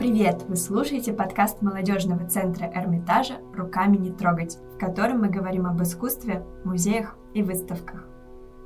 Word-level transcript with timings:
Привет! 0.00 0.46
Вы 0.48 0.56
слушаете 0.56 1.12
подкаст 1.12 1.60
молодежного 1.60 2.26
центра 2.26 2.72
Эрмитажа 2.74 3.34
«Руками 3.54 3.98
не 3.98 4.10
трогать», 4.10 4.56
в 4.74 4.78
котором 4.78 5.20
мы 5.20 5.28
говорим 5.28 5.66
об 5.66 5.82
искусстве, 5.82 6.42
музеях 6.64 7.16
и 7.34 7.42
выставках. 7.42 8.06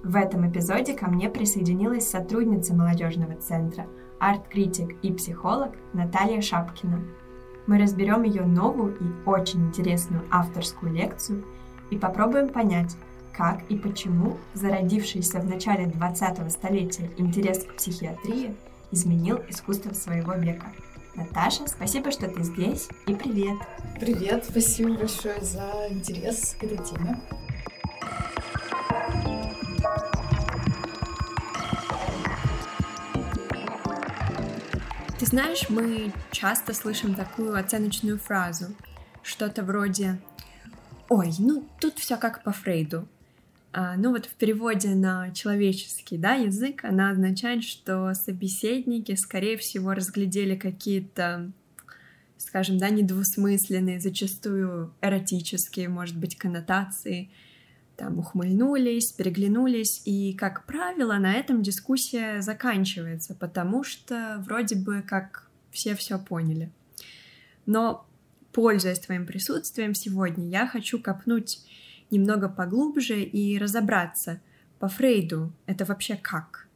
В 0.05 0.15
этом 0.15 0.49
эпизоде 0.49 0.95
ко 0.95 1.09
мне 1.09 1.29
присоединилась 1.29 2.09
сотрудница 2.09 2.73
молодежного 2.73 3.35
центра, 3.35 3.89
арт-критик 4.21 4.95
и 5.03 5.13
психолог 5.13 5.73
Наталья 5.93 6.41
Шапкина. 6.41 7.01
Мы 7.67 7.79
разберем 7.79 8.23
ее 8.23 8.45
новую 8.45 8.95
и 8.95 9.29
очень 9.29 9.67
интересную 9.67 10.23
авторскую 10.31 10.93
лекцию 10.93 11.45
и 11.91 11.99
попробуем 11.99 12.49
понять, 12.49 12.97
как 13.37 13.69
и 13.69 13.77
почему 13.77 14.37
зародившийся 14.55 15.41
в 15.41 15.47
начале 15.47 15.87
20-го 15.87 16.49
столетия 16.49 17.11
интерес 17.17 17.65
к 17.65 17.75
психиатрии 17.75 18.55
изменил 18.93 19.41
искусство 19.49 19.95
своего 19.95 20.35
века. 20.35 20.69
Наташа, 21.15 21.69
спасибо, 21.69 22.11
что 22.11 22.27
ты 22.27 22.43
здесь, 22.43 22.89
и 23.07 23.15
привет! 23.15 23.57
Привет, 24.01 24.45
спасибо 24.49 24.95
большое 24.95 25.41
за 25.41 25.87
интерес 25.89 26.57
к 26.59 26.65
этой 26.65 26.79
теме. 26.79 27.21
Ты 35.17 35.27
знаешь, 35.27 35.69
мы 35.69 36.13
часто 36.33 36.75
слышим 36.75 37.15
такую 37.15 37.57
оценочную 37.57 38.19
фразу, 38.19 38.75
что-то 39.23 39.63
вроде 39.63 40.19
«Ой, 41.09 41.33
ну 41.39 41.65
тут 41.81 41.99
все 41.99 42.17
как 42.17 42.43
по 42.43 42.51
Фрейду», 42.51 43.09
ну 43.97 44.13
вот 44.13 44.27
в 44.27 44.35
переводе 44.35 44.91
на 44.91 45.33
человеческий 45.33 46.17
да, 46.17 46.35
язык 46.35 46.85
она 46.85 47.11
означает, 47.11 47.65
что 47.65 48.15
собеседники, 48.15 49.15
скорее 49.17 49.57
всего, 49.57 49.95
разглядели 49.95 50.55
какие-то, 50.55 51.51
скажем, 52.39 52.79
да, 52.79 52.91
недвусмысленные, 52.91 53.99
зачастую 53.99 54.95
эротические, 55.01 55.89
может 55.89 56.17
быть, 56.17 56.37
коннотации, 56.37 57.31
там 57.97 58.19
ухмыльнулись, 58.19 59.13
переглянулись, 59.13 60.03
и, 60.05 60.35
как 60.35 60.67
правило, 60.67 61.15
на 61.15 61.35
этом 61.35 61.63
дискуссия 61.63 62.43
заканчивается, 62.43 63.35
потому 63.35 63.83
что 63.83 64.43
вроде 64.47 64.77
бы 64.77 65.03
как 65.03 65.49
все 65.71 65.97
все 65.97 66.19
поняли. 66.19 66.71
Но, 67.67 68.07
пользуясь 68.53 69.01
твоим 69.01 69.27
присутствием 69.27 69.95
сегодня, 69.95 70.49
я 70.49 70.67
хочу 70.67 71.01
копнуть 71.01 71.59
немного 72.15 72.49
поглубже 72.49 73.23
и 73.23 73.59
разобраться 73.59 74.41
по 74.79 74.89
Фрейду 74.89 75.53
это 75.67 75.85
вообще 75.85 76.17
как. 76.17 76.69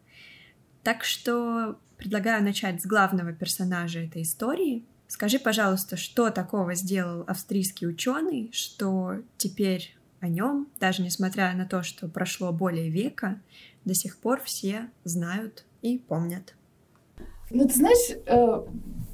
Так 0.83 1.05
что 1.05 1.79
предлагаю 1.97 2.43
начать 2.43 2.83
с 2.83 2.87
главного 2.87 3.33
персонажа 3.33 4.01
этой 4.01 4.23
истории. 4.23 4.85
Скажи, 5.07 5.39
пожалуйста, 5.39 5.97
что 5.97 6.31
такого 6.31 6.75
сделал 6.75 7.25
австрийский 7.27 7.87
ученый, 7.87 8.51
что 8.53 9.17
теперь 9.37 9.97
о 10.21 10.29
нем, 10.29 10.69
даже 10.81 11.03
несмотря 11.03 11.53
на 11.55 11.67
то, 11.67 11.83
что 11.83 12.09
прошло 12.09 12.53
более 12.53 12.91
века, 12.91 13.41
до 13.85 13.95
сих 13.95 14.19
пор 14.19 14.41
все 14.43 14.91
знают 15.05 15.65
и 15.83 15.99
помнят. 15.99 16.55
Ну, 17.51 17.67
ты 17.67 17.75
знаешь, 17.75 18.17
э, 18.27 18.67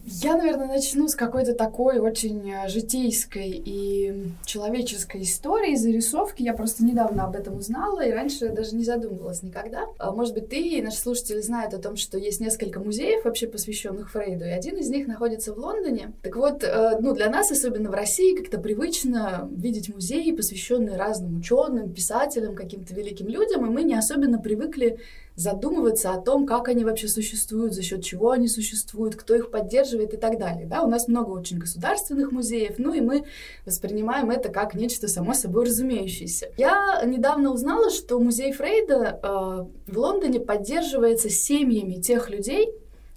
я, 0.06 0.36
наверное, 0.36 0.66
начну 0.66 1.08
с 1.08 1.14
какой-то 1.14 1.54
такой 1.54 1.98
очень 1.98 2.50
э, 2.50 2.68
житейской 2.68 3.50
и 3.50 4.28
человеческой 4.44 5.22
истории, 5.22 5.76
зарисовки. 5.76 6.42
Я 6.42 6.52
просто 6.52 6.84
недавно 6.84 7.24
об 7.24 7.36
этом 7.36 7.56
узнала 7.56 8.04
и 8.04 8.12
раньше 8.12 8.50
даже 8.50 8.76
не 8.76 8.84
задумывалась 8.84 9.42
никогда. 9.42 9.86
А, 9.98 10.12
может 10.12 10.34
быть, 10.34 10.50
ты 10.50 10.60
и 10.60 10.82
наши 10.82 10.98
слушатели 10.98 11.40
знают 11.40 11.72
о 11.72 11.78
том, 11.78 11.96
что 11.96 12.18
есть 12.18 12.40
несколько 12.40 12.80
музеев 12.80 13.24
вообще 13.24 13.46
посвященных 13.46 14.10
Фрейду, 14.10 14.44
и 14.44 14.50
один 14.50 14.76
из 14.76 14.90
них 14.90 15.06
находится 15.06 15.54
в 15.54 15.58
Лондоне. 15.58 16.12
Так 16.22 16.36
вот, 16.36 16.62
э, 16.62 16.98
ну, 17.00 17.14
для 17.14 17.30
нас, 17.30 17.50
особенно 17.50 17.90
в 17.90 17.94
России, 17.94 18.36
как-то 18.36 18.58
привычно 18.58 19.48
видеть 19.50 19.92
музеи, 19.92 20.32
посвященные 20.32 20.98
разным 20.98 21.38
ученым, 21.38 21.92
писателям, 21.92 22.54
каким-то 22.54 22.94
великим 22.94 23.28
людям, 23.28 23.64
и 23.64 23.70
мы 23.70 23.82
не 23.84 23.94
особенно 23.94 24.38
привыкли 24.38 24.98
задумываться 25.36 26.12
о 26.12 26.20
том, 26.20 26.46
как 26.46 26.68
они 26.68 26.84
вообще 26.84 27.08
существуют, 27.08 27.74
за 27.74 27.82
счет 27.82 28.04
чего 28.04 28.30
они 28.30 28.48
существуют, 28.48 29.16
кто 29.16 29.34
их 29.34 29.50
поддерживает 29.50 29.93
и 30.02 30.16
так 30.16 30.38
далее. 30.38 30.66
Да, 30.66 30.82
у 30.82 30.88
нас 30.88 31.08
много 31.08 31.30
очень 31.30 31.58
государственных 31.58 32.32
музеев, 32.32 32.74
ну 32.78 32.92
и 32.92 33.00
мы 33.00 33.24
воспринимаем 33.64 34.30
это 34.30 34.48
как 34.48 34.74
нечто 34.74 35.08
само 35.08 35.34
собой 35.34 35.66
разумеющееся. 35.66 36.50
Я 36.56 37.02
недавно 37.04 37.52
узнала, 37.52 37.90
что 37.90 38.18
музей 38.18 38.52
Фрейда 38.52 39.20
э, 39.22 39.92
в 39.92 39.98
Лондоне 39.98 40.40
поддерживается 40.40 41.30
семьями 41.30 42.00
тех 42.00 42.30
людей, 42.30 42.70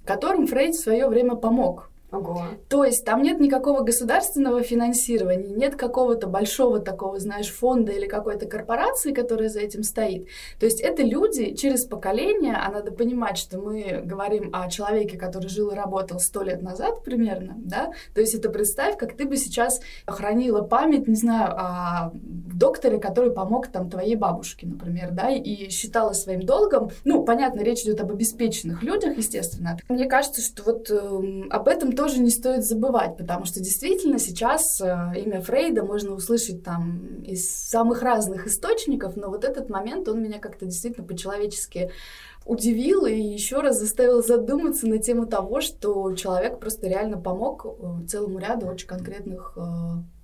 которым 0.05 0.47
Фрейд 0.47 0.75
в 0.75 0.79
свое 0.79 1.07
время 1.07 1.35
помог. 1.35 1.86
Ого. 2.09 2.45
То 2.69 2.85
есть 2.85 3.03
там 3.03 3.21
нет 3.21 3.41
никакого 3.41 3.81
государственного 3.81 4.63
финансирования, 4.63 5.49
нет 5.49 5.75
какого-то 5.75 6.27
большого 6.27 6.79
такого, 6.79 7.19
знаешь, 7.19 7.51
фонда 7.51 7.91
или 7.91 8.07
какой-то 8.07 8.45
корпорации, 8.45 9.11
которая 9.11 9.49
за 9.49 9.59
этим 9.59 9.83
стоит. 9.83 10.27
То 10.57 10.65
есть 10.65 10.79
это 10.79 11.03
люди 11.03 11.53
через 11.53 11.83
поколение, 11.83 12.55
а 12.55 12.71
надо 12.71 12.91
понимать, 12.91 13.37
что 13.37 13.59
мы 13.59 14.01
говорим 14.05 14.51
о 14.53 14.69
человеке, 14.69 15.17
который 15.17 15.49
жил 15.49 15.71
и 15.71 15.75
работал 15.75 16.19
сто 16.19 16.43
лет 16.43 16.61
назад 16.61 17.03
примерно, 17.03 17.55
да, 17.57 17.91
то 18.15 18.21
есть 18.21 18.33
это 18.33 18.49
представь, 18.49 18.97
как 18.97 19.17
ты 19.17 19.25
бы 19.25 19.35
сейчас 19.35 19.81
хранила 20.05 20.61
память, 20.61 21.09
не 21.09 21.15
знаю, 21.15 21.51
о 21.57 22.13
докторе, 22.57 22.99
который 22.99 23.31
помог 23.31 23.67
там 23.67 23.89
твоей 23.89 24.15
бабушке, 24.15 24.67
например, 24.67 25.11
да, 25.11 25.29
и 25.29 25.69
считала 25.69 26.13
своим 26.13 26.41
долгом, 26.41 26.91
ну, 27.03 27.23
понятно, 27.23 27.61
речь 27.61 27.83
идет 27.83 28.01
об 28.01 28.11
обеспеченных 28.11 28.83
людях, 28.83 29.17
естественно. 29.17 29.77
Мне 29.89 30.05
кажется, 30.05 30.41
что 30.41 30.63
вот 30.63 30.89
э, 30.89 31.47
об 31.49 31.67
этом 31.67 31.93
тоже 31.93 32.19
не 32.19 32.29
стоит 32.29 32.65
забывать, 32.65 33.17
потому 33.17 33.45
что 33.45 33.59
действительно 33.59 34.19
сейчас 34.19 34.81
э, 34.81 34.85
имя 35.15 35.41
Фрейда 35.41 35.83
можно 35.83 36.13
услышать 36.13 36.63
там 36.63 37.23
из 37.23 37.49
самых 37.49 38.01
разных 38.01 38.47
источников, 38.47 39.15
но 39.15 39.29
вот 39.29 39.43
этот 39.43 39.69
момент, 39.69 40.07
он 40.07 40.21
меня 40.21 40.39
как-то 40.39 40.65
действительно 40.65 41.05
по-человечески 41.05 41.91
удивил 42.47 43.05
и 43.05 43.13
еще 43.13 43.59
раз 43.59 43.79
заставил 43.79 44.23
задуматься 44.23 44.87
на 44.87 44.99
тему 44.99 45.25
того, 45.25 45.61
что 45.61 46.13
человек 46.15 46.59
просто 46.59 46.87
реально 46.87 47.17
помог 47.17 47.65
э, 47.65 48.07
целому 48.07 48.39
ряду 48.39 48.67
очень 48.67 48.87
конкретных 48.87 49.53
э, 49.57 49.61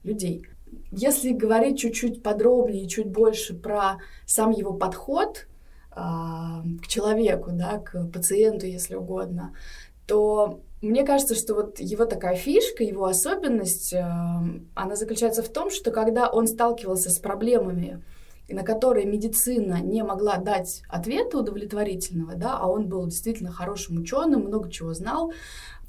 людей. 0.03 0.47
Если 0.95 1.31
говорить 1.31 1.79
чуть-чуть 1.79 2.21
подробнее, 2.21 2.87
чуть 2.87 3.07
больше 3.07 3.55
про 3.55 3.97
сам 4.27 4.51
его 4.51 4.73
подход 4.73 5.47
э, 5.91 5.95
к 5.95 6.87
человеку, 6.87 7.49
да, 7.51 7.79
к 7.79 8.11
пациенту, 8.11 8.67
если 8.67 8.95
угодно, 8.95 9.55
то 10.05 10.61
мне 10.81 11.03
кажется, 11.03 11.33
что 11.33 11.55
вот 11.55 11.79
его 11.79 12.05
такая 12.05 12.35
фишка, 12.35 12.83
его 12.83 13.05
особенность, 13.05 13.91
э, 13.93 14.03
она 14.75 14.95
заключается 14.95 15.41
в 15.41 15.49
том, 15.49 15.71
что 15.71 15.89
когда 15.89 16.29
он 16.29 16.45
сталкивался 16.45 17.09
с 17.09 17.17
проблемами, 17.17 18.03
на 18.49 18.63
которые 18.63 19.05
медицина 19.05 19.79
не 19.81 20.03
могла 20.03 20.37
дать 20.37 20.83
ответа 20.89 21.39
удовлетворительного, 21.39 22.35
да, 22.35 22.57
а 22.57 22.67
он 22.67 22.87
был 22.87 23.05
действительно 23.07 23.51
хорошим 23.51 23.97
ученым, 23.97 24.41
много 24.41 24.69
чего 24.69 24.93
знал, 24.93 25.33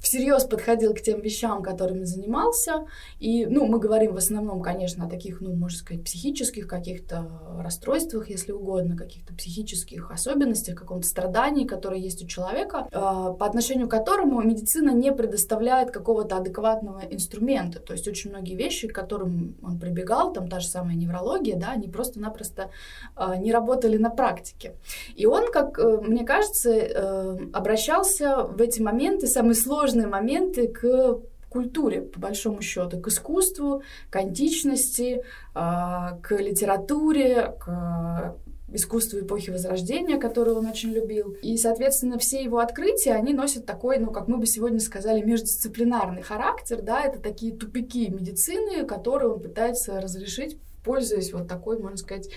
всерьез 0.05 0.43
подходил 0.45 0.93
к 0.93 1.01
тем 1.01 1.19
вещам, 1.19 1.63
которыми 1.63 2.03
занимался. 2.03 2.85
И, 3.19 3.45
ну, 3.47 3.65
мы 3.65 3.79
говорим 3.79 4.13
в 4.13 4.17
основном, 4.17 4.61
конечно, 4.61 5.05
о 5.05 5.09
таких, 5.09 5.41
ну, 5.41 5.53
можно 5.53 5.77
сказать, 5.77 6.03
психических 6.03 6.67
каких-то 6.67 7.27
расстройствах, 7.59 8.29
если 8.29 8.51
угодно, 8.51 8.95
каких-то 8.95 9.33
психических 9.33 10.11
особенностях, 10.11 10.75
каком-то 10.75 11.07
страдании, 11.07 11.65
которое 11.65 11.99
есть 11.99 12.23
у 12.23 12.27
человека, 12.27 12.87
э, 12.91 12.91
по 12.91 13.45
отношению 13.45 13.87
к 13.87 13.91
которому 13.91 14.41
медицина 14.41 14.91
не 14.91 15.11
предоставляет 15.11 15.89
какого-то 15.89 16.37
адекватного 16.37 17.01
инструмента. 17.09 17.79
То 17.79 17.93
есть 17.93 18.07
очень 18.07 18.29
многие 18.29 18.55
вещи, 18.55 18.87
к 18.87 18.93
которым 18.93 19.57
он 19.63 19.79
прибегал, 19.79 20.33
там 20.33 20.47
та 20.47 20.59
же 20.59 20.67
самая 20.67 20.95
неврология, 20.95 21.55
да, 21.55 21.71
они 21.71 21.87
просто-напросто 21.87 22.69
э, 23.17 23.37
не 23.39 23.51
работали 23.51 23.97
на 23.97 24.11
практике. 24.11 24.75
И 25.15 25.25
он, 25.25 25.51
как 25.51 25.79
э, 25.79 25.97
мне 26.01 26.23
кажется, 26.25 27.49
обращался 27.53 28.43
в 28.43 28.61
эти 28.61 28.81
моменты, 28.81 29.27
самые 29.27 29.55
сложные 29.55 29.94
сложные 29.95 30.07
моменты 30.07 30.67
к 30.67 31.21
культуре, 31.49 32.01
по 32.01 32.19
большому 32.19 32.61
счету, 32.61 32.99
к 32.99 33.07
искусству, 33.07 33.81
к 34.09 34.15
античности, 34.17 35.23
а, 35.53 36.19
к 36.21 36.35
литературе, 36.35 37.55
к 37.59 38.35
искусству 38.73 39.19
эпохи 39.19 39.51
Возрождения, 39.51 40.17
которую 40.17 40.57
он 40.57 40.65
очень 40.65 40.91
любил. 40.91 41.37
И, 41.41 41.55
соответственно, 41.57 42.17
все 42.17 42.43
его 42.43 42.57
открытия, 42.57 43.13
они 43.13 43.33
носят 43.33 43.65
такой, 43.65 43.99
ну, 43.99 44.11
как 44.11 44.27
мы 44.27 44.37
бы 44.37 44.45
сегодня 44.45 44.81
сказали, 44.81 45.23
междисциплинарный 45.23 46.23
характер, 46.23 46.81
да, 46.81 47.01
это 47.01 47.19
такие 47.19 47.55
тупики 47.55 48.09
медицины, 48.09 48.85
которые 48.85 49.31
он 49.31 49.39
пытается 49.39 50.01
разрешить, 50.01 50.57
пользуясь 50.83 51.31
вот 51.31 51.47
такой, 51.47 51.79
можно 51.79 51.97
сказать, 51.97 52.29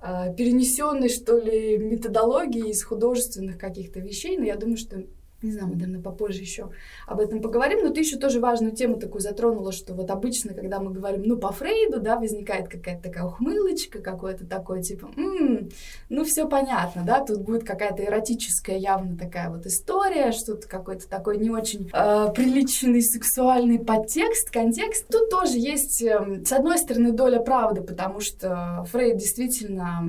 а, 0.00 0.30
перенесенной, 0.32 1.08
что 1.08 1.38
ли, 1.38 1.78
методологией 1.78 2.70
из 2.70 2.82
художественных 2.82 3.56
каких-то 3.56 4.00
вещей, 4.00 4.36
но 4.36 4.44
я 4.44 4.56
думаю, 4.56 4.78
что 4.78 5.04
не 5.44 5.52
знаю, 5.52 5.68
мы, 5.68 5.74
наверное, 5.74 6.02
попозже 6.02 6.40
еще 6.40 6.70
об 7.06 7.20
этом 7.20 7.40
поговорим, 7.40 7.84
но 7.84 7.90
ты 7.90 8.00
еще 8.00 8.16
тоже 8.16 8.40
важную 8.40 8.74
тему 8.74 8.96
такую 8.96 9.20
затронула, 9.20 9.72
что 9.72 9.94
вот 9.94 10.10
обычно, 10.10 10.54
когда 10.54 10.80
мы 10.80 10.92
говорим, 10.92 11.22
ну, 11.24 11.36
по 11.36 11.52
Фрейду, 11.52 12.00
да, 12.00 12.16
возникает 12.16 12.68
какая-то 12.68 13.02
такая 13.02 13.24
ухмылочка, 13.24 14.00
какое-то 14.00 14.46
такое, 14.46 14.82
типа, 14.82 15.10
м-м, 15.16 15.68
ну, 16.08 16.24
все 16.24 16.48
понятно, 16.48 17.04
да, 17.06 17.24
тут 17.24 17.42
будет 17.42 17.64
какая-то 17.64 18.04
эротическая 18.04 18.78
явно 18.78 19.16
такая 19.16 19.50
вот 19.50 19.66
история, 19.66 20.32
что-то 20.32 20.66
какой-то 20.68 21.08
такой 21.08 21.38
не 21.38 21.50
очень 21.50 21.90
э, 21.92 22.32
приличный 22.34 23.02
сексуальный 23.02 23.78
подтекст, 23.78 24.50
контекст. 24.50 25.06
Тут 25.08 25.30
тоже 25.30 25.58
есть, 25.58 26.02
э, 26.02 26.42
с 26.44 26.52
одной 26.52 26.78
стороны, 26.78 27.12
доля 27.12 27.40
правды, 27.40 27.82
потому 27.82 28.20
что 28.20 28.84
Фрейд 28.90 29.18
действительно 29.18 30.02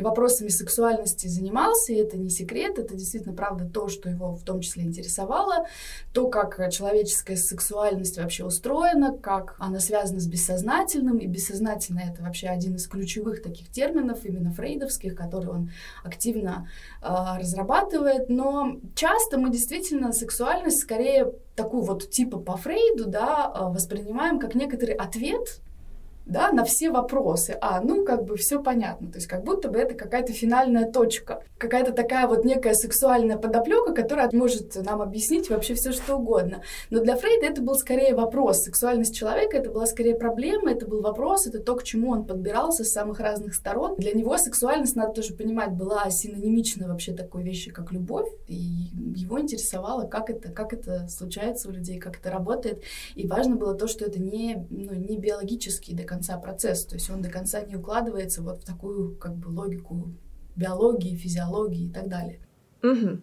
вопросами 0.00 0.48
сексуальности 0.48 1.26
занимался, 1.26 1.92
и 1.92 1.96
это 1.96 2.16
не 2.18 2.30
секрет, 2.30 2.78
это 2.78 2.94
действительно 2.94 3.34
правда 3.34 3.68
то, 3.72 3.88
что 3.88 4.08
его 4.08 4.34
в 4.34 4.42
том 4.42 4.61
числе 4.62 4.84
интересовало, 4.84 5.66
то, 6.12 6.28
как 6.28 6.70
человеческая 6.70 7.36
сексуальность 7.36 8.18
вообще 8.18 8.44
устроена, 8.44 9.16
как 9.16 9.56
она 9.58 9.80
связана 9.80 10.20
с 10.20 10.26
бессознательным, 10.26 11.18
и 11.18 11.26
бессознательное— 11.26 12.12
это 12.12 12.22
вообще 12.22 12.48
один 12.48 12.76
из 12.76 12.86
ключевых 12.86 13.42
таких 13.42 13.70
терминов, 13.70 14.24
именно 14.24 14.52
фрейдовских, 14.52 15.14
который 15.14 15.48
он 15.48 15.70
активно 16.04 16.68
э, 17.02 17.06
разрабатывает. 17.38 18.28
Но 18.28 18.76
часто 18.94 19.38
мы 19.38 19.50
действительно 19.50 20.12
сексуальность 20.12 20.80
скорее 20.80 21.32
такую 21.56 21.82
вот 21.82 22.10
типа 22.10 22.38
по 22.38 22.56
Фрейду, 22.56 23.06
да, 23.06 23.48
воспринимаем 23.48 24.38
как 24.38 24.54
некоторый 24.54 24.94
ответ 24.94 25.60
да, 26.26 26.52
на 26.52 26.64
все 26.64 26.90
вопросы. 26.90 27.56
А, 27.60 27.80
ну, 27.80 28.04
как 28.04 28.24
бы 28.24 28.36
все 28.36 28.62
понятно. 28.62 29.10
То 29.10 29.16
есть 29.16 29.26
как 29.26 29.44
будто 29.44 29.68
бы 29.68 29.78
это 29.78 29.94
какая-то 29.94 30.32
финальная 30.32 30.90
точка. 30.90 31.42
Какая-то 31.58 31.92
такая 31.92 32.26
вот 32.26 32.44
некая 32.44 32.74
сексуальная 32.74 33.36
подоплека, 33.36 33.92
которая 33.92 34.30
может 34.32 34.74
нам 34.76 35.02
объяснить 35.02 35.50
вообще 35.50 35.74
все 35.74 35.92
что 35.92 36.16
угодно. 36.16 36.62
Но 36.90 37.00
для 37.00 37.16
Фрейда 37.16 37.46
это 37.46 37.62
был 37.62 37.74
скорее 37.74 38.14
вопрос. 38.14 38.62
Сексуальность 38.62 39.14
человека 39.14 39.56
это 39.56 39.70
была 39.70 39.86
скорее 39.86 40.14
проблема, 40.14 40.72
это 40.72 40.86
был 40.86 41.02
вопрос, 41.02 41.46
это 41.46 41.58
то, 41.58 41.74
к 41.76 41.82
чему 41.82 42.10
он 42.10 42.24
подбирался 42.24 42.84
с 42.84 42.92
самых 42.92 43.20
разных 43.20 43.54
сторон. 43.54 43.96
Для 43.96 44.12
него 44.12 44.36
сексуальность, 44.38 44.96
надо 44.96 45.12
тоже 45.12 45.34
понимать, 45.34 45.72
была 45.72 46.08
синонимична 46.10 46.88
вообще 46.88 47.12
такой 47.12 47.42
вещи, 47.42 47.70
как 47.70 47.92
любовь. 47.92 48.28
И 48.46 48.54
его 48.54 49.40
интересовало, 49.40 50.06
как 50.06 50.30
это, 50.30 50.50
как 50.50 50.72
это 50.72 51.08
случается 51.08 51.68
у 51.68 51.72
людей, 51.72 51.98
как 51.98 52.18
это 52.18 52.30
работает. 52.30 52.82
И 53.14 53.26
важно 53.26 53.56
было 53.56 53.74
то, 53.74 53.86
что 53.86 54.04
это 54.04 54.20
не, 54.20 54.66
ну, 54.70 54.94
не 54.94 55.16
биологический 55.16 55.94
до 55.94 56.04
конца 56.12 56.36
процесс, 56.36 56.84
то 56.84 56.94
есть 56.94 57.08
он 57.10 57.22
до 57.22 57.30
конца 57.30 57.62
не 57.62 57.76
укладывается 57.76 58.42
вот 58.42 58.62
в 58.62 58.66
такую 58.66 59.16
как 59.16 59.34
бы 59.36 59.48
логику 59.48 60.12
биологии, 60.56 61.16
физиологии 61.16 61.86
и 61.86 61.90
так 61.90 62.08
далее. 62.08 62.40
Угу. 62.82 63.20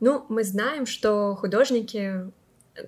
Ну, 0.00 0.26
мы 0.28 0.44
знаем, 0.44 0.86
что 0.86 1.34
художники 1.34 2.30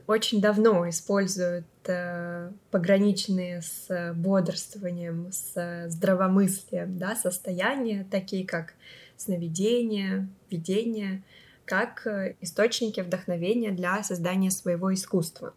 очень 0.06 0.40
давно 0.40 0.88
используют 0.88 1.66
э, 1.86 2.52
пограничные 2.70 3.62
с 3.62 4.12
бодрствованием, 4.14 5.32
с 5.32 5.86
здравомыслием, 5.88 6.98
да, 6.98 7.16
состояния, 7.16 8.06
такие 8.08 8.46
как 8.46 8.74
сновидение, 9.16 10.28
видение, 10.50 11.24
как 11.64 12.06
э, 12.06 12.36
источники 12.40 13.00
вдохновения 13.00 13.72
для 13.72 14.02
создания 14.02 14.50
своего 14.50 14.92
искусства. 14.94 15.52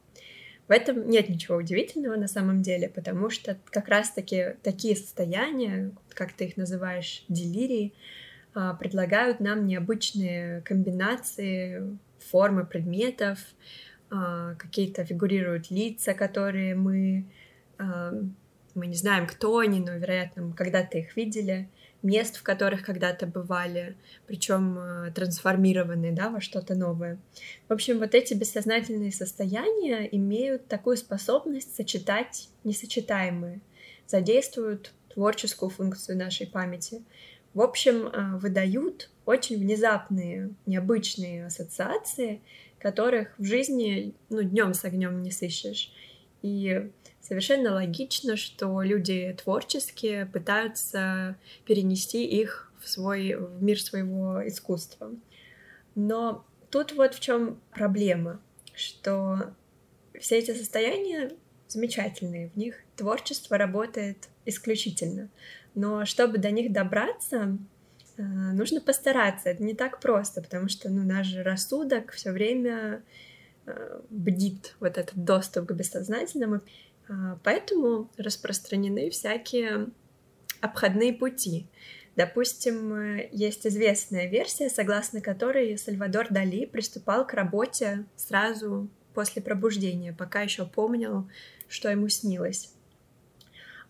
В 0.69 0.71
этом 0.71 1.09
нет 1.09 1.29
ничего 1.29 1.57
удивительного 1.57 2.15
на 2.15 2.27
самом 2.27 2.61
деле, 2.61 2.89
потому 2.89 3.31
что 3.31 3.57
как 3.71 3.87
раз-таки 3.87 4.55
такие 4.61 4.95
состояния, 4.95 5.91
как 6.13 6.31
ты 6.33 6.45
их 6.45 6.57
называешь, 6.57 7.25
делирии, 7.27 7.95
а, 8.53 8.75
предлагают 8.75 9.39
нам 9.39 9.65
необычные 9.65 10.61
комбинации 10.61 11.97
формы 12.19 12.67
предметов, 12.67 13.39
а, 14.11 14.53
какие-то 14.55 15.03
фигурируют 15.03 15.71
лица, 15.71 16.13
которые 16.13 16.75
мы, 16.75 17.25
а, 17.79 18.13
мы 18.75 18.85
не 18.85 18.95
знаем, 18.95 19.25
кто 19.25 19.57
они, 19.57 19.79
но, 19.79 19.93
вероятно, 19.93 20.53
когда-то 20.55 20.99
их 20.99 21.15
видели 21.17 21.67
мест, 22.01 22.37
в 22.37 22.43
которых 22.43 22.83
когда-то 22.83 23.27
бывали, 23.27 23.95
причем 24.25 24.77
э, 24.79 25.11
трансформированные 25.11 26.11
да, 26.11 26.29
во 26.29 26.39
что-то 26.39 26.75
новое. 26.75 27.17
В 27.67 27.73
общем, 27.73 27.99
вот 27.99 28.15
эти 28.15 28.33
бессознательные 28.33 29.11
состояния 29.11 30.07
имеют 30.11 30.67
такую 30.67 30.97
способность 30.97 31.75
сочетать 31.75 32.49
несочетаемые, 32.63 33.59
задействуют 34.07 34.93
творческую 35.13 35.69
функцию 35.69 36.17
нашей 36.17 36.47
памяти. 36.47 37.03
В 37.53 37.61
общем, 37.61 38.07
э, 38.07 38.37
выдают 38.37 39.09
очень 39.25 39.57
внезапные, 39.57 40.51
необычные 40.65 41.47
ассоциации, 41.47 42.41
которых 42.79 43.33
в 43.37 43.43
жизни 43.43 44.13
ну, 44.29 44.41
днем 44.41 44.73
с 44.73 44.85
огнем 44.85 45.21
не 45.21 45.31
сыщешь. 45.31 45.91
И 46.41 46.89
совершенно 47.21 47.73
логично, 47.73 48.37
что 48.37 48.81
люди 48.81 49.35
творческие 49.41 50.25
пытаются 50.25 51.35
перенести 51.65 52.25
их 52.25 52.71
в 52.79 52.87
свой 52.89 53.35
в 53.35 53.61
мир 53.61 53.81
своего 53.81 54.47
искусства. 54.47 55.11
Но 55.95 56.45
тут 56.69 56.93
вот 56.93 57.13
в 57.13 57.19
чем 57.19 57.59
проблема, 57.71 58.41
что 58.73 59.53
все 60.19 60.39
эти 60.39 60.53
состояния 60.53 61.31
замечательные, 61.67 62.49
в 62.49 62.57
них 62.57 62.75
творчество 62.95 63.57
работает 63.57 64.29
исключительно. 64.45 65.29
Но 65.75 66.05
чтобы 66.05 66.37
до 66.37 66.51
них 66.51 66.71
добраться, 66.71 67.57
э, 68.17 68.21
нужно 68.21 68.81
постараться. 68.81 69.49
Это 69.49 69.63
не 69.63 69.73
так 69.73 69.99
просто, 69.99 70.41
потому 70.41 70.67
что 70.67 70.89
ну, 70.89 71.03
наш 71.03 71.35
рассудок 71.35 72.11
все 72.11 72.31
время 72.31 73.03
э, 73.65 74.01
бдит 74.09 74.75
вот 74.79 74.97
этот 74.97 75.15
доступ 75.15 75.67
к 75.67 75.73
бессознательному. 75.73 76.61
А, 77.09 77.39
поэтому 77.43 78.09
распространены 78.17 79.09
всякие 79.09 79.87
обходные 80.61 81.13
пути. 81.13 81.67
Допустим, 82.15 82.93
э, 82.93 83.29
есть 83.31 83.65
известная 83.65 84.27
версия, 84.27 84.69
согласно 84.69 85.21
которой 85.21 85.77
Сальвадор 85.77 86.27
Дали 86.29 86.65
приступал 86.65 87.25
к 87.25 87.33
работе 87.33 88.05
сразу 88.15 88.89
после 89.13 89.41
пробуждения, 89.41 90.13
пока 90.13 90.41
еще 90.41 90.65
помнил, 90.65 91.29
что 91.67 91.89
ему 91.89 92.09
снилось. 92.09 92.73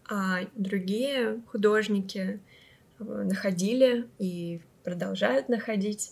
А 0.10 0.40
другие 0.56 1.42
художники 1.48 2.40
э, 3.00 3.04
находили 3.04 4.08
и 4.18 4.62
продолжают 4.84 5.50
находить 5.50 6.12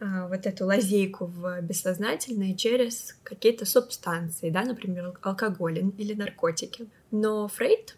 вот 0.00 0.46
эту 0.46 0.64
лазейку 0.64 1.26
в 1.26 1.60
бессознательное 1.62 2.54
через 2.54 3.16
какие-то 3.24 3.66
субстанции, 3.66 4.50
да, 4.50 4.62
например, 4.62 5.18
алкоголь 5.22 5.78
или 5.98 6.14
наркотики. 6.14 6.88
Но 7.10 7.48
Фрейд 7.48 7.96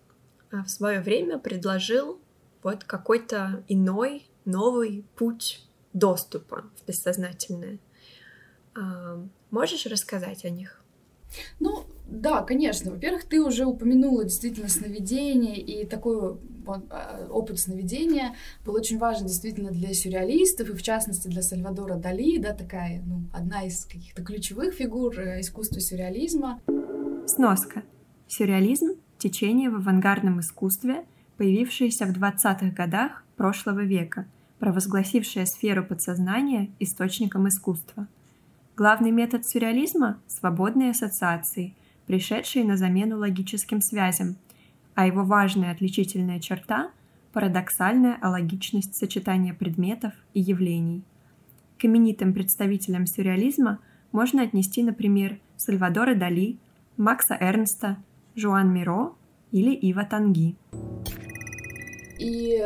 а, 0.50 0.64
в 0.64 0.70
свое 0.70 1.00
время 1.00 1.38
предложил 1.38 2.20
вот 2.62 2.84
какой-то 2.84 3.64
иной, 3.68 4.26
новый 4.44 5.04
путь 5.16 5.66
доступа 5.92 6.64
в 6.76 6.86
бессознательное. 6.86 7.78
А, 8.74 9.22
можешь 9.50 9.86
рассказать 9.86 10.44
о 10.44 10.50
них? 10.50 10.82
Ну, 11.60 11.86
да, 12.10 12.42
конечно. 12.42 12.90
Во-первых, 12.90 13.24
ты 13.24 13.40
уже 13.40 13.64
упомянула 13.64 14.24
действительно 14.24 14.68
сновидение, 14.68 15.56
и 15.58 15.86
такой 15.86 16.38
а, 16.66 17.28
опыт 17.30 17.60
сновидения 17.60 18.34
был 18.64 18.74
очень 18.74 18.98
важен 18.98 19.26
действительно 19.26 19.70
для 19.70 19.94
сюрреалистов, 19.94 20.70
и 20.70 20.74
в 20.74 20.82
частности 20.82 21.28
для 21.28 21.40
Сальвадора 21.40 21.94
Дали, 21.94 22.38
да, 22.38 22.52
такая, 22.52 23.00
ну, 23.06 23.22
одна 23.32 23.62
из 23.62 23.84
каких-то 23.84 24.22
ключевых 24.22 24.74
фигур 24.74 25.16
э, 25.20 25.40
искусства 25.40 25.80
сюрреализма. 25.80 26.60
Сноска. 27.26 27.84
Сюрреализм— 28.26 28.96
течение 29.18 29.70
в 29.70 29.76
авангардном 29.76 30.40
искусстве, 30.40 31.04
появившееся 31.36 32.06
в 32.06 32.10
20-х 32.10 32.70
годах 32.70 33.24
прошлого 33.36 33.84
века, 33.84 34.26
провозгласившее 34.58 35.46
сферу 35.46 35.84
подсознания 35.84 36.70
источником 36.80 37.46
искусства. 37.48 38.08
Главный 38.76 39.12
метод 39.12 39.46
сюрреализма— 39.46 40.20
свободные 40.26 40.90
ассоциации— 40.90 41.76
пришедшие 42.10 42.64
на 42.64 42.76
замену 42.76 43.18
логическим 43.18 43.80
связям, 43.80 44.36
а 44.96 45.06
его 45.06 45.22
важная 45.22 45.70
отличительная 45.70 46.40
черта– 46.40 46.90
парадоксальная 47.32 48.18
алогичность 48.20 48.96
сочетания 48.96 49.54
предметов 49.54 50.12
и 50.34 50.40
явлений. 50.40 51.04
К 51.78 51.84
именитым 51.84 52.34
представителям 52.34 53.06
сюрреализма 53.06 53.78
можно 54.10 54.42
отнести, 54.42 54.82
например, 54.82 55.38
Сальвадора 55.56 56.16
Дали, 56.16 56.58
Макса 56.96 57.36
Эрнста, 57.40 57.98
Жуан 58.34 58.74
Миро 58.74 59.14
или 59.52 59.72
Ива 59.72 60.04
Танги. 60.04 60.56
И, 62.18 62.60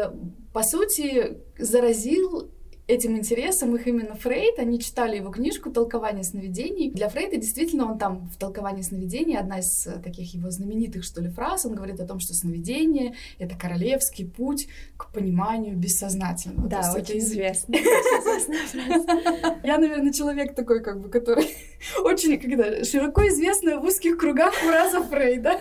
по 0.54 0.62
сути, 0.62 1.36
заразил 1.58 2.50
этим 2.86 3.16
интересом 3.16 3.74
их 3.76 3.86
именно 3.86 4.14
Фрейд. 4.14 4.58
Они 4.58 4.78
читали 4.78 5.16
его 5.16 5.30
книжку 5.30 5.70
«Толкование 5.70 6.24
сновидений». 6.24 6.90
Для 6.90 7.08
Фрейда 7.08 7.36
действительно 7.36 7.90
он 7.90 7.98
там 7.98 8.28
в 8.28 8.36
«Толковании 8.36 8.82
сновидений» 8.82 9.36
одна 9.36 9.60
из 9.60 9.86
э, 9.86 9.98
таких 10.02 10.34
его 10.34 10.50
знаменитых, 10.50 11.04
что 11.04 11.20
ли, 11.22 11.30
фраз. 11.30 11.64
Он 11.64 11.74
говорит 11.74 12.00
о 12.00 12.06
том, 12.06 12.20
что 12.20 12.34
сновидение— 12.34 13.14
это 13.38 13.56
королевский 13.56 14.26
путь 14.26 14.68
к 14.96 15.10
пониманию 15.12 15.76
бессознательного. 15.76 16.68
Да, 16.68 16.92
очень 16.94 17.18
известно. 17.18 17.74
Я, 19.64 19.78
наверное, 19.78 20.12
человек 20.12 20.54
такой, 20.54 20.82
как 20.82 21.00
бы, 21.00 21.08
который 21.08 21.48
очень 22.04 22.38
когда 22.38 22.84
широко 22.84 23.26
известная 23.28 23.78
в 23.78 23.84
узких 23.84 24.18
кругах 24.18 24.52
фраза 24.54 25.02
Фрейда. 25.02 25.60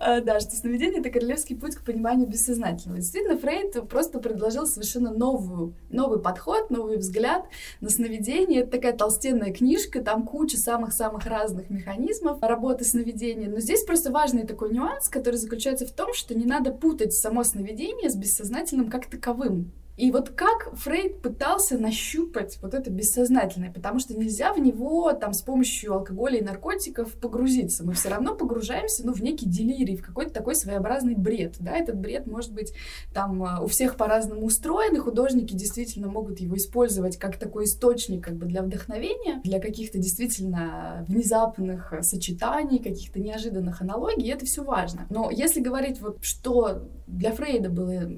А, 0.00 0.20
да, 0.22 0.40
что 0.40 0.52
сновидение— 0.52 1.00
это 1.00 1.10
королевский 1.10 1.56
путь 1.56 1.76
к 1.76 1.84
пониманию 1.84 2.26
бессознательного. 2.26 3.00
Действительно, 3.00 3.38
Фрейд 3.38 3.88
просто 3.88 4.18
предложил 4.18 4.66
совершенно 4.66 5.10
новую, 5.10 5.73
новый 5.90 6.20
подход, 6.20 6.70
новый 6.70 6.98
взгляд 6.98 7.46
на 7.80 7.90
сновидение. 7.90 8.62
Это 8.62 8.72
такая 8.72 8.96
толстенная 8.96 9.52
книжка, 9.52 10.02
там 10.02 10.26
куча 10.26 10.56
самых-самых 10.56 11.26
разных 11.26 11.70
механизмов 11.70 12.38
работы 12.42 12.84
сновидения. 12.84 13.48
Но 13.48 13.60
здесь 13.60 13.84
просто 13.84 14.10
важный 14.10 14.46
такой 14.46 14.72
нюанс, 14.72 15.08
который 15.08 15.36
заключается 15.36 15.86
в 15.86 15.92
том, 15.92 16.12
что 16.14 16.34
не 16.34 16.44
надо 16.44 16.72
путать 16.72 17.14
само 17.14 17.44
сновидение 17.44 18.10
с 18.10 18.16
бессознательным 18.16 18.90
как 18.90 19.06
таковым. 19.06 19.72
И 19.96 20.10
вот 20.10 20.30
как 20.30 20.74
Фрейд 20.74 21.22
пытался 21.22 21.78
нащупать 21.78 22.58
вот 22.60 22.74
это 22.74 22.90
бессознательное, 22.90 23.72
потому 23.72 24.00
что 24.00 24.14
нельзя 24.14 24.52
в 24.52 24.58
него 24.58 25.12
там 25.12 25.32
с 25.32 25.42
помощью 25.42 25.94
алкоголя 25.94 26.38
и 26.38 26.42
наркотиков 26.42 27.12
погрузиться. 27.14 27.84
Мы 27.84 27.92
все 27.92 28.08
равно 28.08 28.34
погружаемся, 28.34 29.06
ну, 29.06 29.12
в 29.12 29.22
некий 29.22 29.46
делирий, 29.46 29.96
в 29.96 30.04
какой-то 30.04 30.32
такой 30.32 30.56
своеобразный 30.56 31.14
бред, 31.14 31.56
да, 31.60 31.76
этот 31.76 31.96
бред 31.96 32.26
может 32.26 32.52
быть 32.52 32.74
там 33.12 33.44
э, 33.44 33.62
у 33.62 33.66
всех 33.66 33.96
по-разному 33.96 34.44
устроен, 34.44 34.96
и 34.96 34.98
художники 34.98 35.54
действительно 35.54 36.08
могут 36.08 36.40
его 36.40 36.56
использовать 36.56 37.16
как 37.16 37.36
такой 37.38 37.64
источник 37.64 38.24
как 38.24 38.34
бы 38.34 38.46
для 38.46 38.62
вдохновения, 38.62 39.40
для 39.44 39.60
каких-то 39.60 39.98
действительно 39.98 41.04
внезапных 41.08 41.94
сочетаний, 42.00 42.80
каких-то 42.80 43.20
неожиданных 43.20 43.80
аналогий, 43.80 44.30
это 44.30 44.44
все 44.44 44.64
важно. 44.64 45.06
Но 45.08 45.30
если 45.30 45.60
говорить 45.60 46.00
вот, 46.00 46.18
что 46.22 46.88
для 47.06 47.32
Фрейда 47.32 47.70
было 47.70 48.10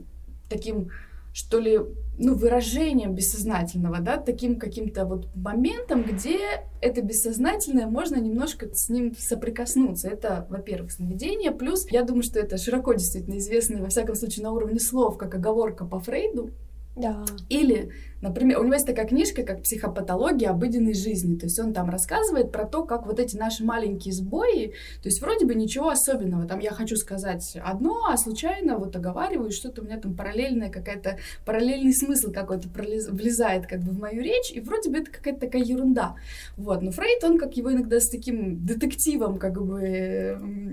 таким 0.49 0.91
что 1.37 1.59
ли, 1.59 1.79
ну, 2.17 2.35
выражением 2.35 3.15
бессознательного, 3.15 4.01
да, 4.01 4.17
таким 4.17 4.59
каким-то 4.59 5.05
вот 5.05 5.29
моментом, 5.37 6.03
где 6.03 6.39
это 6.81 7.03
бессознательное, 7.03 7.87
можно 7.87 8.17
немножко 8.17 8.75
с 8.75 8.89
ним 8.89 9.15
соприкоснуться. 9.19 10.09
Это, 10.09 10.47
во-первых, 10.49 10.93
сновидение, 10.93 11.51
плюс, 11.51 11.87
я 11.91 12.05
думаю, 12.05 12.23
что 12.23 12.41
это 12.41 12.57
широко 12.57 12.95
действительно 12.95 13.37
известно, 13.37 13.83
во 13.83 13.91
всяком 13.91 14.15
случае, 14.15 14.45
на 14.45 14.53
уровне 14.53 14.81
слов, 14.81 15.19
как 15.19 15.35
оговорка 15.35 15.85
по 15.85 16.01
Фрейду, 16.01 16.53
да. 16.97 17.27
Или, 17.51 17.93
например, 18.27 18.61
у 18.61 18.65
него 18.65 18.75
есть 18.75 18.87
такая 18.87 19.07
книжка, 19.07 19.43
как 19.43 19.63
«Психопатология 19.63 20.51
обыденной 20.51 20.95
жизни». 20.95 21.37
То 21.37 21.47
есть 21.47 21.59
он 21.59 21.73
там 21.73 21.91
рассказывает 21.91 22.53
про 22.53 22.67
то, 22.67 22.85
как 22.85 23.07
вот 23.07 23.21
эти 23.21 23.37
наши 23.37 23.65
маленькие 23.65 24.13
сбои, 24.13 24.73
то 25.03 25.09
есть 25.09 25.21
вроде 25.21 25.47
бы 25.47 25.55
ничего 25.55 25.89
особенного. 25.91 26.47
Там 26.47 26.61
я 26.61 26.71
хочу 26.71 26.97
сказать 26.97 27.57
одно, 27.63 28.07
а 28.09 28.17
случайно 28.17 28.79
вот 28.79 28.95
оговариваю, 28.97 29.51
что-то 29.51 29.83
у 29.83 29.85
меня 29.85 29.99
там 29.99 30.15
параллельная 30.15 30.71
какая-то, 30.71 31.19
параллельный 31.45 31.95
смысл 31.95 32.33
какой-то 32.33 32.69
влезает 32.69 33.67
как 33.67 33.81
бы 33.81 33.93
в 33.93 33.99
мою 33.99 34.23
речь, 34.23 34.51
и 34.53 34.61
вроде 34.61 34.91
бы 34.91 34.99
это 34.99 35.11
какая-то 35.11 35.41
такая 35.41 35.63
ерунда. 35.63 36.17
Вот. 36.57 36.83
Но 36.83 36.91
Фрейд, 36.91 37.23
он 37.25 37.39
как 37.39 37.57
его 37.57 37.73
иногда 37.73 38.01
с 38.01 38.09
таким 38.09 38.65
детективом, 38.67 39.39
как 39.39 39.63
бы 39.65 39.81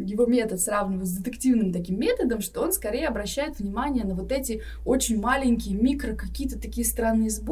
его 0.05 0.25
метод 0.25 0.59
сравнивает 0.59 1.07
с 1.07 1.17
детективным 1.17 1.71
таким 1.71 1.99
методом, 1.99 2.41
что 2.41 2.61
он 2.61 2.71
скорее 2.73 3.07
обращает 3.07 3.59
внимание 3.59 4.03
на 4.03 4.15
вот 4.15 4.31
эти 4.31 4.61
очень 4.85 5.19
маленькие 5.19 5.75
микро 5.75 6.15
какие-то 6.15 6.59
такие 6.59 6.85
странные 6.85 7.29
сбои, 7.29 7.42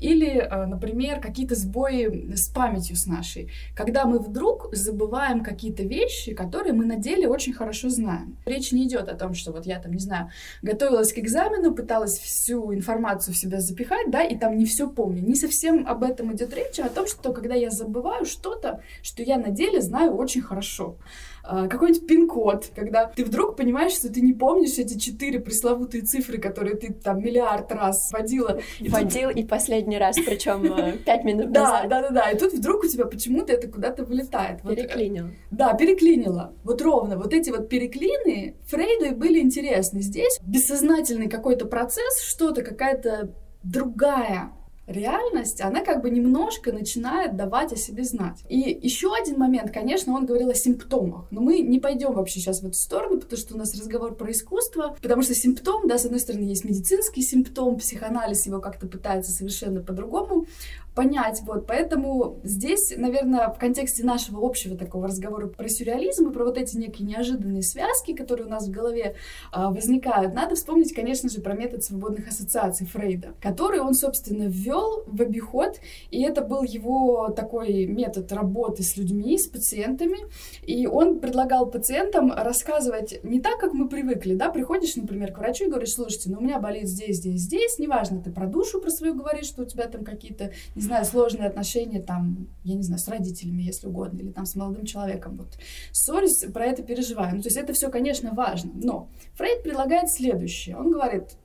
или, 0.00 0.28
э, 0.28 0.66
например, 0.66 1.20
какие-то 1.20 1.54
сбои 1.54 2.34
с 2.34 2.48
памятью 2.48 2.96
с 2.96 3.06
нашей, 3.06 3.50
когда 3.74 4.04
мы 4.04 4.18
вдруг 4.18 4.68
забываем 4.72 5.42
какие-то 5.42 5.82
вещи, 5.82 6.34
которые 6.34 6.72
мы 6.72 6.84
на 6.84 6.96
деле 6.96 7.28
очень 7.28 7.52
хорошо 7.52 7.88
знаем. 7.88 8.36
Речь 8.46 8.72
не 8.72 8.86
идет 8.86 9.08
о 9.08 9.14
том, 9.14 9.34
что 9.34 9.52
вот 9.52 9.66
я 9.66 9.78
там, 9.78 9.92
не 9.92 9.98
знаю, 9.98 10.30
готовилась 10.62 11.12
к 11.12 11.18
экзамену, 11.18 11.74
пыталась 11.74 12.18
всю 12.18 12.72
информацию 12.74 13.34
в 13.34 13.36
себя 13.36 13.60
запихать, 13.60 14.10
да, 14.10 14.22
и 14.22 14.36
там 14.36 14.56
не 14.56 14.64
все 14.64 14.88
помню. 14.88 15.22
Не 15.22 15.34
совсем 15.34 15.86
об 15.86 16.02
этом 16.02 16.32
идет 16.34 16.54
речь, 16.54 16.78
а 16.80 16.86
о 16.86 16.88
том, 16.88 17.06
что 17.06 17.32
когда 17.32 17.54
я 17.54 17.70
забываю 17.70 18.24
что-то, 18.24 18.82
что 19.02 19.22
я 19.22 19.38
на 19.38 19.50
деле 19.50 19.80
знаю 19.80 20.14
очень 20.14 20.42
хорошо. 20.42 20.96
А, 21.42 21.68
какой-нибудь 21.68 22.06
пин-код, 22.06 22.70
когда 22.74 23.06
ты 23.06 23.24
вдруг 23.24 23.56
понимаешь, 23.56 23.92
что 23.92 24.12
ты 24.12 24.20
не 24.20 24.32
помнишь 24.32 24.78
эти 24.78 24.98
четыре 24.98 25.40
пресловутые 25.40 26.02
цифры, 26.02 26.38
которые 26.38 26.76
ты 26.76 26.92
там 26.92 27.20
миллиард 27.20 27.72
раз 27.72 28.10
вводила. 28.12 28.60
И 28.78 28.88
Вводил 28.88 29.30
тут... 29.30 29.38
и 29.38 29.44
последний 29.44 29.98
раз, 29.98 30.16
причем 30.16 30.64
э, 30.72 30.98
пять 31.06 31.24
минут 31.24 31.50
назад. 31.50 31.88
Да, 31.88 32.02
да, 32.02 32.08
да, 32.08 32.14
да. 32.14 32.30
И 32.30 32.38
тут 32.38 32.52
вдруг 32.52 32.84
у 32.84 32.88
тебя 32.88 33.06
почему-то 33.06 33.52
это 33.52 33.68
куда-то 33.68 34.04
вылетает. 34.04 34.62
Переклинило. 34.62 35.26
Вот, 35.26 35.34
да, 35.50 35.74
переклинило. 35.74 36.54
Вот 36.64 36.82
ровно. 36.82 37.16
Вот 37.16 37.32
эти 37.32 37.50
вот 37.50 37.68
переклины 37.68 38.56
Фрейду 38.66 39.16
были 39.16 39.40
интересны. 39.40 40.00
Здесь 40.02 40.38
бессознательный 40.42 41.28
какой-то 41.28 41.66
процесс, 41.66 42.22
что-то, 42.22 42.62
какая-то 42.62 43.30
другая 43.62 44.52
реальность, 44.90 45.60
она 45.60 45.84
как 45.84 46.02
бы 46.02 46.10
немножко 46.10 46.72
начинает 46.72 47.36
давать 47.36 47.72
о 47.72 47.76
себе 47.76 48.04
знать. 48.04 48.44
И 48.48 48.58
еще 48.82 49.14
один 49.14 49.38
момент, 49.38 49.70
конечно, 49.70 50.14
он 50.14 50.26
говорил 50.26 50.50
о 50.50 50.54
симптомах, 50.54 51.26
но 51.30 51.40
мы 51.40 51.60
не 51.60 51.78
пойдем 51.78 52.12
вообще 52.12 52.40
сейчас 52.40 52.60
в 52.60 52.66
эту 52.66 52.74
сторону, 52.74 53.20
потому 53.20 53.38
что 53.38 53.54
у 53.54 53.58
нас 53.58 53.74
разговор 53.74 54.14
про 54.14 54.30
искусство, 54.30 54.96
потому 55.00 55.22
что 55.22 55.34
симптом, 55.34 55.86
да, 55.88 55.98
с 55.98 56.04
одной 56.04 56.20
стороны, 56.20 56.44
есть 56.44 56.64
медицинский 56.64 57.22
симптом, 57.22 57.78
психоанализ 57.78 58.46
его 58.46 58.60
как-то 58.60 58.86
пытается 58.86 59.30
совершенно 59.32 59.80
по-другому 59.80 60.46
понять. 60.94 61.40
Вот, 61.46 61.66
поэтому 61.66 62.40
здесь, 62.42 62.92
наверное, 62.96 63.48
в 63.48 63.58
контексте 63.58 64.04
нашего 64.04 64.44
общего 64.44 64.76
такого 64.76 65.06
разговора 65.06 65.46
про 65.46 65.68
сюрреализм 65.68 66.28
и 66.28 66.32
про 66.32 66.44
вот 66.44 66.58
эти 66.58 66.76
некие 66.76 67.06
неожиданные 67.06 67.62
связки, 67.62 68.14
которые 68.14 68.46
у 68.46 68.50
нас 68.50 68.68
в 68.68 68.70
голове 68.70 69.14
а, 69.52 69.70
возникают, 69.70 70.34
надо 70.34 70.56
вспомнить, 70.56 70.94
конечно 70.94 71.28
же, 71.28 71.40
про 71.40 71.54
метод 71.54 71.84
свободных 71.84 72.28
ассоциаций 72.28 72.86
Фрейда, 72.86 73.34
который 73.40 73.80
он, 73.80 73.94
собственно, 73.94 74.44
ввел 74.44 75.04
в 75.06 75.20
обиход, 75.22 75.78
и 76.10 76.22
это 76.22 76.42
был 76.42 76.62
его 76.62 77.28
такой 77.28 77.86
метод 77.86 78.32
работы 78.32 78.82
с 78.82 78.96
людьми, 78.96 79.38
с 79.38 79.46
пациентами, 79.46 80.18
и 80.62 80.86
он 80.86 81.20
предлагал 81.20 81.66
пациентам 81.66 82.32
рассказывать 82.32 83.22
не 83.22 83.40
так, 83.40 83.58
как 83.58 83.72
мы 83.72 83.88
привыкли, 83.88 84.34
да, 84.34 84.50
приходишь, 84.50 84.96
например, 84.96 85.32
к 85.32 85.38
врачу 85.38 85.64
и 85.64 85.68
говоришь, 85.68 85.92
слушайте, 85.92 86.30
ну 86.30 86.38
у 86.38 86.42
меня 86.42 86.58
болит 86.58 86.88
здесь, 86.88 87.16
здесь, 87.16 87.42
здесь, 87.42 87.78
неважно, 87.78 88.20
ты 88.22 88.30
про 88.30 88.46
душу 88.46 88.80
про 88.80 88.90
свою 88.90 89.14
говоришь, 89.14 89.46
что 89.46 89.62
у 89.62 89.64
тебя 89.66 89.86
там 89.86 90.04
какие-то 90.04 90.52
не 90.80 90.86
знаю, 90.86 91.04
сложные 91.04 91.46
отношения 91.46 92.00
там, 92.00 92.48
я 92.64 92.74
не 92.74 92.82
знаю, 92.82 92.98
с 92.98 93.06
родителями, 93.06 93.62
если 93.62 93.86
угодно, 93.86 94.20
или 94.20 94.30
там 94.30 94.46
с 94.46 94.54
молодым 94.54 94.86
человеком, 94.86 95.36
вот, 95.36 95.58
ссорюсь, 95.92 96.42
про 96.54 96.64
это 96.64 96.82
переживаю. 96.82 97.36
Ну, 97.36 97.42
то 97.42 97.48
есть 97.48 97.58
это 97.58 97.74
все, 97.74 97.90
конечно, 97.90 98.32
важно. 98.32 98.70
Но 98.74 99.10
Фрейд 99.34 99.62
предлагает 99.62 100.10
следующее. 100.10 100.78
Он 100.78 100.90
говорит, 100.90 101.36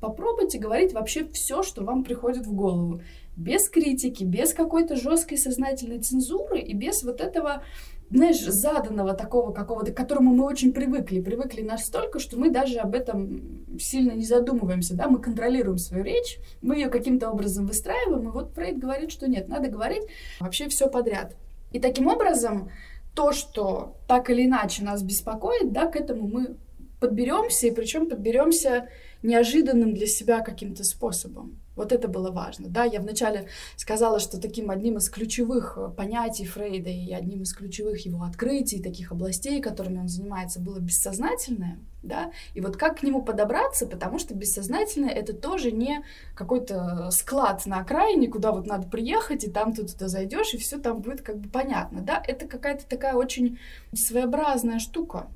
попробуйте 0.00 0.58
говорить 0.58 0.92
вообще 0.92 1.24
все, 1.28 1.62
что 1.62 1.84
вам 1.84 2.02
приходит 2.02 2.46
в 2.46 2.52
голову. 2.52 3.00
Без 3.36 3.68
критики, 3.68 4.24
без 4.24 4.54
какой-то 4.54 4.96
жесткой 4.96 5.38
сознательной 5.38 6.00
цензуры 6.00 6.58
и 6.58 6.74
без 6.74 7.04
вот 7.04 7.20
этого 7.20 7.62
знаешь, 8.10 8.40
заданного 8.40 9.14
такого 9.14 9.52
какого-то, 9.52 9.92
к 9.92 9.96
которому 9.96 10.34
мы 10.34 10.44
очень 10.44 10.72
привыкли. 10.72 11.20
Привыкли 11.20 11.62
настолько, 11.62 12.18
что 12.18 12.38
мы 12.38 12.50
даже 12.50 12.78
об 12.78 12.94
этом 12.94 13.66
сильно 13.78 14.12
не 14.12 14.24
задумываемся, 14.24 14.96
да, 14.96 15.08
мы 15.08 15.20
контролируем 15.20 15.78
свою 15.78 16.02
речь, 16.02 16.38
мы 16.60 16.74
ее 16.74 16.88
каким-то 16.88 17.30
образом 17.30 17.66
выстраиваем, 17.66 18.28
и 18.28 18.32
вот 18.32 18.52
Фрейд 18.54 18.78
говорит, 18.78 19.12
что 19.12 19.28
нет, 19.28 19.48
надо 19.48 19.68
говорить 19.68 20.02
вообще 20.40 20.68
все 20.68 20.88
подряд. 20.88 21.36
И 21.72 21.78
таким 21.78 22.08
образом 22.08 22.70
то, 23.14 23.32
что 23.32 23.96
так 24.08 24.28
или 24.30 24.46
иначе 24.46 24.82
нас 24.82 25.02
беспокоит, 25.02 25.72
да, 25.72 25.86
к 25.86 25.96
этому 25.96 26.26
мы 26.26 26.56
подберемся, 27.00 27.68
и 27.68 27.70
причем 27.70 28.08
подберемся 28.08 28.88
неожиданным 29.22 29.94
для 29.94 30.06
себя 30.06 30.40
каким-то 30.40 30.84
способом. 30.84 31.60
Вот 31.76 31.92
это 31.92 32.08
было 32.08 32.30
важно. 32.30 32.68
Да, 32.68 32.84
я 32.84 33.00
вначале 33.00 33.48
сказала, 33.76 34.20
что 34.20 34.38
таким 34.38 34.70
одним 34.70 34.98
из 34.98 35.08
ключевых 35.08 35.78
э, 35.78 35.88
понятий 35.96 36.44
Фрейда 36.44 36.90
и 36.90 37.10
одним 37.12 37.42
из 37.42 37.54
ключевых 37.54 38.04
его 38.04 38.22
открытий, 38.24 38.82
таких 38.82 39.12
областей, 39.12 39.62
которыми 39.62 40.00
он 40.00 40.08
занимается, 40.08 40.60
было 40.60 40.78
бессознательное. 40.78 41.78
Да? 42.02 42.32
И 42.54 42.60
вот 42.60 42.76
как 42.76 42.98
к 42.98 43.02
нему 43.02 43.22
подобраться, 43.22 43.86
потому 43.86 44.18
что 44.18 44.34
бессознательное 44.34 45.10
это 45.10 45.32
тоже 45.32 45.70
не 45.70 46.04
какой-то 46.34 47.10
склад 47.12 47.64
на 47.64 47.80
окраине, 47.80 48.28
куда 48.28 48.52
вот 48.52 48.66
надо 48.66 48.86
приехать, 48.86 49.44
и 49.44 49.50
там 49.50 49.72
ты 49.72 49.86
туда 49.86 50.08
зайдешь, 50.08 50.52
и 50.52 50.58
все 50.58 50.78
там 50.78 51.00
будет 51.00 51.22
как 51.22 51.38
бы 51.38 51.48
понятно. 51.48 52.02
Да? 52.02 52.22
Это 52.26 52.46
какая-то 52.46 52.86
такая 52.86 53.14
очень 53.14 53.58
своеобразная 53.94 54.80
штука. 54.80 55.28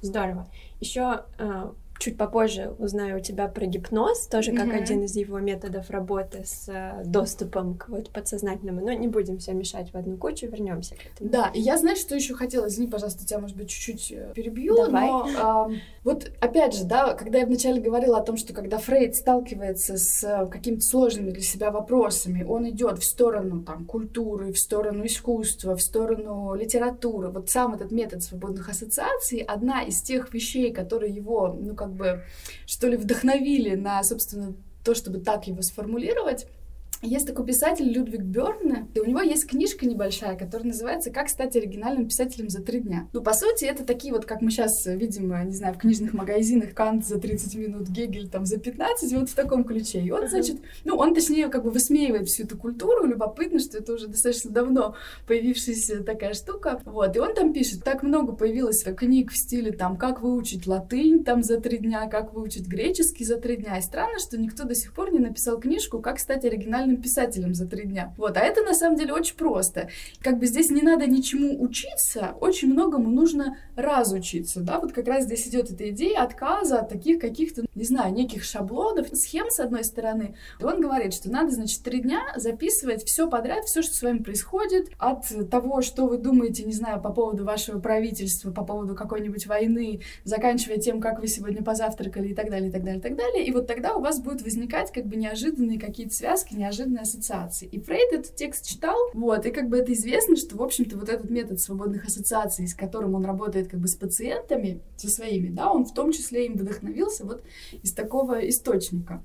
Здорово. 0.00 0.48
Еще 0.80 1.24
э, 1.38 1.72
чуть 1.98 2.16
попозже 2.16 2.74
узнаю 2.78 3.18
у 3.18 3.20
тебя 3.20 3.48
про 3.48 3.66
гипноз, 3.66 4.26
тоже 4.26 4.52
как 4.52 4.68
mm-hmm. 4.68 4.82
один 4.82 5.02
из 5.02 5.16
его 5.16 5.38
методов 5.38 5.90
работы 5.90 6.44
с 6.44 6.68
э, 6.68 7.02
доступом 7.04 7.76
к 7.76 7.88
вот 7.88 8.10
подсознательному. 8.10 8.80
Но 8.80 8.92
не 8.92 9.08
будем 9.08 9.38
все 9.38 9.52
мешать 9.52 9.92
в 9.92 9.96
одну 9.96 10.16
кучу, 10.16 10.46
вернемся 10.46 10.94
к 10.94 11.06
этому. 11.14 11.30
Да, 11.30 11.50
и 11.54 11.60
я, 11.60 11.76
знаешь, 11.78 11.98
что 11.98 12.14
еще 12.14 12.34
хотела, 12.34 12.68
извини, 12.68 12.88
пожалуйста, 12.88 13.26
тебя, 13.26 13.38
может 13.38 13.56
быть, 13.56 13.70
чуть-чуть 13.70 14.12
э, 14.12 14.32
перебью, 14.34 14.76
Давай. 14.76 15.06
но 15.06 15.70
э, 15.70 15.76
вот 16.04 16.30
опять 16.40 16.74
же, 16.74 16.84
да, 16.84 17.14
когда 17.14 17.38
я 17.38 17.46
вначале 17.46 17.80
говорила 17.80 18.18
о 18.18 18.22
том, 18.22 18.36
что 18.36 18.52
когда 18.52 18.78
Фрейд 18.78 19.16
сталкивается 19.16 19.96
с 19.96 20.24
э, 20.24 20.46
какими-то 20.46 20.84
сложными 20.84 21.30
для 21.30 21.42
себя 21.42 21.70
вопросами, 21.70 22.44
он 22.44 22.68
идет 22.68 22.98
в 22.98 23.04
сторону 23.04 23.62
там 23.62 23.84
культуры, 23.84 24.52
в 24.52 24.58
сторону 24.58 25.06
искусства, 25.06 25.76
в 25.76 25.82
сторону 25.82 26.54
литературы. 26.54 27.28
Вот 27.28 27.50
сам 27.50 27.74
этот 27.74 27.90
метод 27.90 28.22
свободных 28.22 28.68
ассоциаций 28.68 29.40
одна 29.40 29.82
из 29.82 30.00
тех 30.02 30.32
вещей, 30.32 30.72
которые 30.72 31.12
его, 31.12 31.56
ну 31.58 31.74
как 31.74 31.85
бы, 31.94 32.24
что 32.66 32.88
ли, 32.88 32.96
вдохновили 32.96 33.74
на, 33.74 34.02
собственно, 34.02 34.54
то, 34.84 34.94
чтобы 34.94 35.18
так 35.18 35.46
его 35.46 35.62
сформулировать. 35.62 36.46
Есть 37.02 37.26
такой 37.26 37.46
писатель 37.46 37.88
Людвиг 37.88 38.22
Бёрне, 38.22 38.88
и 38.94 39.00
у 39.00 39.04
него 39.04 39.20
есть 39.20 39.46
книжка 39.46 39.86
небольшая, 39.86 40.36
которая 40.36 40.68
называется 40.68 41.10
«Как 41.10 41.28
стать 41.28 41.54
оригинальным 41.56 42.08
писателем 42.08 42.48
за 42.48 42.62
три 42.62 42.80
дня». 42.80 43.08
Ну, 43.12 43.22
по 43.22 43.34
сути, 43.34 43.64
это 43.64 43.84
такие 43.84 44.12
вот, 44.12 44.24
как 44.24 44.40
мы 44.40 44.50
сейчас 44.50 44.86
видим, 44.86 45.32
не 45.46 45.54
знаю, 45.54 45.74
в 45.74 45.78
книжных 45.78 46.14
магазинах, 46.14 46.74
Кант 46.74 47.06
за 47.06 47.18
30 47.18 47.54
минут, 47.56 47.88
Гегель 47.88 48.28
там 48.28 48.46
за 48.46 48.58
15, 48.58 49.12
вот 49.12 49.28
в 49.28 49.34
таком 49.34 49.64
ключе. 49.64 50.00
И 50.00 50.10
он, 50.10 50.28
значит, 50.28 50.56
ну, 50.84 50.96
он, 50.96 51.14
точнее, 51.14 51.48
как 51.48 51.64
бы 51.64 51.70
высмеивает 51.70 52.28
всю 52.28 52.44
эту 52.44 52.56
культуру, 52.56 53.06
любопытно, 53.06 53.58
что 53.58 53.78
это 53.78 53.92
уже 53.92 54.08
достаточно 54.08 54.50
давно 54.50 54.96
появившаяся 55.26 56.02
такая 56.02 56.34
штука. 56.34 56.80
Вот, 56.84 57.14
и 57.14 57.18
он 57.18 57.34
там 57.34 57.52
пишет, 57.52 57.84
так 57.84 58.02
много 58.02 58.32
появилось 58.32 58.82
книг 58.82 59.32
в 59.32 59.36
стиле 59.36 59.72
там, 59.72 59.96
как 59.96 60.22
выучить 60.22 60.66
латынь 60.66 61.24
там 61.24 61.42
за 61.42 61.60
три 61.60 61.78
дня, 61.78 62.08
как 62.08 62.32
выучить 62.32 62.66
греческий 62.66 63.24
за 63.24 63.36
три 63.36 63.56
дня. 63.56 63.78
И 63.78 63.82
странно, 63.82 64.18
что 64.18 64.38
никто 64.38 64.64
до 64.64 64.74
сих 64.74 64.92
пор 64.94 65.12
не 65.12 65.18
написал 65.18 65.58
книжку, 65.58 66.00
как 66.00 66.18
стать 66.18 66.44
оригинальным 66.44 66.85
профессиональным 66.86 67.02
писателем 67.02 67.54
за 67.54 67.66
три 67.66 67.84
дня. 67.84 68.14
Вот, 68.16 68.36
а 68.36 68.40
это 68.40 68.62
на 68.62 68.74
самом 68.74 68.96
деле 68.96 69.12
очень 69.12 69.36
просто. 69.36 69.88
Как 70.20 70.38
бы 70.38 70.46
здесь 70.46 70.70
не 70.70 70.82
надо 70.82 71.06
ничему 71.06 71.60
учиться, 71.60 72.34
очень 72.40 72.72
многому 72.72 73.10
нужно 73.10 73.58
разучиться, 73.76 74.60
да, 74.60 74.78
вот 74.78 74.92
как 74.92 75.06
раз 75.06 75.24
здесь 75.24 75.46
идет 75.48 75.70
эта 75.70 75.90
идея 75.90 76.22
отказа 76.22 76.80
от 76.80 76.88
таких 76.88 77.20
каких-то, 77.20 77.64
не 77.74 77.84
знаю, 77.84 78.14
неких 78.14 78.44
шаблонов, 78.44 79.08
схем 79.12 79.50
с 79.50 79.60
одной 79.60 79.84
стороны. 79.84 80.36
И 80.60 80.64
он 80.64 80.80
говорит, 80.80 81.14
что 81.14 81.30
надо, 81.30 81.50
значит, 81.50 81.82
три 81.82 82.00
дня 82.00 82.22
записывать 82.36 83.04
все 83.04 83.28
подряд, 83.28 83.64
все, 83.64 83.82
что 83.82 83.94
с 83.94 84.02
вами 84.02 84.18
происходит, 84.18 84.90
от 84.98 85.24
того, 85.50 85.82
что 85.82 86.06
вы 86.06 86.18
думаете, 86.18 86.64
не 86.64 86.72
знаю, 86.72 87.00
по 87.00 87.10
поводу 87.10 87.44
вашего 87.44 87.80
правительства, 87.80 88.50
по 88.50 88.64
поводу 88.64 88.94
какой-нибудь 88.94 89.46
войны, 89.46 90.00
заканчивая 90.24 90.78
тем, 90.78 91.00
как 91.00 91.20
вы 91.20 91.28
сегодня 91.28 91.62
позавтракали 91.62 92.28
и 92.28 92.34
так 92.34 92.50
далее, 92.50 92.68
и 92.68 92.72
так 92.72 92.82
далее, 92.82 92.98
и 92.98 93.02
так 93.02 93.16
далее. 93.16 93.46
И 93.46 93.52
вот 93.52 93.66
тогда 93.66 93.94
у 93.94 94.00
вас 94.00 94.20
будут 94.20 94.42
возникать 94.42 94.92
как 94.92 95.06
бы 95.06 95.16
неожиданные 95.16 95.78
какие-то 95.78 96.14
связки, 96.14 96.54
неожиданные 96.54 96.75
неожиданные 96.76 97.02
ассоциации. 97.02 97.66
И 97.66 97.80
Фрейд 97.80 98.12
этот 98.12 98.34
текст 98.36 98.66
читал, 98.66 98.96
вот, 99.14 99.46
и 99.46 99.50
как 99.50 99.68
бы 99.68 99.78
это 99.78 99.92
известно, 99.92 100.36
что, 100.36 100.56
в 100.56 100.62
общем-то, 100.62 100.96
вот 100.96 101.08
этот 101.08 101.30
метод 101.30 101.60
свободных 101.60 102.04
ассоциаций, 102.04 102.66
с 102.68 102.74
которым 102.74 103.14
он 103.14 103.24
работает 103.24 103.68
как 103.68 103.80
бы 103.80 103.88
с 103.88 103.94
пациентами, 103.94 104.80
со 104.96 105.08
своими, 105.08 105.48
да, 105.48 105.70
он 105.70 105.84
в 105.84 105.94
том 105.94 106.12
числе 106.12 106.46
им 106.46 106.54
вдохновился 106.54 107.24
вот 107.24 107.42
из 107.82 107.92
такого 107.92 108.48
источника. 108.48 109.22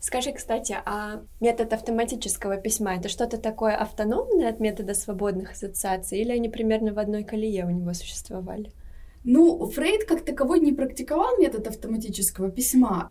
Скажи, 0.00 0.32
кстати, 0.32 0.76
а 0.84 1.22
метод 1.40 1.72
автоматического 1.72 2.58
письма 2.58 2.96
это 2.96 3.08
что-то 3.08 3.38
такое 3.38 3.74
автономное 3.74 4.50
от 4.50 4.60
метода 4.60 4.92
свободных 4.92 5.52
ассоциаций, 5.52 6.18
или 6.18 6.30
они 6.30 6.50
примерно 6.50 6.92
в 6.92 6.98
одной 6.98 7.24
колее 7.24 7.64
у 7.64 7.70
него 7.70 7.94
существовали? 7.94 8.70
Ну, 9.24 9.66
Фрейд 9.66 10.04
как 10.04 10.22
таковой 10.22 10.60
не 10.60 10.74
практиковал 10.74 11.38
метод 11.38 11.66
автоматического 11.68 12.50
письма. 12.50 13.10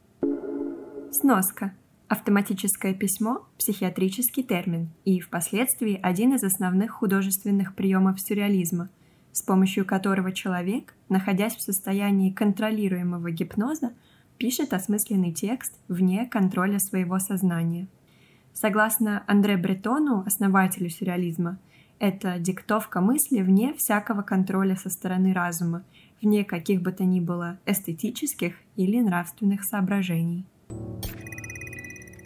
Сноска. 1.12 1.74
Автоматическое 2.13 2.93
письмо– 2.93 3.48
психиатрический 3.58 4.43
термин 4.43 4.91
и 5.03 5.20
впоследствии 5.20 6.00
один 6.00 6.36
из 6.36 6.43
основных 6.43 6.91
художественных 6.91 7.74
приемов 7.74 8.22
сюрреализма, 8.22 8.89
с 9.32 9.41
помощью 9.41 9.84
которого 9.84 10.32
человек, 10.32 10.93
находясь 11.10 11.55
в 11.55 11.62
состоянии 11.63 12.29
контролируемого 12.29 13.32
гипноза, 13.32 13.93
пишет 14.38 14.74
осмысленный 14.74 15.32
текст 15.32 15.74
вне 15.88 16.27
контроля 16.27 16.77
своего 16.77 17.17
сознания. 17.17 17.88
Согласно 18.53 19.24
Андре 19.25 19.58
Бретону, 19.58 20.22
основателю 20.27 20.91
сюрреализма, 20.91 21.58
это 21.98 22.38
диктовка 22.38 23.01
мысли 23.01 23.41
вне 23.41 23.74
всякого 23.74 24.22
контроля 24.22 24.75
со 24.75 24.91
стороны 24.91 25.34
разума, 25.34 25.84
вне 26.22 26.46
каких 26.46 26.84
бы 26.84 26.91
то 26.91 27.05
ни 27.05 27.22
было 27.22 27.58
эстетических 27.65 28.53
или 28.75 29.00
нравственных 29.00 29.63
соображений 29.63 30.46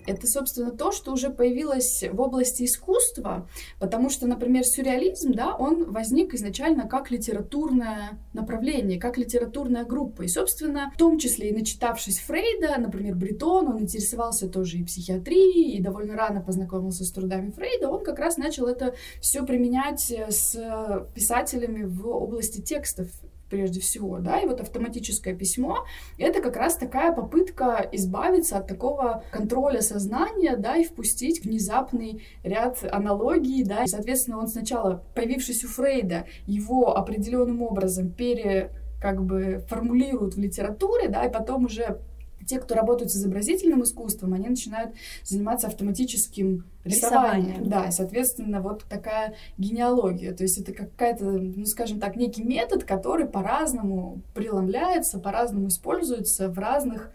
это, 0.08 0.26
собственно, 0.26 0.72
то, 0.72 0.92
что 0.92 1.12
уже 1.12 1.30
появилось 1.30 2.04
в 2.12 2.20
области 2.20 2.64
искусства, 2.64 3.48
потому 3.80 4.10
что, 4.10 4.26
например, 4.26 4.64
сюрреализм, 4.64 5.34
да, 5.34 5.54
он 5.56 5.92
возник 5.92 6.34
изначально 6.34 6.88
как 6.88 7.12
литературное 7.12 8.18
направление, 8.34 9.00
как 9.00 9.18
литературная 9.18 9.84
группа. 9.84 10.24
И, 10.24 10.28
собственно, 10.28 10.92
в 10.96 10.98
том 10.98 11.20
числе 11.20 11.50
и 11.50 11.54
начитавшись 11.54 12.20
Фрейда, 12.20 12.78
например, 12.80 13.16
Бретон, 13.16 13.68
он 13.68 13.82
интересовался 13.82 14.48
тоже 14.48 14.78
и 14.78 14.84
психиатрией, 14.84 15.78
и 15.78 15.82
довольно 15.82 16.16
рано 16.16 16.42
познакомился 16.42 17.04
с 17.04 17.12
трудами 17.12 17.52
Фрейда, 17.52 17.90
он 17.90 18.04
как 18.04 18.20
раз 18.20 18.38
начал 18.38 18.68
это 18.68 18.96
все 19.22 19.46
применять 19.46 20.12
с 20.12 21.08
писателями 21.14 21.84
в 21.84 22.08
области 22.08 22.62
текстов 22.62 23.08
прежде 23.50 23.80
всего, 23.80 24.20
да, 24.20 24.40
и 24.40 24.46
вот 24.46 24.62
автоматическое 24.62 25.36
письмо— 25.36 25.86
это 26.18 26.42
как 26.42 26.58
раз 26.58 26.78
такая 26.78 27.14
попытка 27.14 27.88
избавиться 27.92 28.58
от 28.58 28.68
такого 28.68 29.24
контроля 29.32 29.82
сознания, 29.82 30.56
да, 30.58 30.78
и 30.78 30.84
впустить 30.84 31.44
внезапный 31.44 32.24
ряд 32.44 32.84
аналогий, 32.92 33.64
да, 33.64 33.84
и, 33.84 33.88
соответственно, 33.88 34.40
он 34.40 34.48
сначала, 34.48 35.04
появившись 35.16 35.64
у 35.64 35.68
Фрейда, 35.68 36.26
его 36.46 36.98
определенным 36.98 37.62
образом 37.62 38.12
пере 38.12 38.72
как 39.02 39.24
бы 39.24 39.64
формулируют 39.70 40.36
в 40.36 40.40
литературе, 40.40 41.08
да, 41.08 41.26
и 41.26 41.32
потом 41.32 41.66
уже 41.66 42.00
те, 42.48 42.60
кто 42.60 42.74
работают 42.76 43.12
с 43.12 43.16
изобразительным 43.16 43.84
искусством, 43.84 44.34
они 44.34 44.50
начинают 44.50 44.96
заниматься 45.24 45.68
автоматическим 45.68 46.66
рисованием. 46.84 47.46
рисованием. 47.46 47.70
Да, 47.70 47.88
и, 47.88 47.92
соответственно, 47.92 48.62
вот 48.62 48.86
такая 48.90 49.36
генеалогия. 49.58 50.34
То 50.34 50.44
есть 50.44 50.58
это 50.58 50.72
какая-то, 50.72 51.26
ну, 51.26 51.66
скажем 51.66 52.00
так, 52.00 52.16
некий 52.16 52.44
метод, 52.44 52.86
который 52.86 53.28
по-разному 53.28 54.22
преломляется, 54.34 55.20
по-разному 55.20 55.68
используется 55.68 56.50
в 56.50 56.58
разных 56.58 57.12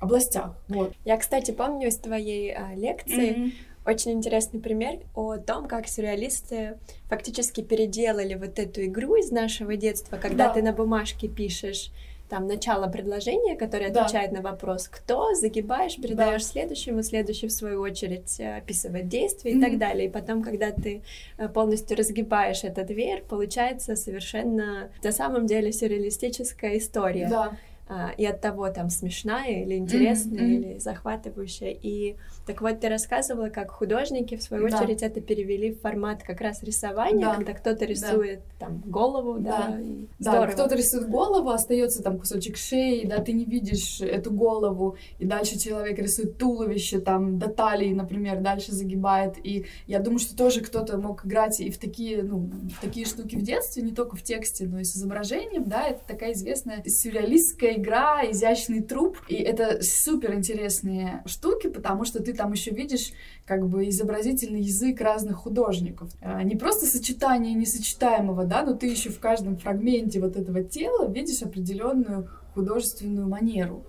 областях. 0.00 0.54
Вот. 0.68 0.92
Я, 1.04 1.16
кстати, 1.16 1.50
помню 1.50 1.88
из 1.88 1.96
твоей 1.96 2.54
а, 2.54 2.74
лекции 2.74 3.30
mm-hmm. 3.30 3.52
очень 3.86 4.12
интересный 4.12 4.60
пример 4.60 5.00
о 5.14 5.38
том, 5.38 5.66
как 5.66 5.88
сюрреалисты 5.88 6.78
фактически 7.08 7.62
переделали 7.62 8.34
вот 8.34 8.58
эту 8.58 8.84
игру 8.84 9.16
из 9.16 9.30
нашего 9.30 9.76
детства, 9.76 10.18
когда 10.18 10.48
да. 10.48 10.54
ты 10.54 10.62
на 10.62 10.72
бумажке 10.72 11.26
пишешь 11.26 11.90
там 12.28 12.46
начало 12.46 12.88
предложения, 12.88 13.56
которое 13.56 13.90
отвечает 13.90 14.30
да. 14.30 14.38
на 14.38 14.42
вопрос 14.42 14.88
«кто?», 14.88 15.34
загибаешь, 15.34 15.96
передаешь 15.96 16.42
да. 16.42 16.48
следующему, 16.48 17.02
следующий 17.02 17.48
в 17.48 17.52
свою 17.52 17.80
очередь 17.80 18.38
э, 18.38 18.58
описывает 18.58 19.08
действие 19.08 19.54
mm-hmm. 19.54 19.58
и 19.58 19.62
так 19.62 19.78
далее. 19.78 20.06
И 20.08 20.10
потом, 20.10 20.42
когда 20.42 20.70
ты 20.70 21.02
э, 21.38 21.48
полностью 21.48 21.96
разгибаешь 21.96 22.64
этот 22.64 22.86
дверь, 22.86 23.24
получается 23.28 23.96
совершенно 23.96 24.90
на 25.02 25.12
самом 25.12 25.46
деле 25.46 25.72
сюрреалистическая 25.72 26.78
история. 26.78 27.28
Да. 27.28 27.56
А, 27.90 28.10
и 28.18 28.26
от 28.26 28.42
того 28.42 28.68
там 28.68 28.90
смешная 28.90 29.62
или 29.62 29.76
интересная 29.76 30.40
mm-hmm. 30.40 30.54
или 30.54 30.78
захватывающая. 30.78 31.70
И 31.70 32.16
так 32.46 32.60
вот 32.60 32.80
ты 32.80 32.88
рассказывала, 32.90 33.48
как 33.48 33.70
художники 33.70 34.36
в 34.36 34.42
свою 34.42 34.68
да. 34.68 34.76
очередь 34.76 35.02
это 35.02 35.22
перевели 35.22 35.72
в 35.72 35.80
формат 35.80 36.22
как 36.22 36.42
раз 36.42 36.62
рисования, 36.62 37.24
да. 37.24 37.34
когда 37.36 37.54
кто-то 37.54 37.86
рисует 37.86 38.40
да. 38.60 38.66
там 38.66 38.82
голову, 38.84 39.38
да, 39.38 39.68
да, 39.68 39.80
и 39.80 40.06
да 40.18 40.46
кто-то 40.48 40.74
рисует 40.74 41.08
голову, 41.08 41.48
остается 41.48 42.02
там 42.02 42.18
кусочек 42.18 42.58
шеи, 42.58 43.06
да, 43.06 43.22
ты 43.22 43.32
не 43.32 43.46
видишь 43.46 44.02
эту 44.02 44.32
голову, 44.32 44.96
и 45.18 45.24
дальше 45.24 45.58
человек 45.58 45.98
рисует 45.98 46.36
туловище 46.36 47.00
там 47.00 47.38
до 47.38 47.48
талии, 47.48 47.94
например, 47.94 48.40
дальше 48.40 48.72
загибает. 48.72 49.36
И 49.42 49.64
я 49.86 49.98
думаю, 49.98 50.18
что 50.18 50.36
тоже 50.36 50.60
кто-то 50.60 50.98
мог 50.98 51.24
играть 51.24 51.58
и 51.60 51.70
в 51.70 51.78
такие, 51.78 52.22
ну, 52.22 52.50
в 52.76 52.80
такие 52.82 53.06
штуки 53.06 53.36
в 53.36 53.42
детстве, 53.42 53.82
не 53.82 53.92
только 53.92 54.14
в 54.14 54.22
тексте, 54.22 54.66
но 54.66 54.80
и 54.80 54.84
с 54.84 54.94
изображением, 54.94 55.64
да, 55.64 55.88
это 55.88 56.00
такая 56.06 56.34
известная 56.34 56.82
сюрреалистская 56.84 57.77
игра, 57.78 58.22
изящный 58.30 58.82
труп. 58.82 59.18
И 59.28 59.36
это 59.36 59.82
супер 59.82 60.34
интересные 60.34 61.22
штуки, 61.26 61.68
потому 61.68 62.04
что 62.04 62.22
ты 62.22 62.32
там 62.34 62.52
еще 62.52 62.70
видишь 62.70 63.12
как 63.46 63.66
бы 63.66 63.88
изобразительный 63.88 64.60
язык 64.60 65.00
разных 65.00 65.38
художников. 65.38 66.10
А, 66.20 66.42
не 66.42 66.56
просто 66.56 66.86
сочетание 66.86 67.54
несочетаемого, 67.54 68.44
да, 68.44 68.62
но 68.62 68.74
ты 68.74 68.86
еще 68.86 69.10
в 69.10 69.18
каждом 69.18 69.56
фрагменте 69.56 70.20
вот 70.20 70.36
этого 70.36 70.62
тела 70.62 71.08
видишь 71.08 71.42
определенную 71.42 72.28
художественную 72.54 73.28
манеру. 73.28 73.84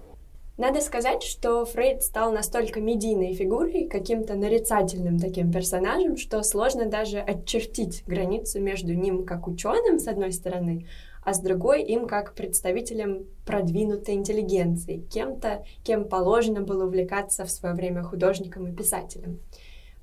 Надо 0.60 0.82
сказать, 0.82 1.24
что 1.24 1.64
Фрейд 1.64 2.04
стал 2.04 2.34
настолько 2.34 2.82
медийной 2.82 3.34
фигурой, 3.34 3.88
каким-то 3.88 4.36
нарицательным 4.36 5.18
таким 5.18 5.54
персонажем, 5.54 6.18
что 6.18 6.44
сложно 6.44 6.86
даже 6.86 7.20
отчертить 7.20 8.04
границу 8.06 8.60
между 8.60 8.94
ним 8.94 9.24
как 9.24 9.48
ученым, 9.48 10.00
с 10.00 10.08
одной 10.10 10.34
стороны, 10.34 10.86
а 11.30 11.34
с 11.36 11.42
другой 11.42 11.84
им 11.84 12.08
как 12.08 12.34
представителям 12.34 13.28
продвинутой 13.46 14.16
интеллигенции, 14.16 15.06
кем-то, 15.12 15.64
кем 15.84 16.10
положено 16.10 16.62
было 16.62 16.86
увлекаться 16.88 17.46
в 17.46 17.52
свое 17.52 17.76
время 17.76 18.02
художником 18.02 18.68
и 18.68 18.76
писателем. 18.76 19.40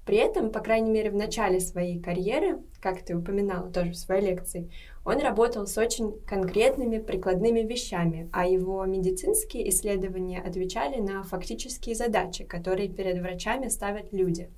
При 0.04 0.18
этом, 0.18 0.52
по 0.52 0.60
крайней 0.60 0.92
мере, 0.92 1.10
в 1.10 1.16
начале 1.16 1.58
своей 1.58 2.00
карьеры, 2.00 2.60
как 2.80 3.02
ты 3.02 3.16
упоминала 3.16 3.72
тоже 3.72 3.90
в 3.90 3.96
своей 3.96 4.24
лекции, 4.24 4.70
он 5.04 5.18
работал 5.18 5.66
с 5.66 5.76
очень 5.76 6.12
конкретными 6.28 6.98
прикладными 6.98 7.62
вещами, 7.62 8.30
а 8.32 8.46
его 8.46 8.84
медицинские 8.84 9.68
исследования 9.70 10.40
отвечали 10.40 11.00
на 11.00 11.24
фактические 11.24 11.96
задачи, 11.96 12.44
которые 12.44 12.88
перед 12.88 13.20
врачами 13.20 13.66
ставят 13.66 14.12
люди. 14.12 14.48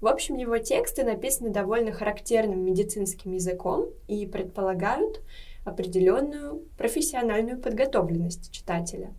В 0.00 0.06
общем, 0.06 0.36
его 0.36 0.58
тексты 0.58 1.02
написаны 1.02 1.50
довольно 1.50 1.90
характерным 1.90 2.64
медицинским 2.64 3.32
языком 3.32 3.88
и 4.06 4.24
предполагают 4.26 5.20
определенную 5.66 6.62
профессиональную 6.78 7.60
подготовленность 7.60 8.50
читателя. 8.52 9.12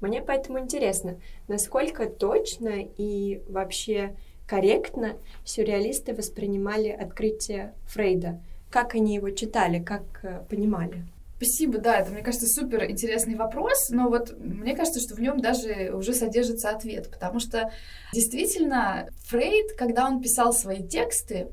Мне 0.00 0.20
поэтому 0.20 0.58
интересно, 0.58 1.20
насколько 1.46 2.06
точно 2.06 2.82
и 2.98 3.40
вообще 3.48 4.16
корректно 4.48 5.16
сюрреалисты 5.44 6.12
воспринимали 6.12 6.88
открытие 6.88 7.72
Фрейда, 7.86 8.42
как 8.68 8.94
они 8.96 9.14
его 9.14 9.30
читали, 9.30 9.82
как 9.82 10.02
э, 10.24 10.42
понимали. 10.50 11.04
Спасибо, 11.36 11.78
да, 11.78 11.98
это, 11.98 12.10
мне 12.10 12.22
кажется, 12.22 12.46
супер 12.46 12.88
интересный 12.90 13.36
вопрос, 13.36 13.90
но 13.90 14.08
вот 14.08 14.36
мне 14.38 14.76
кажется, 14.76 15.00
что 15.00 15.14
в 15.14 15.20
нем 15.20 15.40
даже 15.40 15.92
уже 15.92 16.14
содержится 16.14 16.70
ответ, 16.70 17.10
потому 17.10 17.38
что 17.38 17.70
действительно 18.12 19.08
Фрейд, 19.26 19.72
когда 19.76 20.06
он 20.06 20.20
писал 20.20 20.52
свои 20.52 20.86
тексты, 20.86 21.48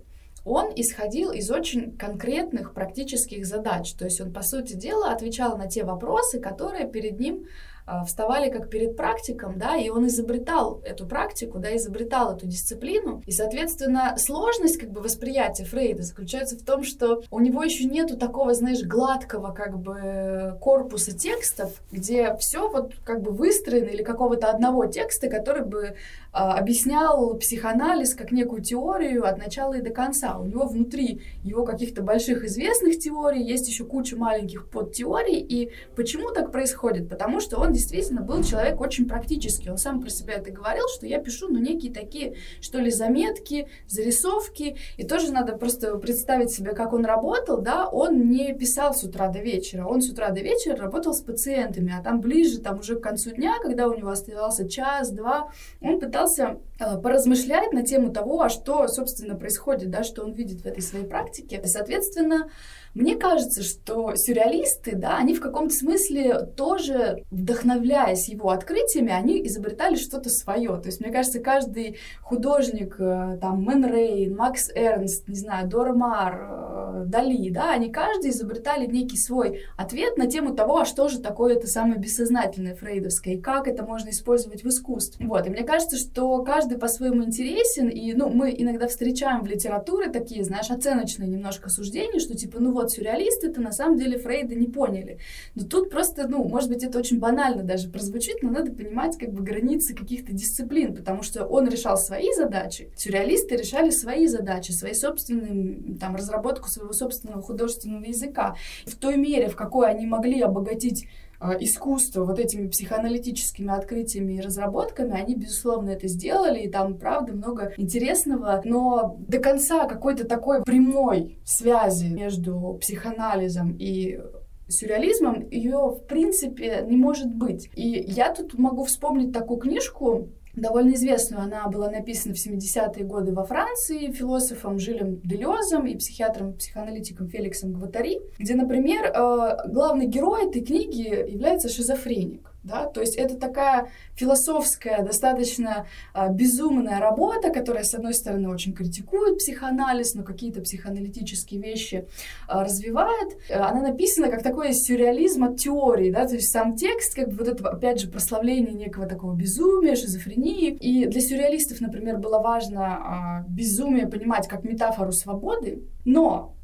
он 0.45 0.71
исходил 0.75 1.31
из 1.31 1.49
очень 1.51 1.97
конкретных 1.97 2.73
практических 2.73 3.45
задач. 3.45 3.93
То 3.93 4.05
есть 4.05 4.21
он, 4.21 4.33
по 4.33 4.41
сути 4.41 4.73
дела, 4.73 5.11
отвечал 5.11 5.57
на 5.57 5.67
те 5.67 5.83
вопросы, 5.83 6.39
которые 6.39 6.89
перед 6.89 7.19
ним 7.19 7.45
а, 7.91 8.03
вставали 8.05 8.51
как 8.51 8.69
перед 8.69 8.95
практиком, 8.95 9.57
да, 9.57 9.75
и 9.75 9.89
он 9.89 10.05
изобретал 10.05 10.79
эту 10.85 11.07
практику, 11.07 11.57
да, 11.57 11.75
изобретал 11.75 12.35
эту 12.35 12.45
дисциплину. 12.45 13.23
И, 13.25 13.31
соответственно, 13.31 14.15
сложность 14.17 14.77
как 14.77 14.91
бы 14.91 15.01
восприятия 15.01 15.63
Фрейда 15.65 16.03
заключается 16.03 16.55
в 16.55 16.61
том, 16.61 16.83
что 16.83 17.23
у 17.31 17.39
него 17.39 17.63
еще 17.63 17.85
нету 17.85 18.15
такого, 18.15 18.53
знаешь, 18.53 18.83
гладкого 18.83 19.55
как 19.55 19.79
бы 19.79 20.55
корпуса 20.61 21.17
текстов, 21.17 21.81
где 21.91 22.35
все 22.37 22.69
вот 22.69 22.93
как 23.03 23.23
бы 23.23 23.31
выстроено 23.31 23.89
или 23.89 24.03
какого-то 24.03 24.51
одного 24.51 24.85
текста, 24.85 25.27
который 25.27 25.65
бы 25.65 25.95
объяснял 26.31 27.35
психоанализ 27.37 28.13
как 28.13 28.31
некую 28.31 28.61
теорию 28.61 29.27
от 29.27 29.37
начала 29.37 29.73
и 29.73 29.81
до 29.81 29.89
конца. 29.89 30.37
У 30.37 30.45
него 30.45 30.65
внутри 30.65 31.21
его 31.43 31.65
каких-то 31.65 32.03
больших 32.03 32.43
известных 32.43 32.99
теорий 32.99 33.43
есть 33.43 33.67
еще 33.67 33.85
куча 33.85 34.15
маленьких 34.15 34.69
подтеорий. 34.69 35.39
И 35.39 35.71
почему 35.95 36.31
так 36.31 36.51
происходит? 36.51 37.09
Потому 37.09 37.39
что 37.39 37.59
он 37.59 37.73
действительно 37.73 38.21
был 38.21 38.43
человек 38.43 38.79
очень 38.79 39.07
практический. 39.07 39.69
Он 39.69 39.77
сам 39.77 40.01
про 40.01 40.09
себя 40.09 40.35
это 40.35 40.51
говорил, 40.51 40.85
что 40.95 41.07
я 41.07 41.19
пишу, 41.19 41.47
ну, 41.49 41.59
некие 41.59 41.91
такие, 41.91 42.35
что 42.61 42.79
ли, 42.79 42.91
заметки, 42.91 43.67
зарисовки. 43.87 44.77
И 44.97 45.03
тоже 45.05 45.31
надо 45.31 45.57
просто 45.57 45.97
представить 45.97 46.51
себе, 46.51 46.73
как 46.73 46.93
он 46.93 47.05
работал, 47.05 47.61
да, 47.61 47.87
он 47.87 48.29
не 48.29 48.53
писал 48.53 48.93
с 48.93 49.03
утра 49.03 49.29
до 49.29 49.39
вечера. 49.39 49.85
Он 49.85 50.01
с 50.01 50.09
утра 50.09 50.29
до 50.29 50.41
вечера 50.41 50.75
работал 50.75 51.13
с 51.13 51.21
пациентами, 51.21 51.93
а 51.97 52.03
там 52.03 52.21
ближе, 52.21 52.59
там 52.59 52.79
уже 52.79 52.95
к 52.95 53.01
концу 53.01 53.31
дня, 53.31 53.55
когда 53.61 53.87
у 53.87 53.93
него 53.95 54.09
оставался 54.09 54.69
час-два, 54.69 55.51
он 55.81 55.99
пытался 55.99 56.18
пытался 56.19 56.57
э, 56.79 56.97
поразмышлять 56.97 57.71
на 57.71 57.83
тему 57.83 58.11
того, 58.11 58.41
а 58.41 58.49
что, 58.49 58.87
собственно, 58.87 59.35
происходит, 59.35 59.89
да, 59.89 60.03
что 60.03 60.23
он 60.23 60.33
видит 60.33 60.61
в 60.61 60.65
этой 60.65 60.81
своей 60.81 61.05
практике. 61.05 61.61
Соответственно, 61.65 62.49
мне 62.93 63.15
кажется, 63.15 63.63
что 63.63 64.15
сюрреалисты, 64.15 64.95
да, 64.95 65.17
они 65.17 65.33
в 65.33 65.41
каком-то 65.41 65.73
смысле 65.73 66.45
тоже, 66.57 67.23
вдохновляясь 67.31 68.29
его 68.29 68.49
открытиями, 68.49 69.11
они 69.11 69.45
изобретали 69.47 69.95
что-то 69.95 70.29
свое. 70.29 70.69
То 70.77 70.87
есть, 70.87 70.99
мне 70.99 71.11
кажется, 71.11 71.39
каждый 71.39 71.97
художник, 72.21 72.95
э, 72.99 73.37
там, 73.39 73.63
Мэн 73.63 73.85
Рэй, 73.85 74.35
Макс 74.35 74.69
Эрнст, 74.73 75.27
не 75.27 75.35
знаю, 75.35 75.69
Дора 75.69 75.99
Маар, 75.99 76.35
э, 76.35 76.68
Дали, 77.05 77.49
да, 77.49 77.71
они 77.71 77.91
каждый 77.91 78.31
изобретали 78.31 78.85
некий 78.85 79.17
свой 79.17 79.63
ответ 79.77 80.17
на 80.17 80.27
тему 80.27 80.55
того, 80.55 80.79
а 80.79 80.85
что 80.85 81.07
же 81.07 81.19
такое 81.19 81.55
это 81.55 81.67
самое 81.67 81.99
бессознательное 81.99 82.75
фрейдовское, 82.75 83.35
и 83.35 83.41
как 83.41 83.67
это 83.67 83.83
можно 83.83 84.09
использовать 84.09 84.63
в 84.63 84.67
искусстве. 84.67 85.25
Вот, 85.25 85.47
и 85.47 85.49
мне 85.49 85.63
кажется, 85.63 85.97
что 85.97 86.43
каждый 86.43 86.77
по-своему 86.77 87.23
интересен, 87.23 87.87
и, 87.87 88.13
ну, 88.13 88.29
мы 88.29 88.53
иногда 88.57 88.87
встречаем 88.87 89.43
в 89.43 89.47
литературе 89.47 90.09
такие, 90.09 90.43
знаешь, 90.43 90.69
оценочные 90.69 91.29
немножко 91.29 91.69
суждения, 91.69 92.19
что, 92.19 92.35
типа, 92.35 92.59
ну, 92.59 92.71
вот 92.71 92.91
сюрреалисты-то 92.91 93.61
на 93.61 93.71
самом 93.71 93.97
деле 93.97 94.17
Фрейда 94.17 94.55
не 94.55 94.67
поняли. 94.67 95.19
Но 95.55 95.65
тут 95.65 95.89
просто, 95.89 96.27
ну, 96.27 96.43
может 96.47 96.69
быть, 96.69 96.83
это 96.83 96.99
очень 96.99 97.19
банально 97.19 97.63
даже 97.63 97.89
прозвучит, 97.89 98.41
но 98.41 98.49
надо 98.49 98.71
понимать 98.71 99.17
как 99.17 99.31
бы 99.31 99.43
границы 99.43 99.93
каких-то 99.93 100.33
дисциплин, 100.33 100.95
потому 100.95 101.23
что 101.23 101.45
он 101.45 101.67
решал 101.67 101.97
свои 101.97 102.33
задачи, 102.35 102.91
сюрреалисты 102.95 103.55
решали 103.55 103.89
свои 103.89 104.27
задачи, 104.27 104.71
свои 104.71 104.93
собственные, 104.93 105.97
там, 105.99 106.15
разработку 106.15 106.69
своего 106.69 106.88
собственного 106.93 107.41
художественного 107.41 108.05
языка. 108.05 108.55
В 108.85 108.95
той 108.95 109.17
мере, 109.17 109.49
в 109.49 109.55
какой 109.55 109.89
они 109.89 110.05
могли 110.05 110.41
обогатить 110.41 111.07
а, 111.41 111.55
искусство 111.57 112.25
вот 112.25 112.37
этими 112.37 112.67
психоаналитическими 112.67 113.71
открытиями 113.73 114.33
и 114.33 114.41
разработками, 114.41 115.13
они, 115.13 115.35
безусловно, 115.35 115.91
это 115.91 116.07
сделали, 116.07 116.61
и 116.61 116.69
там, 116.69 116.97
правда, 116.97 117.31
много 117.31 117.73
интересного, 117.77 118.61
но 118.65 119.15
до 119.19 119.39
конца 119.39 119.87
какой-то 119.87 120.25
такой 120.25 120.63
прямой 120.63 121.39
связи 121.45 122.07
между 122.07 122.77
психоанализом 122.81 123.75
и 123.79 124.19
сюрреализмом, 124.67 125.47
ее, 125.49 125.77
в 125.77 126.05
принципе, 126.07 126.85
не 126.87 126.97
может 126.97 127.33
быть. 127.33 127.69
И 127.73 127.87
я 127.87 128.33
тут 128.33 128.57
могу 128.57 128.83
вспомнить 128.83 129.33
такую 129.33 129.59
книжку, 129.59 130.29
довольно 130.59 130.93
известную. 130.95 131.41
Она 131.43 131.67
была 131.67 131.89
написана 131.89 132.35
в 132.35 132.37
70-е 132.37 133.03
годы 133.05 133.33
во 133.33 133.43
Франции 133.45 134.11
философом 134.11 134.79
Жилем 134.79 135.19
Делезом 135.21 135.85
и 135.87 135.95
психиатром-психоаналитиком 135.95 137.29
Феликсом 137.29 137.73
Гватари, 137.73 138.19
где, 138.37 138.55
например, 138.55 139.05
э, 139.05 139.69
главный 139.69 140.07
герой 140.07 140.47
этой 140.47 140.63
книги 140.63 141.31
является 141.31 141.69
шизофреник 141.69 142.49
да, 142.69 142.85
то 142.85 143.01
есть 143.01 143.15
это 143.15 143.35
такая 143.35 143.89
философская, 144.15 145.03
достаточно 145.03 145.87
а, 146.13 146.29
безумная 146.29 146.99
работа, 146.99 147.49
которая, 147.49 147.83
с 147.83 147.93
одной 147.93 148.13
стороны, 148.13 148.49
очень 148.49 148.73
критикует 148.73 149.37
психоанализ, 149.39 150.13
но 150.15 150.23
какие-то 150.23 150.61
психоаналитические 150.61 151.61
вещи 151.61 152.05
а, 152.47 152.63
развивает. 152.63 153.37
Она 153.49 153.81
написана 153.81 154.29
как 154.29 154.43
такой 154.43 154.73
сюрреализм 154.73 155.45
от 155.45 155.57
теории, 155.57 156.11
да, 156.11 156.27
то 156.27 156.35
есть 156.35 156.51
сам 156.51 156.75
текст, 156.75 157.15
как 157.15 157.29
бы 157.29 157.37
вот 157.37 157.47
это, 157.47 157.67
опять 157.69 157.99
же, 157.99 158.09
прославление 158.09 158.73
некого 158.73 159.07
такого 159.07 159.33
безумия, 159.33 159.95
шизофрении. 159.95 160.71
И 160.71 161.05
для 161.05 161.21
сюрреалистов, 161.21 161.81
например, 161.81 162.17
было 162.17 162.39
важно 162.39 162.81
а, 162.81 163.45
безумие 163.47 164.07
понимать 164.07 164.47
как 164.47 164.63
метафору 164.63 165.11
свободы, 165.11 165.83
но 166.05 166.55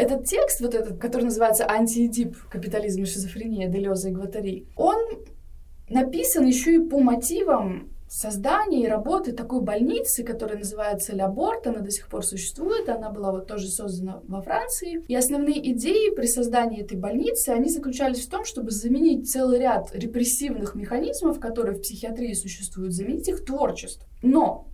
этот 0.00 0.24
текст, 0.24 0.60
вот 0.60 0.74
этот, 0.74 0.98
который 0.98 1.24
называется 1.24 1.68
«Антиэдип. 1.68 2.36
Капитализм 2.48 3.02
и 3.02 3.06
шизофрения» 3.06 3.68
Делеза 3.68 4.08
и 4.08 4.12
Гватари, 4.12 4.66
он 4.76 4.96
написан 5.88 6.46
еще 6.46 6.76
и 6.76 6.78
по 6.78 7.00
мотивам 7.00 7.90
создания 8.08 8.84
и 8.84 8.88
работы 8.88 9.32
такой 9.32 9.60
больницы, 9.60 10.24
которая 10.24 10.58
называется 10.58 11.14
Ля 11.14 11.28
Борт, 11.28 11.68
она 11.68 11.78
до 11.78 11.90
сих 11.90 12.08
пор 12.08 12.24
существует, 12.24 12.88
она 12.88 13.10
была 13.10 13.30
вот 13.30 13.46
тоже 13.46 13.68
создана 13.68 14.20
во 14.26 14.40
Франции. 14.40 15.04
И 15.06 15.14
основные 15.14 15.72
идеи 15.72 16.12
при 16.14 16.26
создании 16.26 16.82
этой 16.82 16.96
больницы, 16.98 17.50
они 17.50 17.68
заключались 17.68 18.26
в 18.26 18.30
том, 18.30 18.44
чтобы 18.44 18.72
заменить 18.72 19.30
целый 19.30 19.60
ряд 19.60 19.94
репрессивных 19.94 20.74
механизмов, 20.74 21.38
которые 21.38 21.76
в 21.76 21.82
психиатрии 21.82 22.32
существуют, 22.32 22.94
заменить 22.94 23.28
их 23.28 23.44
творчеством. 23.44 24.08
Но 24.22 24.69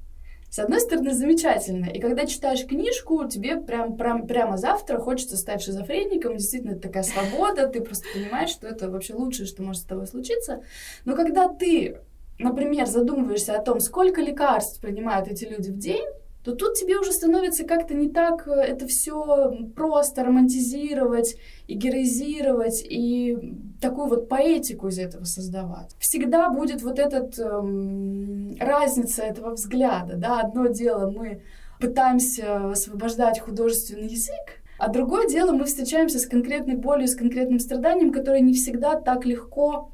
с 0.56 0.58
одной 0.58 0.80
стороны, 0.80 1.12
замечательно. 1.12 1.84
И 1.84 2.00
когда 2.00 2.24
читаешь 2.24 2.64
книжку, 2.64 3.28
тебе 3.28 3.58
прям, 3.58 3.94
прям, 3.94 4.26
прямо 4.26 4.56
завтра 4.56 4.98
хочется 4.98 5.36
стать 5.36 5.60
шизофреником. 5.60 6.38
Действительно, 6.38 6.70
это 6.70 6.88
такая 6.88 7.02
свобода. 7.02 7.66
Ты 7.66 7.82
просто 7.82 8.06
понимаешь, 8.14 8.48
что 8.48 8.66
это 8.66 8.90
вообще 8.90 9.12
лучшее, 9.12 9.44
что 9.44 9.62
может 9.62 9.82
с 9.82 9.84
тобой 9.84 10.06
случиться. 10.06 10.62
Но 11.04 11.14
когда 11.14 11.48
ты, 11.50 11.98
например, 12.38 12.86
задумываешься 12.86 13.54
о 13.54 13.62
том, 13.62 13.80
сколько 13.80 14.22
лекарств 14.22 14.80
принимают 14.80 15.28
эти 15.28 15.44
люди 15.44 15.68
в 15.68 15.76
день, 15.76 16.06
то 16.46 16.54
тут 16.54 16.74
тебе 16.74 16.96
уже 16.96 17.10
становится 17.10 17.64
как-то 17.64 17.92
не 17.92 18.08
так 18.08 18.46
э, 18.46 18.52
это 18.52 18.86
все 18.86 19.52
просто 19.74 20.22
романтизировать 20.22 21.34
и 21.66 21.74
героизировать, 21.74 22.86
и 22.88 23.36
такую 23.80 24.06
вот 24.06 24.28
поэтику 24.28 24.86
из 24.86 25.00
этого 25.00 25.24
создавать. 25.24 25.96
Всегда 25.98 26.48
будет 26.50 26.82
вот 26.82 27.00
этот 27.00 27.36
эм, 27.40 28.54
разница 28.60 29.24
этого 29.24 29.54
взгляда, 29.54 30.14
да, 30.14 30.38
одно 30.38 30.68
дело 30.68 31.10
мы 31.10 31.42
пытаемся 31.80 32.70
освобождать 32.70 33.40
художественный 33.40 34.06
язык, 34.06 34.62
а 34.78 34.88
другое 34.88 35.28
дело 35.28 35.50
мы 35.50 35.64
встречаемся 35.64 36.20
с 36.20 36.26
конкретной 36.28 36.76
болью, 36.76 37.08
с 37.08 37.16
конкретным 37.16 37.58
страданием, 37.58 38.12
которое 38.12 38.40
не 38.40 38.54
всегда 38.54 38.94
так 38.94 39.26
легко 39.26 39.90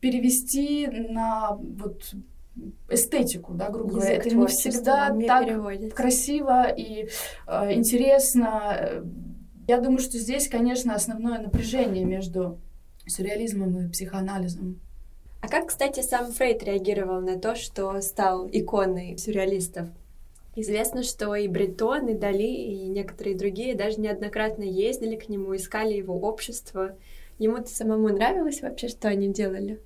перевести 0.00 0.88
на 0.88 1.52
вот 1.52 2.02
эстетику, 2.88 3.54
да, 3.54 3.70
грубо 3.70 3.94
говоря. 3.94 4.14
Это 4.14 4.34
не 4.34 4.46
всегда 4.46 5.08
так 5.08 5.46
переводит. 5.46 5.94
красиво 5.94 6.68
и 6.70 7.08
э, 7.46 7.72
интересно. 7.72 9.04
Я 9.66 9.80
думаю, 9.80 9.98
что 9.98 10.18
здесь, 10.18 10.48
конечно, 10.48 10.94
основное 10.94 11.38
напряжение 11.38 12.04
между 12.04 12.60
сюрреализмом 13.06 13.86
и 13.86 13.90
психоанализом. 13.90 14.80
А 15.40 15.48
как, 15.48 15.66
кстати, 15.68 16.00
сам 16.00 16.32
Фрейд 16.32 16.62
реагировал 16.62 17.20
на 17.20 17.38
то, 17.38 17.54
что 17.54 18.00
стал 18.00 18.48
иконой 18.50 19.18
сюрреалистов? 19.18 19.88
Известно, 20.56 21.02
что 21.02 21.34
и 21.34 21.48
Бретон, 21.48 22.08
и 22.08 22.14
Дали, 22.14 22.46
и 22.46 22.86
некоторые 22.86 23.36
другие 23.36 23.74
даже 23.74 24.00
неоднократно 24.00 24.62
ездили 24.62 25.16
к 25.16 25.28
нему, 25.28 25.54
искали 25.56 25.94
его 25.94 26.18
общество. 26.18 26.96
Ему-то 27.38 27.68
самому 27.68 28.08
нравилось 28.08 28.62
вообще, 28.62 28.88
что 28.88 29.08
они 29.08 29.32
делали? 29.32 29.80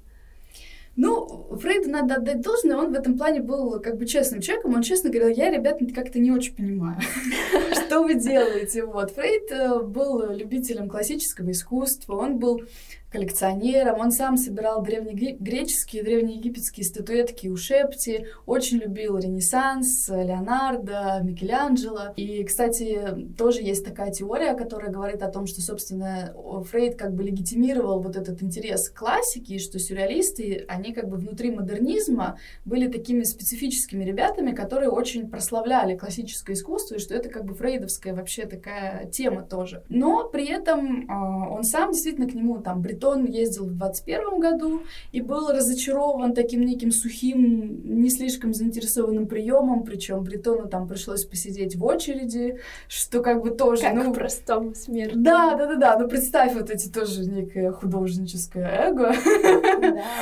Ну, 1.00 1.46
Фрейду 1.62 1.90
надо 1.90 2.16
отдать 2.16 2.40
должное, 2.40 2.76
он 2.76 2.90
в 2.90 2.94
этом 2.94 3.16
плане 3.16 3.40
был 3.40 3.78
как 3.78 3.98
бы 3.98 4.04
честным 4.04 4.40
человеком. 4.40 4.74
Он 4.74 4.82
честно 4.82 5.10
говорил, 5.10 5.28
я, 5.28 5.48
ребят, 5.48 5.78
как-то 5.94 6.18
не 6.18 6.32
очень 6.32 6.56
понимаю, 6.56 7.00
что 7.72 8.02
вы 8.02 8.16
делаете. 8.16 8.84
Вот. 8.84 9.12
Фрейд 9.12 9.52
э, 9.52 9.78
был 9.78 10.28
любителем 10.32 10.88
классического 10.88 11.52
искусства, 11.52 12.16
он 12.16 12.38
был 12.38 12.62
коллекционером. 13.10 14.00
Он 14.00 14.10
сам 14.10 14.36
собирал 14.36 14.82
древнегреческие, 14.82 16.02
древнеегипетские 16.02 16.84
статуэтки 16.84 17.48
у 17.48 17.56
Шепти, 17.56 18.26
очень 18.46 18.78
любил 18.78 19.16
Ренессанс, 19.18 20.08
Леонардо, 20.08 21.20
Микеланджело. 21.22 22.12
И, 22.16 22.44
кстати, 22.44 23.28
тоже 23.36 23.62
есть 23.62 23.84
такая 23.84 24.10
теория, 24.10 24.54
которая 24.54 24.90
говорит 24.90 25.22
о 25.22 25.30
том, 25.30 25.46
что, 25.46 25.62
собственно, 25.62 26.34
Фрейд 26.70 26.96
как 26.96 27.14
бы 27.14 27.22
легитимировал 27.22 28.00
вот 28.00 28.16
этот 28.16 28.42
интерес 28.42 28.90
к 28.90 28.98
классике, 28.98 29.54
и 29.54 29.58
что 29.58 29.78
сюрреалисты, 29.78 30.64
они 30.68 30.92
как 30.92 31.08
бы 31.08 31.16
внутри 31.16 31.50
модернизма 31.50 32.38
были 32.64 32.88
такими 32.88 33.22
специфическими 33.22 34.04
ребятами, 34.04 34.52
которые 34.52 34.90
очень 34.90 35.28
прославляли 35.28 35.96
классическое 35.96 36.54
искусство, 36.54 36.96
и 36.96 36.98
что 36.98 37.14
это 37.14 37.28
как 37.28 37.44
бы 37.44 37.54
фрейдовская 37.54 38.14
вообще 38.14 38.44
такая 38.46 39.06
тема 39.06 39.42
тоже. 39.42 39.82
Но 39.88 40.28
при 40.28 40.46
этом 40.46 41.08
э, 41.08 41.48
он 41.50 41.64
сам 41.64 41.92
действительно 41.92 42.28
к 42.28 42.34
нему 42.34 42.58
там 42.58 42.82
Бретон 42.98 43.26
ездил 43.26 43.66
в 43.66 43.76
21 43.76 44.40
году 44.40 44.82
и 45.12 45.20
был 45.20 45.50
разочарован 45.50 46.34
таким 46.34 46.62
неким 46.62 46.90
сухим, 46.90 47.80
не 48.00 48.10
слишком 48.10 48.52
заинтересованным 48.52 49.26
приемом, 49.26 49.84
причем 49.84 50.22
Бретону 50.22 50.68
там 50.68 50.88
пришлось 50.88 51.24
посидеть 51.24 51.76
в 51.76 51.84
очереди, 51.84 52.58
что 52.88 53.20
как 53.20 53.42
бы 53.42 53.50
тоже... 53.50 53.82
Как 53.82 53.94
ну, 53.94 54.12
простому 54.12 54.74
смертному. 54.74 55.24
Да, 55.24 55.54
да, 55.56 55.66
да, 55.66 55.74
да, 55.76 55.98
ну 55.98 56.08
представь 56.08 56.54
вот 56.54 56.70
эти 56.70 56.88
тоже 56.88 57.24
некое 57.24 57.70
художническое 57.72 58.88
эго. 58.88 59.14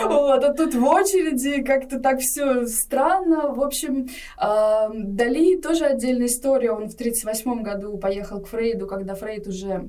Вот, 0.07 0.45
а 0.45 0.53
тут 0.53 0.75
в 0.75 0.85
очереди 0.85 1.63
как-то 1.63 1.99
так 1.99 2.21
все 2.21 2.67
странно. 2.67 3.53
В 3.53 3.63
общем, 3.63 4.09
Дали 4.39 5.57
тоже 5.57 5.87
отдельная 5.87 6.27
история. 6.27 6.71
Он 6.71 6.89
в 6.89 6.95
1938 6.95 7.63
году 7.63 7.97
поехал 7.99 8.41
к 8.41 8.49
Фрейду, 8.49 8.87
когда 8.87 9.15
Фрейд 9.15 9.47
уже 9.47 9.89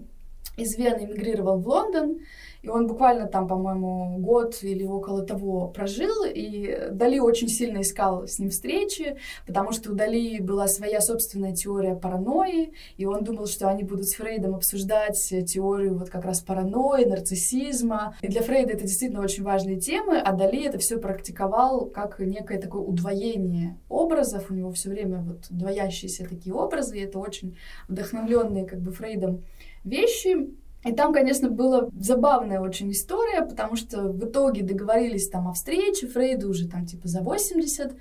из 0.55 0.77
Вены 0.77 1.05
эмигрировал 1.05 1.60
в 1.60 1.67
Лондон. 1.67 2.19
И 2.63 2.69
он 2.69 2.88
буквально 2.88 3.27
там, 3.27 3.47
по-моему, 3.47 4.17
год 4.17 4.57
или 4.63 4.83
около 4.83 5.23
того 5.23 5.67
прожил, 5.67 6.25
и 6.25 6.89
Дали 6.91 7.19
очень 7.19 7.47
сильно 7.47 7.81
искал 7.81 8.27
с 8.27 8.39
ним 8.39 8.49
встречи, 8.49 9.15
потому 9.45 9.71
что 9.71 9.91
у 9.91 9.93
Дали 9.93 10.39
была 10.41 10.67
своя 10.67 10.99
собственная 10.99 11.53
теория 11.53 11.95
паранойи, 11.95 12.73
и 12.97 13.05
он 13.05 13.23
думал, 13.23 13.45
что 13.45 13.69
они 13.69 13.83
будут 13.83 14.07
с 14.07 14.15
Фрейдом 14.15 14.55
обсуждать 14.55 15.33
теорию 15.45 15.97
вот 15.97 16.10
как 16.10 16.25
раз 16.25 16.41
паранойи, 16.41 17.05
нарциссизма. 17.05 18.17
И 18.21 18.27
для 18.27 18.41
Фрейда 18.41 18.73
это 18.73 18.83
действительно 18.83 19.21
очень 19.21 19.43
важные 19.43 19.79
темы, 19.79 20.17
а 20.19 20.33
Дали 20.33 20.65
это 20.65 20.79
все 20.79 20.97
практиковал 20.97 21.86
как 21.86 22.19
некое 22.19 22.60
такое 22.60 22.81
удвоение 22.81 23.77
образов. 23.88 24.49
У 24.49 24.55
него 24.55 24.71
все 24.71 24.89
время 24.89 25.19
вот 25.19 25.45
двоящиеся 25.51 26.27
такие 26.27 26.53
образы, 26.53 26.97
и 26.97 27.03
это 27.03 27.19
очень 27.19 27.55
вдохновленные 27.88 28.65
как 28.65 28.79
бы 28.79 28.91
Фрейдом 28.91 29.43
вещи. 29.88 30.50
И 30.86 30.93
там, 30.93 31.13
конечно, 31.13 31.50
была 31.50 31.89
забавная 32.00 32.62
очень 32.62 32.91
история, 32.91 33.41
потому 33.41 33.76
что 33.76 34.04
в 34.04 34.26
итоге 34.26 34.62
договорились 34.62 35.28
там 35.28 35.47
о 35.47 35.54
встрече, 35.54 36.08
Фрейду 36.08 36.50
уже 36.50 36.67
там 36.67 36.86
типа 36.86 37.08
за 37.08 37.21
80, 37.21 37.95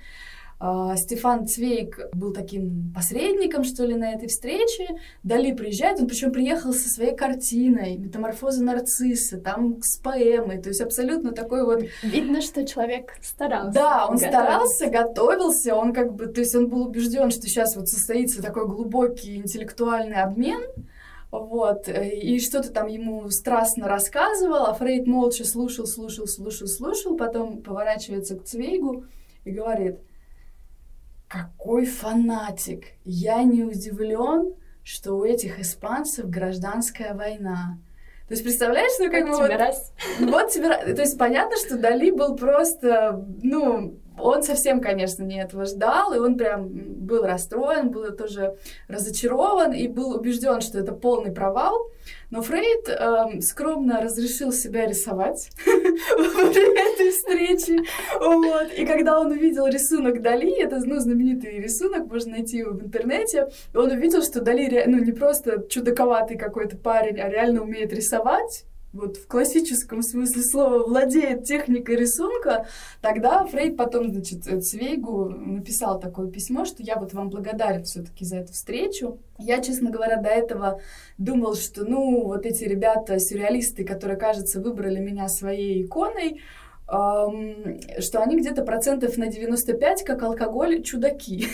Uh, 0.59 0.91
а, 0.91 0.95
Стефан 0.95 1.45
Цвейк 1.45 2.09
был 2.13 2.33
таким 2.33 2.91
посредником, 2.91 3.63
что 3.63 3.85
ли, 3.85 3.93
на 3.93 4.13
этой 4.13 4.27
встрече. 4.27 4.87
Дали 5.21 5.51
приезжает, 5.51 5.99
он 5.99 6.07
причем 6.07 6.31
приехал 6.31 6.73
со 6.73 6.89
своей 6.89 7.15
картиной 7.15 7.97
«Метаморфоза 7.97 8.63
нарцисса», 8.63 9.37
там 9.37 9.83
с 9.83 9.97
поэмой, 9.97 10.59
то 10.59 10.69
есть 10.69 10.81
абсолютно 10.81 11.31
такой 11.31 11.63
вот... 11.63 11.83
Видно, 12.01 12.41
что 12.41 12.65
человек 12.65 13.13
старался. 13.21 13.73
Да, 13.73 14.07
он 14.07 14.15
готовился. 14.15 14.27
старался, 14.27 14.89
готовился, 14.89 15.75
он 15.75 15.93
как 15.93 16.15
бы, 16.15 16.25
то 16.25 16.39
есть 16.39 16.55
он 16.55 16.69
был 16.69 16.87
убежден, 16.87 17.29
что 17.29 17.43
сейчас 17.43 17.75
вот 17.75 17.87
состоится 17.87 18.41
такой 18.41 18.67
глубокий 18.67 19.35
интеллектуальный 19.35 20.23
обмен, 20.23 20.61
вот, 21.31 21.89
э, 21.89 22.17
и 22.17 22.39
что-то 22.39 22.71
там 22.71 22.87
ему 22.87 23.29
страстно 23.29 23.87
рассказывал, 23.87 24.65
а 24.65 24.73
Фрейд 24.73 25.07
молча 25.07 25.43
слушал, 25.45 25.85
слушал, 25.85 26.27
слушал, 26.27 26.67
слушал, 26.67 27.17
потом 27.17 27.61
поворачивается 27.61 28.37
к 28.37 28.45
Цвейгу 28.45 29.05
и 29.43 29.51
говорит, 29.51 29.99
какой 31.27 31.85
фанатик, 31.85 32.85
я 33.03 33.43
не 33.43 33.63
удивлен, 33.63 34.55
что 34.83 35.15
у 35.15 35.25
этих 35.25 35.59
испанцев 35.59 36.29
гражданская 36.29 37.13
война. 37.13 37.77
То 38.29 38.33
есть, 38.33 38.43
представляешь, 38.43 38.91
ну 38.99 39.11
как 39.11 39.25
бы 39.25 39.37
вот... 39.37 39.49
Раз. 39.49 39.93
Вот 40.19 40.49
тебе. 40.49 40.69
То 40.69 41.01
есть, 41.01 41.17
понятно, 41.17 41.57
что 41.57 41.77
Дали 41.77 42.11
был 42.11 42.35
просто, 42.35 43.25
ну, 43.41 43.99
он 44.17 44.43
совсем, 44.43 44.81
конечно, 44.81 45.23
не 45.23 45.41
этого 45.41 45.65
ждал, 45.65 46.13
и 46.13 46.19
он 46.19 46.37
прям 46.37 46.67
был 46.69 47.23
расстроен, 47.23 47.89
был 47.89 48.11
тоже 48.11 48.55
разочарован 48.87 49.73
и 49.73 49.87
был 49.87 50.15
убежден, 50.15 50.61
что 50.61 50.79
это 50.79 50.91
полный 50.91 51.31
провал. 51.31 51.89
Но 52.29 52.41
Фрейд 52.41 52.89
э, 52.89 53.41
скромно 53.41 54.01
разрешил 54.01 54.51
себя 54.51 54.85
рисовать 54.85 55.49
во 55.65 56.43
время 56.45 56.81
этой 56.93 57.11
встречи. 57.11 57.79
Вот. 58.19 58.71
И 58.77 58.85
когда 58.85 59.19
он 59.19 59.31
увидел 59.31 59.67
рисунок 59.67 60.21
Дали, 60.21 60.61
это 60.61 60.77
ну, 60.77 60.99
знаменитый 60.99 61.59
рисунок, 61.59 62.07
можно 62.07 62.31
найти 62.31 62.57
его 62.57 62.71
в 62.71 62.83
интернете, 62.83 63.49
он 63.73 63.91
увидел, 63.91 64.21
что 64.21 64.41
Дали 64.41 64.83
ну, 64.87 64.97
не 64.99 65.11
просто 65.11 65.65
чудаковатый 65.69 66.37
какой-то 66.37 66.77
парень, 66.77 67.19
а 67.19 67.29
реально 67.29 67.61
умеет 67.61 67.93
рисовать 67.93 68.65
вот 68.93 69.17
в 69.17 69.27
классическом 69.27 70.01
смысле 70.01 70.41
слова 70.43 70.83
владеет 70.83 71.43
техникой 71.43 71.95
рисунка, 71.95 72.67
тогда 73.01 73.45
Фрейд 73.45 73.77
потом, 73.77 74.11
значит, 74.11 74.43
Цвейгу 74.43 75.29
написал 75.29 75.99
такое 75.99 76.29
письмо, 76.29 76.65
что 76.65 76.83
я 76.83 76.95
вот 76.95 77.13
вам 77.13 77.29
благодарен 77.29 77.83
все-таки 77.83 78.25
за 78.25 78.37
эту 78.37 78.53
встречу. 78.53 79.19
Я, 79.37 79.61
честно 79.61 79.91
говоря, 79.91 80.17
до 80.17 80.29
этого 80.29 80.81
думал, 81.17 81.55
что, 81.55 81.83
ну, 81.83 82.25
вот 82.25 82.45
эти 82.45 82.63
ребята, 82.63 83.19
сюрреалисты, 83.19 83.83
которые, 83.83 84.17
кажется, 84.17 84.61
выбрали 84.61 84.99
меня 84.99 85.27
своей 85.27 85.85
иконой, 85.85 86.41
что 86.87 88.21
они 88.21 88.37
где-то 88.37 88.63
процентов 88.63 89.17
на 89.17 89.27
95, 89.27 90.03
как 90.03 90.23
алкоголь, 90.23 90.81
чудаки. 90.83 91.47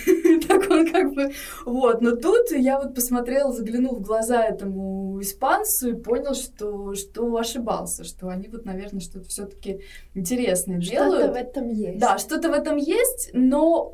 так 0.48 0.70
он 0.70 0.92
как 0.92 1.14
бы... 1.14 1.32
Вот. 1.66 2.02
Но 2.02 2.16
тут 2.16 2.52
я 2.52 2.80
вот 2.80 2.94
посмотрел, 2.94 3.52
заглянул 3.52 3.96
в 3.96 4.02
глаза 4.02 4.44
этому 4.44 5.20
испанцу 5.22 5.90
и 5.90 5.94
понял, 5.96 6.36
что, 6.36 6.94
что 6.94 7.36
ошибался, 7.36 8.04
что 8.04 8.28
они 8.28 8.48
вот, 8.48 8.66
наверное, 8.66 9.00
что-то 9.00 9.28
все 9.28 9.46
таки 9.46 9.82
интересное 10.14 10.78
делают. 10.78 11.24
Что-то 11.24 11.34
в 11.34 11.36
этом 11.36 11.70
есть. 11.70 12.00
Да, 12.00 12.18
что-то 12.20 12.50
в 12.50 12.54
этом 12.54 12.78
есть, 12.78 13.32
но 13.34 13.92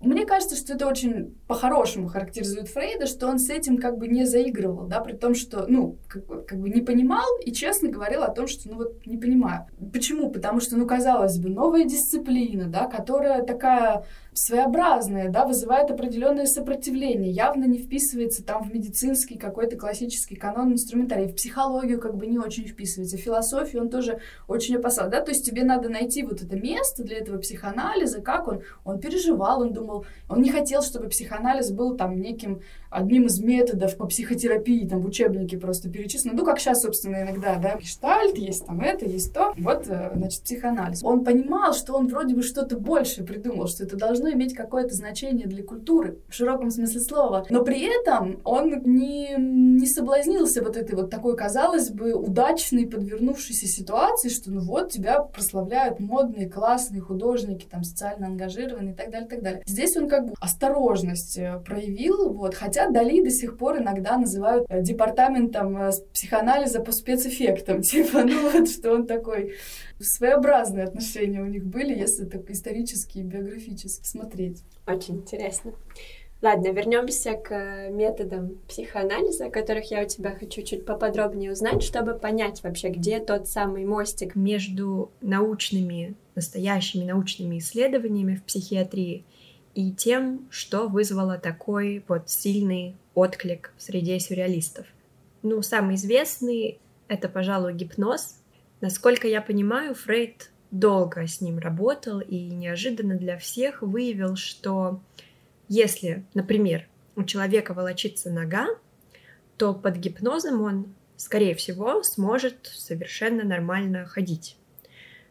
мне 0.00 0.24
кажется, 0.26 0.56
что 0.56 0.74
это 0.74 0.86
очень 0.86 1.34
по-хорошему 1.48 2.08
характеризует 2.08 2.68
Фрейда, 2.68 3.06
что 3.06 3.26
он 3.26 3.38
с 3.38 3.50
этим 3.50 3.78
как 3.78 3.98
бы 3.98 4.06
не 4.06 4.24
заигрывал, 4.24 4.86
да, 4.86 5.00
при 5.00 5.14
том, 5.14 5.34
что, 5.34 5.66
ну, 5.66 5.98
как 6.06 6.24
бы, 6.26 6.42
как 6.42 6.60
бы 6.60 6.70
не 6.70 6.82
понимал 6.82 7.26
и 7.44 7.52
честно 7.52 7.88
говорил 7.88 8.22
о 8.22 8.30
том, 8.30 8.46
что, 8.46 8.68
ну, 8.68 8.76
вот, 8.76 9.06
не 9.06 9.18
понимаю. 9.18 9.66
Почему? 9.92 10.30
Потому 10.30 10.60
что, 10.60 10.76
ну, 10.76 10.86
казалось 10.86 11.38
бы, 11.38 11.48
новая 11.48 11.84
дисциплина, 11.84 12.66
да, 12.66 12.86
которая 12.86 13.42
такая 13.42 14.04
своеобразное, 14.36 15.30
да, 15.30 15.46
вызывает 15.46 15.90
определенное 15.90 16.46
сопротивление, 16.46 17.30
явно 17.30 17.64
не 17.64 17.78
вписывается 17.78 18.44
там 18.44 18.62
в 18.62 18.72
медицинский 18.72 19.38
какой-то 19.38 19.76
классический 19.76 20.36
канон 20.36 20.72
инструментарий, 20.72 21.28
в 21.28 21.34
психологию 21.34 21.98
как 21.98 22.16
бы 22.16 22.26
не 22.26 22.38
очень 22.38 22.66
вписывается, 22.66 23.16
в 23.16 23.20
философию 23.20 23.82
он 23.82 23.88
тоже 23.88 24.20
очень 24.46 24.76
опасался, 24.76 25.10
да, 25.10 25.20
то 25.22 25.30
есть 25.30 25.44
тебе 25.44 25.64
надо 25.64 25.88
найти 25.88 26.22
вот 26.22 26.42
это 26.42 26.54
место 26.54 27.02
для 27.02 27.18
этого 27.18 27.38
психоанализа, 27.38 28.20
как 28.20 28.46
он, 28.48 28.62
он 28.84 29.00
переживал, 29.00 29.62
он 29.62 29.72
думал, 29.72 30.04
он 30.28 30.42
не 30.42 30.50
хотел, 30.50 30.82
чтобы 30.82 31.08
психоанализ 31.08 31.70
был 31.70 31.96
там 31.96 32.20
неким 32.20 32.60
одним 32.90 33.26
из 33.26 33.40
методов 33.40 33.96
по 33.96 34.06
психотерапии, 34.06 34.86
там 34.86 35.00
в 35.00 35.06
учебнике 35.06 35.58
просто 35.58 35.90
перечислено, 35.90 36.34
ну, 36.34 36.44
как 36.44 36.58
сейчас, 36.58 36.82
собственно, 36.82 37.22
иногда, 37.22 37.56
да, 37.56 37.76
гештальт, 37.78 38.36
есть 38.36 38.66
там 38.66 38.80
это, 38.80 39.06
есть 39.06 39.32
то, 39.32 39.52
вот, 39.56 39.86
э, 39.88 40.12
значит, 40.14 40.42
психоанализ. 40.42 41.02
Он 41.02 41.24
понимал, 41.24 41.74
что 41.74 41.94
он 41.94 42.08
вроде 42.08 42.34
бы 42.34 42.42
что-то 42.42 42.78
большее 42.78 43.26
придумал, 43.26 43.66
что 43.66 43.84
это 43.84 43.96
должно 43.96 44.25
должно 44.26 44.32
иметь 44.32 44.54
какое-то 44.54 44.94
значение 44.94 45.46
для 45.46 45.62
культуры 45.62 46.18
в 46.28 46.34
широком 46.34 46.70
смысле 46.70 47.00
слова. 47.00 47.46
Но 47.50 47.62
при 47.62 47.82
этом 47.82 48.40
он 48.44 48.82
не, 48.84 49.34
не 49.38 49.86
соблазнился 49.86 50.62
вот 50.62 50.76
этой 50.76 50.94
вот 50.94 51.10
такой, 51.10 51.36
казалось 51.36 51.90
бы, 51.90 52.14
удачной 52.14 52.86
подвернувшейся 52.86 53.66
ситуации, 53.66 54.28
что 54.28 54.50
ну 54.50 54.60
вот 54.60 54.90
тебя 54.90 55.20
прославляют 55.20 56.00
модные, 56.00 56.48
классные 56.48 57.00
художники, 57.00 57.66
там 57.70 57.84
социально 57.84 58.26
ангажированные 58.26 58.94
и 58.94 58.96
так 58.96 59.10
далее, 59.10 59.26
и 59.26 59.30
так 59.30 59.42
далее. 59.42 59.62
Здесь 59.66 59.96
он 59.96 60.08
как 60.08 60.26
бы 60.26 60.34
осторожность 60.40 61.38
э, 61.38 61.60
проявил, 61.64 62.32
вот, 62.32 62.54
хотя 62.54 62.90
Дали 62.90 63.22
до 63.22 63.30
сих 63.30 63.58
пор 63.58 63.78
иногда 63.78 64.16
называют 64.16 64.66
э, 64.68 64.82
департаментом 64.82 65.76
э, 65.76 65.90
психоанализа 66.12 66.80
по 66.80 66.92
спецэффектам, 66.92 67.82
типа, 67.82 68.22
ну 68.24 68.50
вот, 68.50 68.68
что 68.68 68.92
он 68.92 69.06
такой 69.06 69.54
своеобразные 70.00 70.84
отношения 70.84 71.40
у 71.40 71.46
них 71.46 71.64
были, 71.64 71.98
если 71.98 72.24
так 72.24 72.50
исторически 72.50 73.18
и 73.18 73.22
биографически 73.22 74.06
смотреть. 74.06 74.62
Очень 74.86 75.16
интересно. 75.16 75.72
Ладно, 76.42 76.68
вернемся 76.68 77.32
к 77.32 77.88
методам 77.90 78.58
психоанализа, 78.68 79.46
о 79.46 79.50
которых 79.50 79.90
я 79.90 80.02
у 80.02 80.06
тебя 80.06 80.32
хочу 80.32 80.60
чуть 80.62 80.84
поподробнее 80.84 81.52
узнать, 81.52 81.82
чтобы 81.82 82.14
понять 82.14 82.62
вообще, 82.62 82.90
где 82.90 83.20
тот 83.20 83.48
самый 83.48 83.86
мостик 83.86 84.36
между 84.36 85.10
научными, 85.22 86.14
настоящими 86.34 87.04
научными 87.04 87.58
исследованиями 87.58 88.34
в 88.34 88.44
психиатрии 88.44 89.24
и 89.74 89.92
тем, 89.92 90.46
что 90.50 90.88
вызвало 90.88 91.38
такой 91.38 92.04
вот 92.06 92.28
сильный 92.28 92.96
отклик 93.14 93.72
в 93.78 93.82
среде 93.82 94.20
сюрреалистов. 94.20 94.86
Ну, 95.42 95.62
самый 95.62 95.94
известный— 95.94 96.78
это, 97.08 97.28
пожалуй, 97.28 97.72
гипноз. 97.72 98.35
Насколько 98.80 99.26
я 99.26 99.40
понимаю, 99.40 99.94
Фрейд 99.94 100.50
долго 100.70 101.26
с 101.26 101.40
ним 101.40 101.58
работал 101.58 102.20
и 102.20 102.48
неожиданно 102.50 103.16
для 103.16 103.38
всех 103.38 103.82
выявил, 103.82 104.36
что 104.36 105.00
если, 105.68 106.24
например, 106.34 106.86
у 107.14 107.24
человека 107.24 107.72
волочится 107.72 108.30
нога, 108.30 108.66
то 109.56 109.72
под 109.72 109.96
гипнозом 109.96 110.60
он, 110.60 110.94
скорее 111.16 111.54
всего, 111.54 112.02
сможет 112.02 112.66
совершенно 112.74 113.44
нормально 113.44 114.04
ходить. 114.04 114.56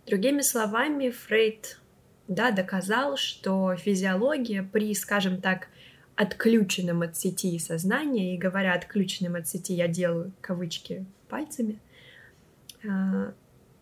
Другими 0.07 0.41
словами, 0.41 1.09
Фрейд 1.09 1.79
да, 2.27 2.51
доказал, 2.51 3.17
что 3.17 3.75
физиология 3.75 4.63
при, 4.63 4.93
скажем 4.95 5.41
так, 5.41 5.67
отключенном 6.15 7.01
от 7.01 7.17
сети 7.17 7.57
сознания, 7.59 8.33
и 8.33 8.37
говоря 8.37 8.73
отключенном 8.73 9.35
от 9.35 9.47
сети, 9.47 9.73
я 9.73 9.87
делаю 9.87 10.31
кавычки 10.41 11.05
пальцами, 11.29 11.79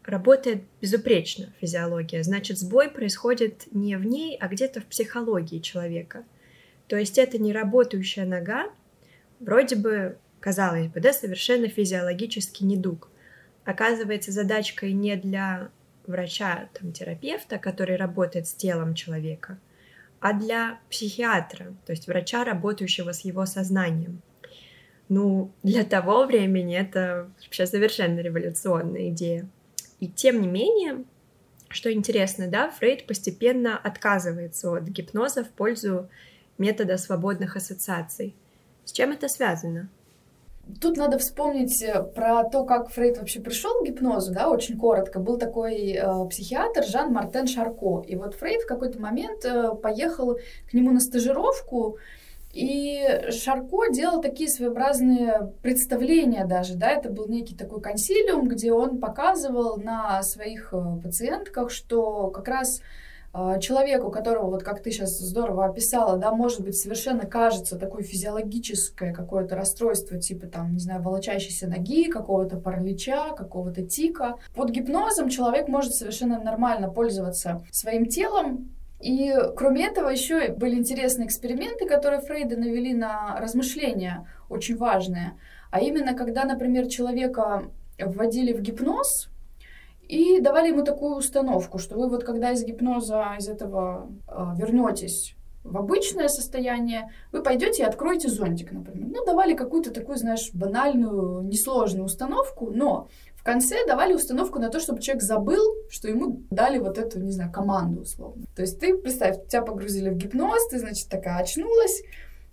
работает 0.04 0.64
безупречно 0.82 1.54
физиология. 1.60 2.24
Значит, 2.24 2.58
сбой 2.58 2.90
происходит 2.90 3.68
не 3.72 3.96
в 3.96 4.06
ней, 4.06 4.38
а 4.40 4.48
где-то 4.48 4.82
в 4.82 4.86
психологии 4.86 5.60
человека. 5.60 6.26
То 6.88 6.98
есть 6.98 7.18
это 7.18 7.38
не 7.38 7.54
работающая 7.54 8.26
нога, 8.26 8.70
вроде 9.40 9.76
бы, 9.76 10.18
казалось 10.40 10.88
бы, 10.88 11.00
да, 11.00 11.14
совершенно 11.14 11.68
физиологический 11.68 12.66
недуг. 12.66 13.10
Оказывается, 13.64 14.32
задачкой 14.32 14.92
не 14.92 15.16
для 15.16 15.70
врача, 16.06 16.70
там, 16.74 16.92
терапевта, 16.92 17.58
который 17.58 17.96
работает 17.96 18.48
с 18.48 18.54
телом 18.54 18.94
человека, 18.94 19.58
а 20.20 20.34
для 20.34 20.80
психиатра, 20.90 21.74
то 21.86 21.92
есть 21.92 22.08
врача, 22.08 22.44
работающего 22.44 23.14
с 23.14 23.22
его 23.22 23.46
сознанием. 23.46 24.22
Ну, 25.16 25.52
для 25.62 25.84
того 25.84 26.26
времени 26.26 26.76
это 26.76 27.30
вообще 27.44 27.68
совершенно 27.68 28.20
революционная 28.20 29.10
идея. 29.10 29.48
И 30.00 30.08
тем 30.08 30.42
не 30.42 30.48
менее, 30.48 31.04
что 31.70 31.94
интересно, 31.94 32.48
да, 32.48 32.72
Фрейд 32.72 33.06
постепенно 33.06 33.78
отказывается 33.78 34.72
от 34.74 34.86
гипноза 34.86 35.44
в 35.44 35.50
пользу 35.50 36.10
метода 36.58 36.98
свободных 36.98 37.56
ассоциаций. 37.56 38.36
С 38.86 38.92
чем 38.92 39.12
это 39.12 39.28
связано? 39.28 39.88
Тут 40.82 40.98
надо 40.98 41.20
вспомнить 41.20 41.80
э, 41.84 42.02
про 42.02 42.44
то, 42.46 42.66
как 42.66 42.90
Фрейд 42.90 43.20
вообще 43.20 43.40
пришел 43.40 43.82
к 43.82 43.86
гипнозу, 43.86 44.34
да, 44.34 44.50
очень 44.50 44.80
коротко. 44.80 45.20
Был 45.20 45.38
такой 45.38 45.92
э, 45.92 46.28
психиатр 46.28 46.86
Жан-Мартен 46.86 47.46
Шарко. 47.46 48.04
И 48.08 48.16
вот 48.16 48.34
Фрейд 48.34 48.64
в 48.64 48.68
какой-то 48.68 49.00
момент 49.00 49.46
э, 49.46 49.76
поехал 49.76 50.40
к 50.68 50.74
нему 50.74 50.92
на 50.92 51.02
стажировку, 51.02 52.00
и 52.54 53.32
Шарко 53.32 53.92
делал 53.92 54.22
такие 54.22 54.50
своеобразные 54.50 55.54
представления 55.64 56.46
даже, 56.46 56.76
да, 56.76 56.92
это 56.92 57.10
был 57.10 57.28
некий 57.28 57.56
такой 57.56 57.82
консилиум, 57.82 58.48
где 58.48 58.72
он 58.72 59.00
показывал 59.00 59.78
на 59.78 60.22
своих 60.22 60.72
э, 60.72 61.00
пациентках, 61.02 61.72
что 61.72 62.30
как 62.30 62.48
раз 62.48 62.82
а, 63.36 63.58
человеку, 63.58 64.12
которого, 64.12 64.52
вот 64.52 64.62
как 64.62 64.84
ты 64.84 64.92
сейчас 64.92 65.18
здорово 65.18 65.66
описала, 65.66 66.18
да, 66.18 66.32
может 66.32 66.62
быть, 66.62 66.78
совершенно 66.78 67.26
кажется 67.26 67.80
такое 67.80 68.04
физиологическое 68.04 69.12
какое-то 69.12 69.56
расстройство, 69.56 70.20
типа 70.20 70.46
там, 70.46 70.74
не 70.74 70.80
знаю, 70.80 71.02
волочащейся 71.02 71.68
ноги, 71.68 72.12
какого-то 72.12 72.58
паралича, 72.58 73.32
какого-то 73.32 73.82
тика. 73.82 74.36
Под 74.54 74.70
гипнозом 74.70 75.30
человек 75.30 75.68
может 75.68 75.96
совершенно 75.96 76.40
нормально 76.40 76.92
пользоваться 76.92 77.66
своим 77.72 78.06
телом, 78.06 78.70
и 79.04 79.34
кроме 79.58 79.86
этого 79.88 80.08
еще 80.08 80.54
были 80.54 80.76
интересные 80.76 81.28
эксперименты, 81.28 81.86
которые 81.86 82.22
Фрейда 82.22 82.56
навели 82.56 82.94
на 82.94 83.38
размышления, 83.38 84.28
очень 84.48 84.78
важные. 84.78 85.38
А 85.72 85.82
именно, 85.82 86.14
когда, 86.14 86.46
например, 86.46 86.88
человека 86.88 87.64
вводили 88.00 88.54
в 88.54 88.62
гипноз, 88.62 89.30
и 90.08 90.40
давали 90.40 90.70
ему 90.70 90.84
такую 90.84 91.16
установку, 91.16 91.80
что 91.80 91.96
вы 91.96 92.10
вот 92.10 92.24
когда 92.24 92.52
из 92.52 92.64
гипноза, 92.64 93.36
из 93.40 93.48
этого 93.48 94.10
э, 94.28 94.32
вернетесь 94.58 95.36
в 95.64 95.78
обычное 95.78 96.28
состояние, 96.28 97.10
вы 97.32 97.42
пойдете 97.42 97.84
и 97.84 97.86
откроете 97.86 98.30
зонтик, 98.30 98.72
например. 98.72 99.10
Ну, 99.10 99.26
давали 99.26 99.54
какую-то 99.54 99.92
такую, 99.92 100.18
знаешь, 100.18 100.52
банальную, 100.54 101.42
несложную 101.44 102.06
установку, 102.06 102.70
но 102.70 103.08
в 103.44 103.46
конце 103.46 103.86
давали 103.86 104.14
установку 104.14 104.58
на 104.58 104.70
то, 104.70 104.80
чтобы 104.80 105.02
человек 105.02 105.22
забыл, 105.22 105.76
что 105.90 106.08
ему 106.08 106.44
дали 106.50 106.78
вот 106.78 106.98
эту, 106.98 107.20
не 107.20 107.34
знаю, 107.34 107.52
команду 107.52 108.04
условно. 108.04 108.46
То 108.56 108.62
есть 108.62 108.80
ты, 108.80 108.98
представь, 108.98 109.48
тебя 109.50 109.62
погрузили 109.62 110.10
в 110.12 110.16
гипноз, 110.16 110.66
ты, 110.70 110.80
значит, 110.80 111.10
такая 111.10 111.40
очнулась, 111.40 112.04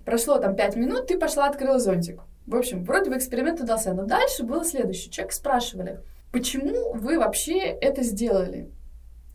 прошло 0.05 0.38
там 0.38 0.57
пять 0.57 0.74
минут, 0.74 1.07
ты 1.07 1.16
пошла, 1.16 1.46
открыла 1.46 1.79
зонтик. 1.79 2.22
В 2.44 2.57
общем, 2.57 2.83
вроде 2.83 3.09
бы 3.09 3.16
эксперимент 3.16 3.61
удался, 3.61 3.94
но 3.94 4.05
дальше 4.05 4.42
было 4.42 4.64
следующее. 4.64 5.12
Человек 5.12 5.33
спрашивали, 5.33 6.00
почему 6.33 6.92
вы 6.94 7.20
вообще 7.20 7.59
это 7.61 8.03
сделали? 8.03 8.68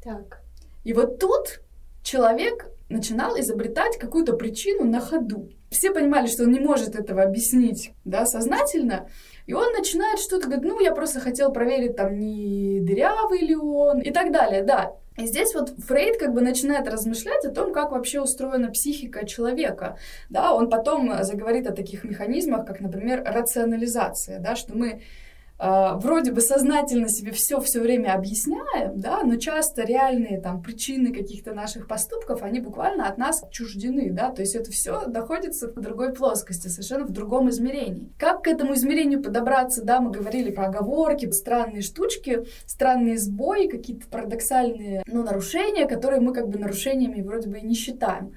Так. 0.03 0.41
И 0.83 0.91
вот 0.91 1.19
тут 1.19 1.61
человек 2.03 2.69
начинал 2.89 3.39
изобретать 3.39 3.97
какую-то 3.97 4.33
причину 4.33 4.83
на 4.83 4.99
ходу. 4.99 5.49
Все 5.69 5.91
понимали, 5.91 6.27
что 6.27 6.43
он 6.43 6.51
не 6.51 6.59
может 6.59 6.95
этого 6.97 7.23
объяснить 7.23 7.93
да, 8.03 8.25
сознательно, 8.25 9.07
и 9.45 9.53
он 9.53 9.71
начинает 9.73 10.19
что-то 10.19 10.47
говорить, 10.47 10.65
ну, 10.65 10.79
я 10.79 10.91
просто 10.91 11.19
хотел 11.19 11.51
проверить, 11.51 11.95
там, 11.95 12.17
не 12.17 12.79
дырявый 12.81 13.39
ли 13.39 13.55
он, 13.55 13.99
и 13.99 14.11
так 14.11 14.31
далее, 14.31 14.63
да. 14.63 14.93
И 15.17 15.25
здесь 15.27 15.53
вот 15.53 15.69
Фрейд 15.69 16.17
как 16.17 16.33
бы 16.33 16.41
начинает 16.41 16.87
размышлять 16.87 17.45
о 17.45 17.51
том, 17.51 17.71
как 17.71 17.91
вообще 17.91 18.19
устроена 18.19 18.69
психика 18.69 19.25
человека. 19.25 19.97
Да, 20.29 20.53
он 20.53 20.69
потом 20.69 21.23
заговорит 21.23 21.67
о 21.67 21.73
таких 21.73 22.03
механизмах, 22.03 22.65
как, 22.65 22.81
например, 22.81 23.23
рационализация, 23.25 24.39
да, 24.39 24.55
что 24.55 24.75
мы 24.75 25.01
вроде 25.57 26.31
бы 26.31 26.41
сознательно 26.41 27.07
себе 27.07 27.31
все 27.31 27.59
все 27.61 27.79
время 27.79 28.13
объясняем, 28.13 28.99
да, 28.99 29.23
но 29.23 29.37
часто 29.37 29.83
реальные 29.83 30.41
там 30.41 30.61
причины 30.61 31.13
каких-то 31.13 31.53
наших 31.53 31.87
поступков, 31.87 32.43
они 32.43 32.59
буквально 32.59 33.07
от 33.07 33.17
нас 33.17 33.41
отчуждены, 33.43 34.11
да, 34.11 34.31
то 34.31 34.41
есть 34.41 34.55
это 34.55 34.71
все 34.71 35.07
находится 35.07 35.69
в 35.69 35.79
другой 35.79 36.13
плоскости, 36.13 36.67
совершенно 36.67 37.05
в 37.05 37.11
другом 37.11 37.49
измерении. 37.49 38.11
Как 38.17 38.43
к 38.43 38.47
этому 38.47 38.73
измерению 38.73 39.23
подобраться, 39.23 39.83
да, 39.83 40.01
мы 40.01 40.11
говорили 40.11 40.51
про 40.51 40.67
оговорки, 40.67 41.29
странные 41.31 41.81
штучки, 41.81 42.45
странные 42.65 43.17
сбои, 43.17 43.67
какие-то 43.67 44.07
парадоксальные, 44.07 45.03
ну, 45.07 45.23
нарушения, 45.23 45.87
которые 45.87 46.21
мы 46.21 46.33
как 46.33 46.49
бы 46.49 46.59
нарушениями 46.59 47.21
вроде 47.21 47.49
бы 47.49 47.59
и 47.59 47.65
не 47.65 47.75
считаем. 47.75 48.35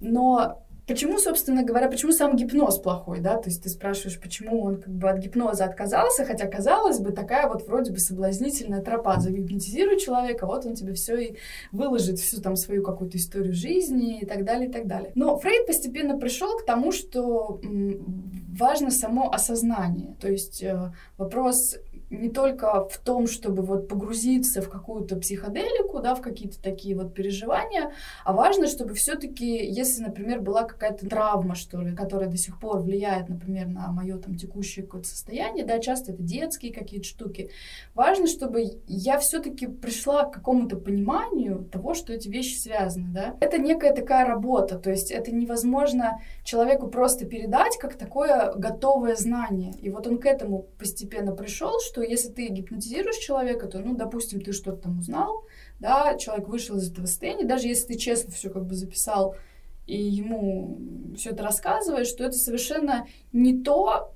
Но 0.00 0.62
Почему, 0.88 1.18
собственно 1.18 1.62
говоря, 1.62 1.88
почему 1.88 2.12
сам 2.12 2.34
гипноз 2.34 2.78
плохой, 2.78 3.20
да? 3.20 3.36
То 3.36 3.50
есть 3.50 3.62
ты 3.62 3.68
спрашиваешь, 3.68 4.18
почему 4.18 4.62
он 4.64 4.80
как 4.80 4.94
бы 4.94 5.10
от 5.10 5.18
гипноза 5.18 5.66
отказался, 5.66 6.24
хотя, 6.24 6.46
казалось 6.46 6.98
бы, 6.98 7.12
такая 7.12 7.46
вот 7.46 7.66
вроде 7.66 7.92
бы 7.92 7.98
соблазнительная 7.98 8.80
тропа. 8.80 9.20
Загипнотизируй 9.20 10.00
человека, 10.00 10.46
вот 10.46 10.64
он 10.64 10.74
тебе 10.74 10.94
все 10.94 11.16
и 11.18 11.36
выложит 11.72 12.18
всю 12.18 12.40
там 12.40 12.56
свою 12.56 12.82
какую-то 12.82 13.18
историю 13.18 13.52
жизни 13.52 14.20
и 14.20 14.26
так 14.26 14.44
далее, 14.44 14.70
и 14.70 14.72
так 14.72 14.86
далее. 14.86 15.12
Но 15.14 15.36
Фрейд 15.36 15.66
постепенно 15.66 16.18
пришел 16.18 16.56
к 16.56 16.64
тому, 16.64 16.90
что 16.90 17.60
важно 18.58 18.90
само 18.90 19.30
осознание. 19.30 20.16
То 20.20 20.28
есть 20.28 20.62
э, 20.62 20.92
вопрос 21.18 21.76
не 22.10 22.30
только 22.30 22.88
в 22.88 22.98
том, 22.98 23.26
чтобы 23.26 23.62
вот 23.62 23.88
погрузиться 23.88 24.62
в 24.62 24.68
какую-то 24.68 25.16
психоделику, 25.16 26.00
да, 26.00 26.14
в 26.14 26.22
какие-то 26.22 26.60
такие 26.60 26.96
вот 26.96 27.14
переживания, 27.14 27.92
а 28.24 28.32
важно, 28.32 28.66
чтобы 28.66 28.94
все-таки, 28.94 29.66
если, 29.66 30.02
например, 30.02 30.40
была 30.40 30.64
какая-то 30.64 31.08
травма, 31.08 31.54
что 31.54 31.80
ли, 31.80 31.94
которая 31.94 32.28
до 32.28 32.36
сих 32.36 32.58
пор 32.58 32.80
влияет, 32.80 33.28
например, 33.28 33.68
на 33.68 33.88
мое 33.88 34.18
там 34.18 34.36
текущее 34.36 34.84
какое-то 34.84 35.08
состояние, 35.08 35.64
да, 35.64 35.78
часто 35.78 36.12
это 36.12 36.22
детские 36.22 36.72
какие-то 36.72 37.06
штуки, 37.06 37.50
важно, 37.94 38.26
чтобы 38.26 38.64
я 38.86 39.18
все-таки 39.18 39.66
пришла 39.66 40.24
к 40.24 40.32
какому-то 40.32 40.76
пониманию 40.76 41.64
того, 41.70 41.94
что 41.94 42.12
эти 42.12 42.28
вещи 42.28 42.56
связаны, 42.56 43.08
да. 43.12 43.36
Это 43.40 43.58
некая 43.58 43.94
такая 43.94 44.26
работа, 44.26 44.78
то 44.78 44.90
есть 44.90 45.10
это 45.10 45.32
невозможно 45.32 46.20
человеку 46.44 46.88
просто 46.88 47.26
передать 47.26 47.76
как 47.78 47.94
такое 47.94 48.52
готовое 48.54 49.16
знание. 49.16 49.72
И 49.80 49.90
вот 49.90 50.06
он 50.06 50.18
к 50.18 50.26
этому 50.26 50.66
постепенно 50.78 51.32
пришел, 51.32 51.78
что 51.80 51.97
если 52.02 52.28
ты 52.28 52.48
гипнотизируешь 52.48 53.16
человека, 53.16 53.66
то, 53.66 53.78
ну, 53.78 53.94
допустим, 53.94 54.40
ты 54.40 54.52
что-то 54.52 54.82
там 54.82 54.98
узнал, 54.98 55.44
да, 55.80 56.16
человек 56.16 56.48
вышел 56.48 56.76
из 56.76 56.90
этого 56.90 57.06
состояния, 57.06 57.44
даже 57.44 57.68
если 57.68 57.88
ты 57.88 57.98
честно 57.98 58.32
все 58.32 58.50
как 58.50 58.66
бы 58.66 58.74
записал 58.74 59.36
и 59.88 59.96
ему 59.96 60.78
все 61.16 61.30
это 61.30 61.42
рассказываешь, 61.42 62.08
что 62.08 62.22
это 62.24 62.36
совершенно 62.36 63.06
не 63.32 63.62
то, 63.62 64.12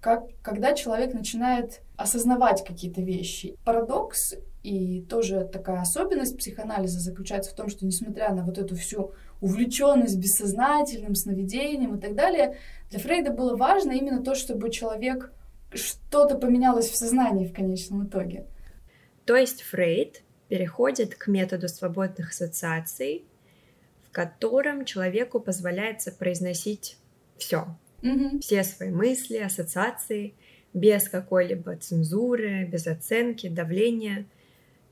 как 0.00 0.26
когда 0.42 0.74
человек 0.74 1.12
начинает 1.12 1.82
осознавать 1.96 2.64
какие-то 2.64 3.02
вещи. 3.02 3.56
Парадокс 3.64 4.36
и 4.62 5.02
тоже 5.02 5.48
такая 5.52 5.80
особенность 5.80 6.38
психоанализа 6.38 7.00
заключается 7.00 7.50
в 7.50 7.54
том, 7.54 7.68
что 7.68 7.84
несмотря 7.84 8.32
на 8.32 8.44
вот 8.44 8.58
эту 8.58 8.76
всю 8.76 9.12
увлеченность 9.40 10.18
бессознательным, 10.18 11.16
сновидением 11.16 11.96
и 11.96 12.00
так 12.00 12.14
далее, 12.14 12.56
для 12.90 13.00
Фрейда 13.00 13.32
было 13.32 13.56
важно 13.56 13.92
именно 13.92 14.22
то, 14.22 14.36
чтобы 14.36 14.70
человек 14.70 15.32
что-то 15.72 16.36
поменялось 16.36 16.88
в 16.88 16.96
сознании 16.96 17.46
в 17.46 17.54
конечном 17.54 18.06
итоге. 18.06 18.46
То 19.24 19.36
есть 19.36 19.62
Фрейд 19.62 20.22
переходит 20.48 21.14
к 21.14 21.26
методу 21.28 21.68
свободных 21.68 22.30
ассоциаций, 22.30 23.24
в 24.08 24.10
котором 24.10 24.84
человеку 24.84 25.40
позволяется 25.40 26.10
произносить 26.10 26.96
все, 27.36 27.66
Угу. 28.02 28.40
все 28.40 28.62
свои 28.62 28.90
мысли, 28.90 29.38
ассоциации, 29.38 30.34
без 30.72 31.08
какой-либо 31.08 31.76
цензуры, 31.76 32.64
без 32.64 32.86
оценки, 32.86 33.48
давления. 33.48 34.26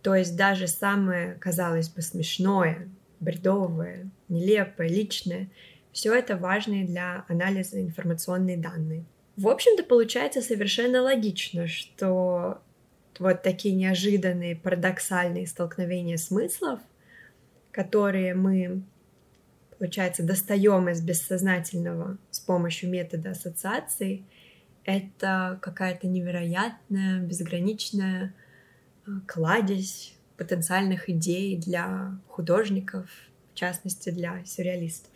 То 0.03 0.15
есть 0.15 0.37
даже 0.37 0.69
самое, 0.69 1.35
казалось 1.35 1.89
бы, 1.89 2.03
смешное, 2.03 2.89
бредовое, 3.21 4.11
нелепое, 4.29 4.89
личное, 4.89 5.49
все 5.93 6.15
это 6.15 6.37
важные 6.37 6.85
для 6.85 7.25
анализа 7.29 7.81
информационные 7.81 8.57
данные. 8.59 9.05
В 9.37 9.49
общем-то, 9.49 9.85
получается 9.85 10.41
совершенно 10.41 11.03
логично, 11.03 11.69
что 11.69 12.63
вот 13.19 13.43
такие 13.43 13.75
неожиданные, 13.75 14.57
парадоксальные 14.57 15.47
столкновения 15.47 16.17
смыслов, 16.17 16.81
которые 17.71 18.35
мы, 18.35 18.83
получается, 19.79 20.23
достаем 20.23 20.89
из 20.89 21.03
бессознательного 21.03 22.17
с 22.31 22.41
помощью 22.41 22.89
метода 22.89 23.31
ассоциации, 23.31 24.25
это 24.85 25.59
какая-то 25.61 26.07
невероятная, 26.07 27.21
безграничная 27.21 28.35
э, 29.07 29.11
кладезь 29.27 30.15
потенциальных 30.37 31.11
идей 31.11 31.59
для 31.59 32.19
художников, 32.29 33.11
в 33.53 33.55
частности 33.55 34.11
для 34.11 34.45
сюрреалистов. 34.45 35.11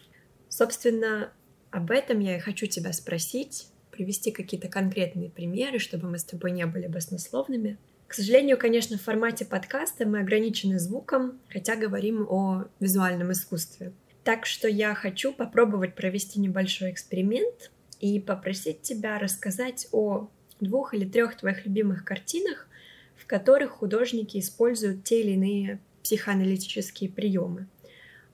Собственно, 0.48 1.32
об 1.70 1.90
этом 1.90 2.18
я 2.18 2.36
и 2.36 2.40
хочу 2.40 2.66
тебя 2.66 2.92
спросить, 2.92 3.69
привести 4.00 4.30
какие-то 4.30 4.68
конкретные 4.68 5.28
примеры, 5.28 5.78
чтобы 5.78 6.08
мы 6.08 6.18
с 6.18 6.24
тобой 6.24 6.52
не 6.52 6.64
были 6.64 6.86
баснословными. 6.86 7.76
К 8.06 8.14
сожалению, 8.14 8.56
конечно, 8.56 8.96
в 8.96 9.02
формате 9.02 9.44
подкаста 9.44 10.06
мы 10.06 10.20
ограничены 10.20 10.78
звуком, 10.78 11.38
хотя 11.50 11.76
говорим 11.76 12.26
о 12.26 12.64
визуальном 12.80 13.30
искусстве. 13.32 13.92
Так 14.24 14.46
что 14.46 14.68
я 14.68 14.94
хочу 14.94 15.34
попробовать 15.34 15.96
провести 15.96 16.40
небольшой 16.40 16.92
эксперимент 16.92 17.70
и 18.00 18.18
попросить 18.20 18.80
тебя 18.80 19.18
рассказать 19.18 19.86
о 19.92 20.30
двух 20.60 20.94
или 20.94 21.06
трех 21.06 21.36
твоих 21.36 21.66
любимых 21.66 22.02
картинах, 22.02 22.68
в 23.16 23.26
которых 23.26 23.72
художники 23.72 24.38
используют 24.38 25.04
те 25.04 25.20
или 25.20 25.32
иные 25.32 25.78
психоаналитические 26.02 27.10
приемы. 27.10 27.66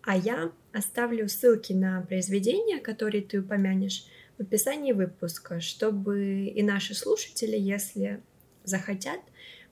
А 0.03 0.17
я 0.17 0.53
оставлю 0.73 1.29
ссылки 1.29 1.73
на 1.73 2.03
произведения, 2.03 2.79
которые 2.79 3.25
ты 3.25 3.41
упомянешь, 3.41 4.05
в 4.39 4.43
описании 4.43 4.93
выпуска, 4.93 5.61
чтобы 5.61 6.47
и 6.47 6.63
наши 6.63 6.95
слушатели, 6.95 7.57
если 7.57 8.21
захотят, 8.65 9.21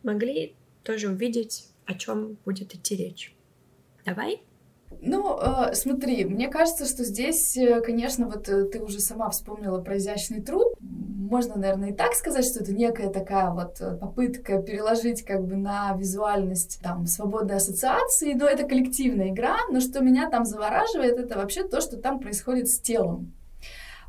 могли 0.03 0.55
тоже 0.83 1.09
увидеть, 1.09 1.69
о 1.87 1.95
чем 1.95 2.39
будет 2.45 2.75
идти 2.75 2.97
речь. 2.97 3.35
Давай? 4.05 4.43
Ну, 5.01 5.39
э, 5.39 5.75
смотри, 5.75 6.25
мне 6.25 6.49
кажется, 6.49 6.87
что 6.87 7.05
здесь, 7.05 7.57
э, 7.57 7.81
конечно, 7.81 8.27
вот 8.27 8.49
э, 8.49 8.65
ты 8.65 8.81
уже 8.81 9.01
сама 9.01 9.29
вспомнила 9.31 9.81
про 9.81 9.99
изящный 9.99 10.41
труд. 10.41 10.75
Можно, 10.81 11.57
наверное, 11.57 11.91
и 11.91 11.95
так 11.95 12.15
сказать, 12.15 12.45
что 12.45 12.61
это 12.63 12.73
некая 12.73 13.11
такая 13.11 13.51
вот 13.51 13.81
попытка 14.01 14.63
переложить 14.63 15.25
как 15.25 15.45
бы 15.45 15.57
на 15.57 15.95
визуальность 15.97 16.81
там 16.83 17.07
свободной 17.07 17.57
ассоциации, 17.57 18.35
но 18.35 18.47
это 18.47 18.65
коллективная 18.69 19.31
игра, 19.31 19.57
но 19.71 19.81
что 19.81 20.01
меня 20.01 20.31
там 20.31 20.45
завораживает, 20.45 21.19
это 21.19 21.37
вообще 21.37 21.67
то, 21.67 21.81
что 21.81 21.97
там 21.97 22.21
происходит 22.21 22.69
с 22.69 22.79
телом. 22.79 23.33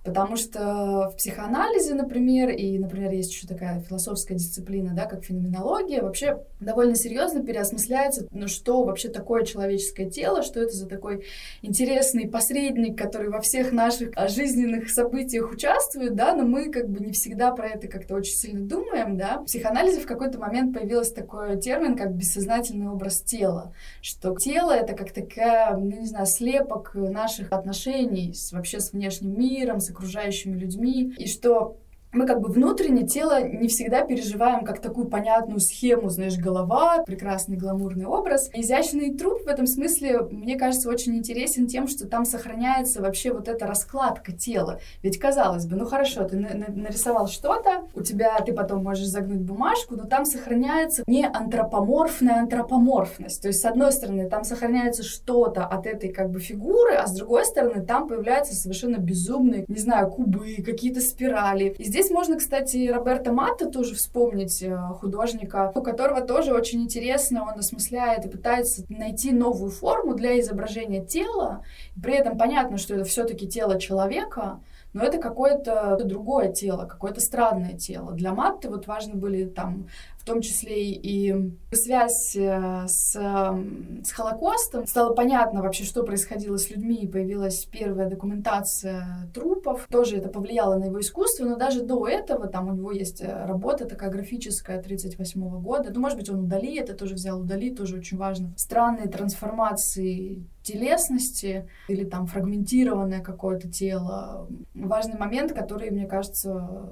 Потому 0.05 0.37
что 0.37 1.09
в 1.11 1.15
психоанализе, 1.17 1.95
например, 1.95 2.49
и, 2.49 2.77
например, 2.77 3.11
есть 3.11 3.31
еще 3.33 3.47
такая 3.47 3.79
философская 3.81 4.37
дисциплина, 4.37 4.93
да, 4.93 5.05
как 5.05 5.25
феноменология, 5.25 6.03
вообще 6.03 6.43
довольно 6.59 6.95
серьезно 6.95 7.43
переосмысляется, 7.43 8.27
ну, 8.29 8.47
что 8.47 8.83
вообще 8.83 9.09
такое 9.09 9.43
человеческое 9.43 10.07
тело, 10.07 10.43
что 10.43 10.61
это 10.61 10.73
за 10.73 10.87
такой 10.87 11.25
интересный 11.63 12.29
посредник, 12.29 12.95
который 12.95 13.29
во 13.29 13.41
всех 13.41 13.71
наших 13.71 14.11
а, 14.15 14.27
жизненных 14.27 14.91
событиях 14.91 15.51
участвует, 15.51 16.13
да, 16.13 16.35
но 16.35 16.43
мы 16.43 16.71
как 16.71 16.87
бы 16.87 17.03
не 17.03 17.11
всегда 17.11 17.51
про 17.51 17.69
это 17.69 17.87
как-то 17.87 18.13
очень 18.13 18.35
сильно 18.35 18.61
думаем, 18.61 19.17
да. 19.17 19.39
В 19.39 19.45
психоанализе 19.45 20.01
в 20.01 20.05
какой-то 20.05 20.37
момент 20.37 20.77
появился 20.77 21.15
такой 21.15 21.59
термин, 21.59 21.97
как 21.97 22.13
бессознательный 22.13 22.89
образ 22.89 23.21
тела, 23.21 23.73
что 24.03 24.35
тело— 24.35 24.71
это 24.75 24.93
как 24.93 25.11
такая, 25.13 25.75
ну, 25.75 25.99
не 25.99 26.05
знаю, 26.05 26.27
слепок 26.27 26.91
наших 26.93 27.51
отношений 27.51 28.33
с, 28.35 28.51
вообще 28.51 28.79
с 28.79 28.93
внешним 28.93 29.35
миром, 29.35 29.79
с 29.79 29.94
окружающими 29.95 30.57
людьми, 30.57 31.13
и 31.17 31.27
что 31.27 31.77
мы 32.15 32.25
как 32.25 32.39
бы 32.39 32.49
внутренне 32.49 33.05
тело 33.05 33.43
не 33.43 33.67
всегда 33.67 34.01
переживаем 34.01 34.63
как 34.63 34.81
такую 34.81 35.07
понятную 35.07 35.59
схему, 35.59 36.09
знаешь, 36.09 36.37
голова, 36.37 37.03
прекрасный 37.03 37.57
гламурный 37.57 38.05
образ. 38.05 38.49
Изящный 38.53 39.13
труп 39.13 39.43
в 39.45 39.47
этом 39.47 39.67
смысле, 39.67 40.21
мне 40.31 40.57
кажется, 40.57 40.89
очень 40.89 41.15
интересен 41.15 41.67
тем, 41.67 41.87
что 41.87 42.07
там 42.07 42.25
сохраняется 42.25 43.01
вообще 43.01 43.33
вот 43.33 43.47
эта 43.47 43.67
раскладка 43.67 44.31
тела. 44.31 44.79
Ведь 45.03 45.19
казалось 45.19 45.65
бы, 45.65 45.75
ну 45.75 45.85
хорошо, 45.85 46.23
ты 46.23 46.37
нарисовал 46.37 47.27
что-то, 47.27 47.87
у 47.93 48.01
тебя 48.01 48.39
ты 48.39 48.53
потом 48.53 48.83
можешь 48.83 49.07
загнуть 49.07 49.41
бумажку, 49.41 49.95
но 49.95 50.05
там 50.05 50.25
сохраняется 50.25 51.03
не 51.07 51.25
антропоморфная 51.25 52.39
антропоморфность. 52.41 53.41
То 53.41 53.49
есть, 53.49 53.61
с 53.61 53.65
одной 53.65 53.91
стороны, 53.91 54.29
там 54.29 54.43
сохраняется 54.43 55.03
что-то 55.03 55.65
от 55.65 55.85
этой 55.85 56.09
как 56.09 56.29
бы 56.29 56.39
фигуры, 56.39 56.95
а 56.95 57.07
с 57.07 57.13
другой 57.13 57.45
стороны, 57.45 57.85
там 57.85 58.07
появляются 58.07 58.55
совершенно 58.55 58.97
безумные, 58.97 59.65
не 59.67 59.79
знаю, 59.79 60.09
кубы, 60.09 60.63
какие-то 60.65 61.01
спирали. 61.01 61.75
И 61.77 61.83
здесь 61.83 62.04
Здесь 62.05 62.13
можно, 62.15 62.37
кстати, 62.37 62.87
Роберта 62.87 63.33
Матта 63.33 63.67
тоже 63.67 63.95
вспомнить, 63.95 64.61
э, 64.61 64.77
художника, 64.99 65.71
у 65.73 65.81
которого 65.81 66.21
тоже 66.21 66.53
очень 66.53 66.83
интересно, 66.83 67.51
он 67.51 67.57
осмысляет 67.57 68.25
и 68.25 68.29
пытается 68.29 68.85
найти 68.89 69.31
новую 69.31 69.71
форму 69.71 70.13
для 70.13 70.39
изображения 70.39 71.03
тела. 71.03 71.63
При 71.99 72.13
этом 72.13 72.37
понятно, 72.37 72.77
что 72.77 72.93
это 72.93 73.05
все-таки 73.05 73.47
тело 73.47 73.79
человека, 73.79 74.59
но 74.93 75.03
это 75.03 75.17
какое-то 75.17 75.99
другое 76.03 76.53
тело, 76.53 76.85
какое-то 76.85 77.21
странное 77.21 77.73
тело. 77.73 78.11
Для 78.11 78.35
Матты 78.35 78.69
вот 78.69 78.85
важны 78.85 79.15
были 79.15 79.45
там 79.45 79.87
в 80.25 80.27
том 80.27 80.41
числе 80.41 80.89
и 80.91 81.35
связь 81.71 82.35
э, 82.35 82.87
с, 82.87 83.11
с 83.13 84.11
Холокостом. 84.11 84.87
Стало 84.87 85.13
понятно 85.13 85.61
вообще, 85.61 85.83
что 85.83 86.01
происходило 86.01 86.57
с 86.57 86.71
людьми, 86.71 87.07
появилась 87.07 87.65
первая 87.65 88.09
документация 88.09 89.29
трупов. 89.35 89.87
Тоже 89.87 90.17
это 90.17 90.29
повлияло 90.29 90.79
на 90.79 90.85
его 90.85 90.99
искусство, 90.99 91.45
но 91.45 91.57
даже 91.57 91.83
до 91.83 92.07
этого 92.07 92.47
там 92.47 92.69
у 92.69 92.73
него 92.73 92.91
есть 92.91 93.21
э, 93.21 93.45
работа 93.45 93.85
такая 93.85 94.09
графическая 94.09 94.81
38 94.81 95.61
года. 95.61 95.91
Ну, 95.93 95.99
может 95.99 96.17
быть, 96.17 96.27
он 96.31 96.45
удали, 96.45 96.75
это 96.79 96.95
тоже 96.95 97.13
взял 97.13 97.39
удали, 97.39 97.69
тоже 97.69 97.97
очень 97.97 98.17
важно. 98.17 98.51
Странные 98.57 99.07
трансформации 99.07 100.47
телесности 100.65 101.69
или 101.87 102.03
там 102.03 102.25
фрагментированное 102.27 103.21
какое-то 103.21 103.69
тело. 103.69 104.49
Важный 104.73 105.17
момент, 105.17 105.53
который, 105.53 105.91
мне 105.91 106.07
кажется, 106.07 106.89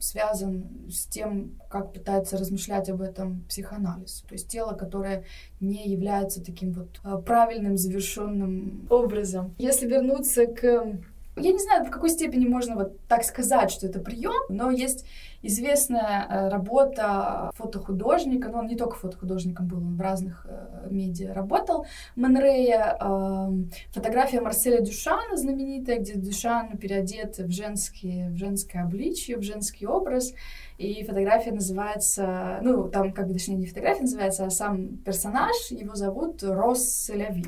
связан 0.00 0.64
с 0.90 1.06
тем, 1.06 1.58
как 1.70 1.92
пытается 1.92 2.36
размышлять 2.36 2.90
об 2.90 3.00
этом 3.00 3.44
психоанализ. 3.48 4.24
То 4.28 4.34
есть 4.34 4.48
тело, 4.48 4.74
которое 4.74 5.24
не 5.60 5.88
является 5.88 6.44
таким 6.44 6.72
вот 6.72 7.00
а, 7.02 7.18
правильным, 7.18 7.76
завершенным 7.76 8.86
образом. 8.90 9.54
Если 9.58 9.86
вернуться 9.86 10.46
к 10.46 10.98
Я 11.36 11.52
не 11.52 11.58
знаю, 11.58 11.84
в 11.84 11.90
какой 11.90 12.10
степени 12.10 12.46
можно 12.46 12.76
вот 12.76 13.06
так 13.08 13.24
сказать, 13.24 13.70
что 13.70 13.86
это 13.88 13.98
прием, 13.98 14.44
но 14.48 14.70
есть 14.70 15.04
известная 15.42 16.26
э, 16.28 16.48
работа 16.48 17.50
фотохудожника, 17.54 18.48
но 18.48 18.60
он 18.60 18.66
не 18.66 18.76
только 18.76 18.96
фотохудожником 18.96 19.66
был, 19.66 19.78
он 19.78 19.96
в 19.96 20.00
разных 20.00 20.46
э, 20.48 20.86
медиа 20.90 21.34
работал, 21.34 21.86
Монрея, 22.14 22.96
э, 23.00 23.48
фотография 23.92 24.40
Марселя 24.40 24.80
Дюшана 24.80 25.36
знаменитая, 25.36 25.98
где 25.98 26.14
Дюшан 26.14 26.78
переодет 26.78 27.38
в, 27.38 27.50
женские, 27.50 28.30
в 28.30 28.36
женское 28.36 28.84
обличье, 28.84 29.36
в 29.36 29.42
женский 29.42 29.86
образ, 29.86 30.32
и 30.78 31.04
фотография 31.04 31.52
называется, 31.52 32.60
ну, 32.62 32.88
там, 32.88 33.12
как 33.12 33.26
бы, 33.26 33.34
точнее, 33.34 33.56
не 33.56 33.66
фотография 33.66 34.02
называется, 34.02 34.46
а 34.46 34.50
сам 34.50 34.98
персонаж, 34.98 35.54
его 35.70 35.96
зовут 35.96 36.42
Рос 36.42 36.84
Селяви. 36.84 37.44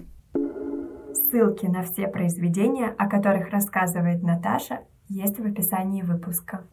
Ссылки 1.37 1.67
на 1.67 1.83
все 1.83 2.09
произведения, 2.09 2.95
о 2.97 3.11
которых 3.11 3.51
рассказывает 3.51 4.23
Наташа, 4.23 4.85
есть 5.11 5.39
в 5.39 5.45
описании 5.45 6.01
выпуска. 6.01 6.65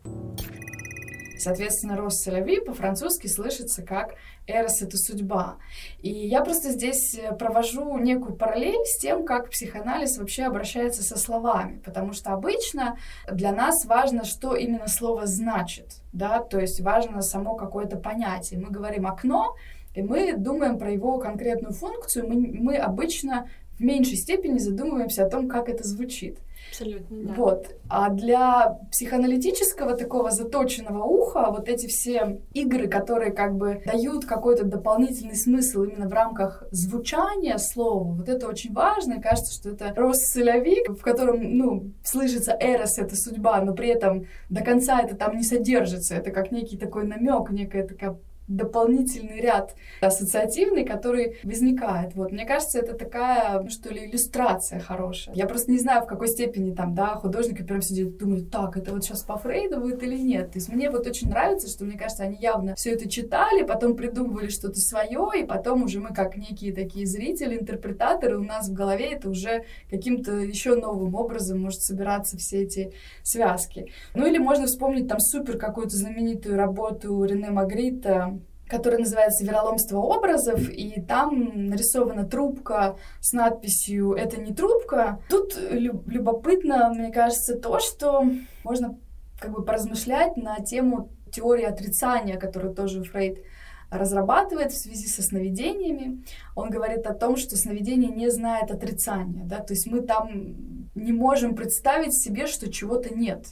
Соответственно, 1.37 1.97
«Рос 1.97 2.21
Селяви» 2.21 2.61
по-французски 2.61 3.27
слышится 3.27 3.83
как 3.83 4.15
«Эрос— 4.47 4.81
это 4.81 4.95
судьба». 4.95 5.57
И 5.99 6.09
я 6.09 6.41
просто 6.45 6.69
здесь 6.69 7.13
э, 7.13 7.35
провожу 7.35 7.97
некую 7.97 8.37
параллель 8.37 8.85
с 8.85 8.97
тем, 8.99 9.25
как 9.25 9.49
психоанализ 9.49 10.17
вообще 10.17 10.43
обращается 10.43 11.03
со 11.03 11.17
словами, 11.17 11.81
потому 11.83 12.13
что 12.13 12.31
обычно 12.31 12.97
для 13.29 13.51
нас 13.51 13.83
важно, 13.83 14.23
что 14.23 14.55
именно 14.55 14.87
слово 14.87 15.27
значит, 15.27 15.97
да, 16.13 16.39
то 16.39 16.57
есть 16.57 16.79
важно 16.79 17.21
само 17.21 17.55
какое-то 17.55 17.97
понятие. 17.97 18.61
Мы 18.61 18.69
говорим 18.69 19.07
«окно», 19.07 19.57
и 19.93 20.01
мы 20.01 20.35
думаем 20.35 20.79
про 20.79 20.91
его 20.91 21.19
конкретную 21.19 21.73
функцию, 21.73 22.27
мы, 22.27 22.35
мы 22.35 22.77
обычно 22.77 23.47
в 23.77 23.83
меньшей 23.83 24.17
степени 24.17 24.57
задумываемся 24.57 25.25
о 25.25 25.29
том, 25.29 25.47
как 25.47 25.69
это 25.69 25.83
звучит. 25.87 26.37
Абсолютно, 26.69 27.17
да. 27.23 27.33
Вот. 27.33 27.67
А 27.89 28.09
для 28.09 28.79
психоаналитического 28.91 29.95
такого 29.95 30.31
заточенного 30.31 31.03
уха 31.03 31.51
вот 31.51 31.69
эти 31.69 31.87
все 31.87 32.41
игры, 32.53 32.87
которые 32.87 33.31
как 33.31 33.55
бы 33.55 33.83
дают 33.85 34.25
какой-то 34.25 34.65
дополнительный 34.65 35.35
смысл 35.35 35.83
именно 35.83 36.07
в 36.07 36.13
рамках 36.13 36.63
звучания 36.71 37.57
слова, 37.57 38.13
вот 38.13 38.27
это 38.27 38.47
очень 38.47 38.73
важно. 38.73 39.13
И 39.13 39.21
кажется, 39.21 39.53
что 39.53 39.69
это 39.69 39.93
Россолевик, 39.95 40.89
в 40.89 41.01
котором, 41.01 41.57
ну, 41.57 41.91
слышится 42.03 42.57
эрос— 42.59 42.97
это 42.97 43.15
судьба, 43.15 43.61
но 43.61 43.73
при 43.73 43.89
этом 43.89 44.25
до 44.49 44.63
конца 44.63 44.99
это 44.99 45.15
там 45.15 45.37
не 45.37 45.43
содержится. 45.43 46.15
Это 46.15 46.31
как 46.31 46.51
некий 46.51 46.77
такой 46.77 47.05
намек, 47.05 47.51
некая 47.51 47.87
такая 47.87 48.17
дополнительный 48.47 49.39
ряд 49.41 49.75
ассоциативный, 50.01 50.85
который 50.85 51.37
возникает. 51.43 52.15
Вот, 52.15 52.31
мне 52.31 52.45
кажется, 52.45 52.79
это 52.79 52.93
такая, 52.93 53.61
ну, 53.61 53.69
что 53.69 53.93
ли, 53.93 54.05
иллюстрация 54.05 54.79
хорошая. 54.79 55.35
Я 55.35 55.47
просто 55.47 55.71
не 55.71 55.79
знаю, 55.79 56.03
в 56.03 56.07
какой 56.07 56.27
степени 56.27 56.73
там, 56.73 56.93
да, 56.93 57.15
художники 57.15 57.63
прям 57.63 57.81
сидят 57.81 58.09
и 58.09 58.17
думают, 58.17 58.51
так, 58.51 58.77
это 58.77 58.91
вот 58.91 59.03
сейчас 59.03 59.23
по 59.23 59.37
Фрейду 59.37 59.79
будет 59.79 60.03
или 60.03 60.17
нет. 60.17 60.51
То 60.51 60.57
есть 60.57 60.69
мне 60.69 60.89
вот 60.89 61.07
очень 61.07 61.29
нравится, 61.29 61.67
что, 61.69 61.85
мне 61.85 61.97
кажется, 61.97 62.23
они 62.23 62.37
явно 62.39 62.75
все 62.75 62.91
это 62.91 63.09
читали, 63.09 63.63
потом 63.63 63.95
придумывали 63.95 64.49
что-то 64.49 64.79
свое, 64.79 65.29
и 65.41 65.45
потом 65.45 65.83
уже 65.83 65.99
мы 65.99 66.13
как 66.13 66.35
некие 66.35 66.73
такие 66.73 67.05
зрители, 67.05 67.57
интерпретаторы, 67.57 68.37
у 68.37 68.43
нас 68.43 68.69
в 68.69 68.73
голове 68.73 69.13
это 69.13 69.29
уже 69.29 69.65
каким-то 69.89 70.33
еще 70.37 70.75
новым 70.75 71.15
образом 71.15 71.61
может 71.61 71.81
собираться 71.81 72.37
все 72.37 72.63
эти 72.63 72.93
связки. 73.23 73.91
Ну 74.13 74.25
или 74.25 74.37
можно 74.37 74.65
вспомнить 74.65 75.07
там 75.07 75.19
супер 75.19 75.57
какую-то 75.57 75.95
знаменитую 75.95 76.57
работу 76.57 77.23
Рене 77.23 77.51
Магрита 77.51 78.39
который 78.73 78.97
называется 78.97 79.45
«Вероломство 79.45 79.99
образов», 79.99 80.67
и 80.67 80.99
там 80.99 81.69
нарисована 81.69 82.25
трубка 82.25 82.97
с 83.21 83.31
надписью 83.31 84.13
«Это 84.13 84.41
не 84.41 84.51
трубка». 84.51 85.19
Тут 85.29 85.55
любопытно, 85.69 86.91
мне 86.91 87.11
кажется, 87.11 87.55
то, 87.55 87.79
что 87.79 88.25
можно 88.63 88.97
как 89.39 89.51
бы 89.51 89.63
поразмышлять 89.63 90.37
на 90.37 90.59
тему 90.59 91.11
теории 91.31 91.65
отрицания, 91.65 92.39
которую 92.39 92.73
тоже 92.73 93.03
Фрейд 93.03 93.43
разрабатывает 93.91 94.71
в 94.71 94.77
связи 94.77 95.07
со 95.07 95.21
сновидениями. 95.21 96.23
Он 96.55 96.71
говорит 96.71 97.05
о 97.05 97.13
том, 97.13 97.35
что 97.37 97.55
сновидение 97.55 98.09
не 98.09 98.31
знает 98.31 98.71
отрицания, 98.71 99.43
да, 99.43 99.59
то 99.59 99.73
есть 99.73 99.85
мы 99.85 100.01
там 100.01 100.55
не 100.95 101.11
можем 101.11 101.55
представить 101.55 102.15
себе, 102.15 102.47
что 102.47 102.71
чего-то 102.71 103.13
нет. 103.13 103.45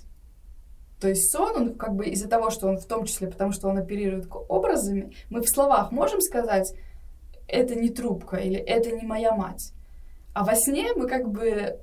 То 1.02 1.10
есть 1.10 1.32
сон, 1.32 1.56
он 1.56 1.74
как 1.74 1.96
бы 1.96 2.06
из-за 2.06 2.30
того, 2.30 2.52
что 2.52 2.68
он 2.68 2.78
в 2.78 2.86
том 2.86 3.06
числе, 3.06 3.28
потому 3.28 3.52
что 3.52 3.68
он 3.68 3.78
оперирует 3.80 4.28
образами, 4.48 5.12
мы 5.32 5.42
в 5.42 5.50
словах 5.50 5.92
можем 5.92 6.22
сказать, 6.22 6.74
это 7.48 7.74
не 7.74 7.90
трубка 7.90 8.38
или 8.38 8.60
это 8.60 8.92
не 8.92 9.02
моя 9.02 9.36
мать. 9.36 9.74
А 10.34 10.46
во 10.46 10.56
сне 10.56 10.94
мы 10.96 11.08
как 11.08 11.30
бы 11.30 11.80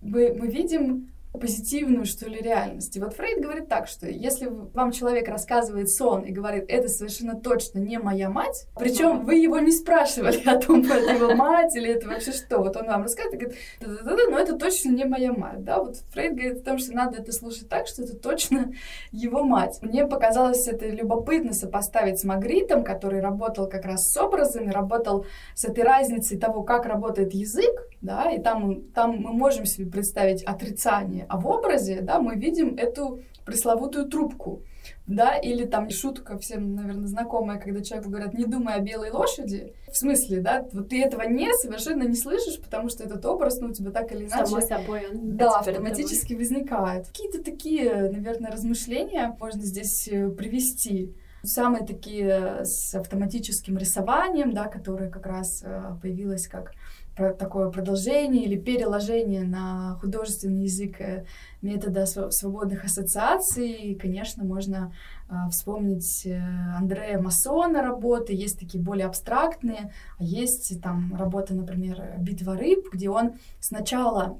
мы, 0.00 0.32
мы 0.32 0.48
видим 0.48 1.12
позитивную, 1.38 2.04
что 2.04 2.28
ли, 2.28 2.40
реальность. 2.40 2.96
И 2.96 3.00
вот 3.00 3.14
Фрейд 3.14 3.42
говорит 3.42 3.68
так, 3.68 3.88
что 3.88 4.06
если 4.06 4.46
вам 4.46 4.92
человек 4.92 5.28
рассказывает 5.28 5.90
сон 5.90 6.22
и 6.22 6.30
говорит, 6.30 6.64
это 6.68 6.88
совершенно 6.88 7.34
точно 7.34 7.80
не 7.80 7.98
моя 7.98 8.30
мать, 8.30 8.66
причем 8.76 9.24
вы 9.24 9.36
его 9.36 9.58
не 9.58 9.72
спрашивали 9.72 10.42
о 10.48 10.60
том, 10.60 10.82
это 10.82 11.12
его 11.12 11.34
мать 11.34 11.74
или 11.74 11.90
это 11.90 12.08
вообще 12.08 12.32
что, 12.32 12.58
вот 12.58 12.76
он 12.76 12.86
вам 12.86 13.02
рассказывает 13.02 13.34
и 13.34 13.44
говорит, 13.44 13.60
да-да-да, 13.80 14.30
но 14.30 14.38
это 14.38 14.56
точно 14.56 14.90
не 14.90 15.04
моя 15.04 15.32
мать, 15.32 15.64
да, 15.64 15.80
вот 15.82 15.96
Фрейд 16.12 16.34
говорит 16.34 16.62
о 16.62 16.64
том, 16.64 16.78
что 16.78 16.92
надо 16.92 17.20
это 17.20 17.32
слушать 17.32 17.68
так, 17.68 17.86
что 17.86 18.02
это 18.02 18.16
точно 18.16 18.72
его 19.10 19.42
мать. 19.42 19.78
Мне 19.82 20.06
показалось 20.06 20.66
это 20.68 20.86
любопытно 20.88 21.52
сопоставить 21.52 22.20
с 22.20 22.24
Магритом, 22.24 22.84
который 22.84 23.20
работал 23.20 23.68
как 23.68 23.84
раз 23.84 24.10
с 24.10 24.16
образами, 24.16 24.70
работал 24.70 25.26
с 25.54 25.64
этой 25.64 25.82
разницей 25.82 26.38
того, 26.38 26.62
как 26.62 26.86
работает 26.86 27.34
язык, 27.34 27.83
да, 28.04 28.30
и 28.30 28.40
там, 28.40 28.82
там 28.94 29.16
мы 29.16 29.32
можем 29.32 29.64
себе 29.64 29.90
представить 29.90 30.44
отрицание, 30.44 31.24
а 31.28 31.40
в 31.40 31.46
образе, 31.46 32.02
да, 32.02 32.20
мы 32.20 32.36
видим 32.36 32.76
эту 32.76 33.20
пресловутую 33.46 34.08
трубку, 34.08 34.62
да, 35.06 35.36
или 35.36 35.64
там 35.64 35.88
шутка 35.88 36.38
всем, 36.38 36.74
наверное, 36.74 37.06
знакомая, 37.06 37.58
когда 37.58 37.82
человеку 37.82 38.10
говорят, 38.10 38.34
не 38.34 38.44
думай 38.44 38.74
о 38.74 38.80
белой 38.80 39.10
лошади, 39.10 39.72
в 39.90 39.96
смысле, 39.96 40.40
да, 40.40 40.66
вот 40.72 40.90
ты 40.90 41.02
этого 41.02 41.22
не 41.22 41.50
совершенно 41.54 42.02
не 42.02 42.14
слышишь, 42.14 42.60
потому 42.60 42.90
что 42.90 43.04
этот 43.04 43.24
образ, 43.24 43.58
ну, 43.58 43.68
у 43.68 43.72
тебя 43.72 43.90
так 43.90 44.12
или 44.12 44.26
иначе... 44.26 44.46
Само 44.46 44.60
собой 44.60 45.06
он 45.10 45.36
Да, 45.38 45.60
автоматически 45.60 46.34
возникает. 46.34 47.06
Какие-то 47.06 47.42
такие, 47.42 48.10
наверное, 48.10 48.50
размышления 48.50 49.34
можно 49.40 49.62
здесь 49.62 50.08
э, 50.08 50.28
привести. 50.28 51.14
Самые 51.42 51.86
такие 51.86 52.64
с 52.64 52.94
автоматическим 52.94 53.76
рисованием, 53.76 54.52
да, 54.52 54.64
которые 54.66 55.10
как 55.10 55.26
раз 55.26 55.62
э, 55.62 55.96
появилось 56.00 56.48
как 56.48 56.72
такое 57.16 57.70
продолжение 57.70 58.44
или 58.44 58.56
переложение 58.56 59.44
на 59.44 59.96
художественный 60.00 60.64
язык 60.64 61.00
э, 61.00 61.24
метода 61.62 62.06
свободных 62.06 62.84
ассоциаций. 62.84 63.96
Конечно, 64.00 64.44
можно 64.44 64.92
а, 65.28 65.48
вспомнить 65.48 66.26
э, 66.26 66.36
Андрея 66.76 67.20
Масона 67.20 67.82
работы, 67.82 68.32
есть 68.34 68.58
такие 68.58 68.82
более 68.82 69.06
абстрактные, 69.06 69.92
а 70.18 70.24
есть 70.24 70.80
там 70.82 71.14
работа, 71.16 71.54
например, 71.54 72.02
«Битва 72.18 72.56
рыб», 72.56 72.88
где 72.92 73.08
он 73.08 73.34
сначала 73.60 74.38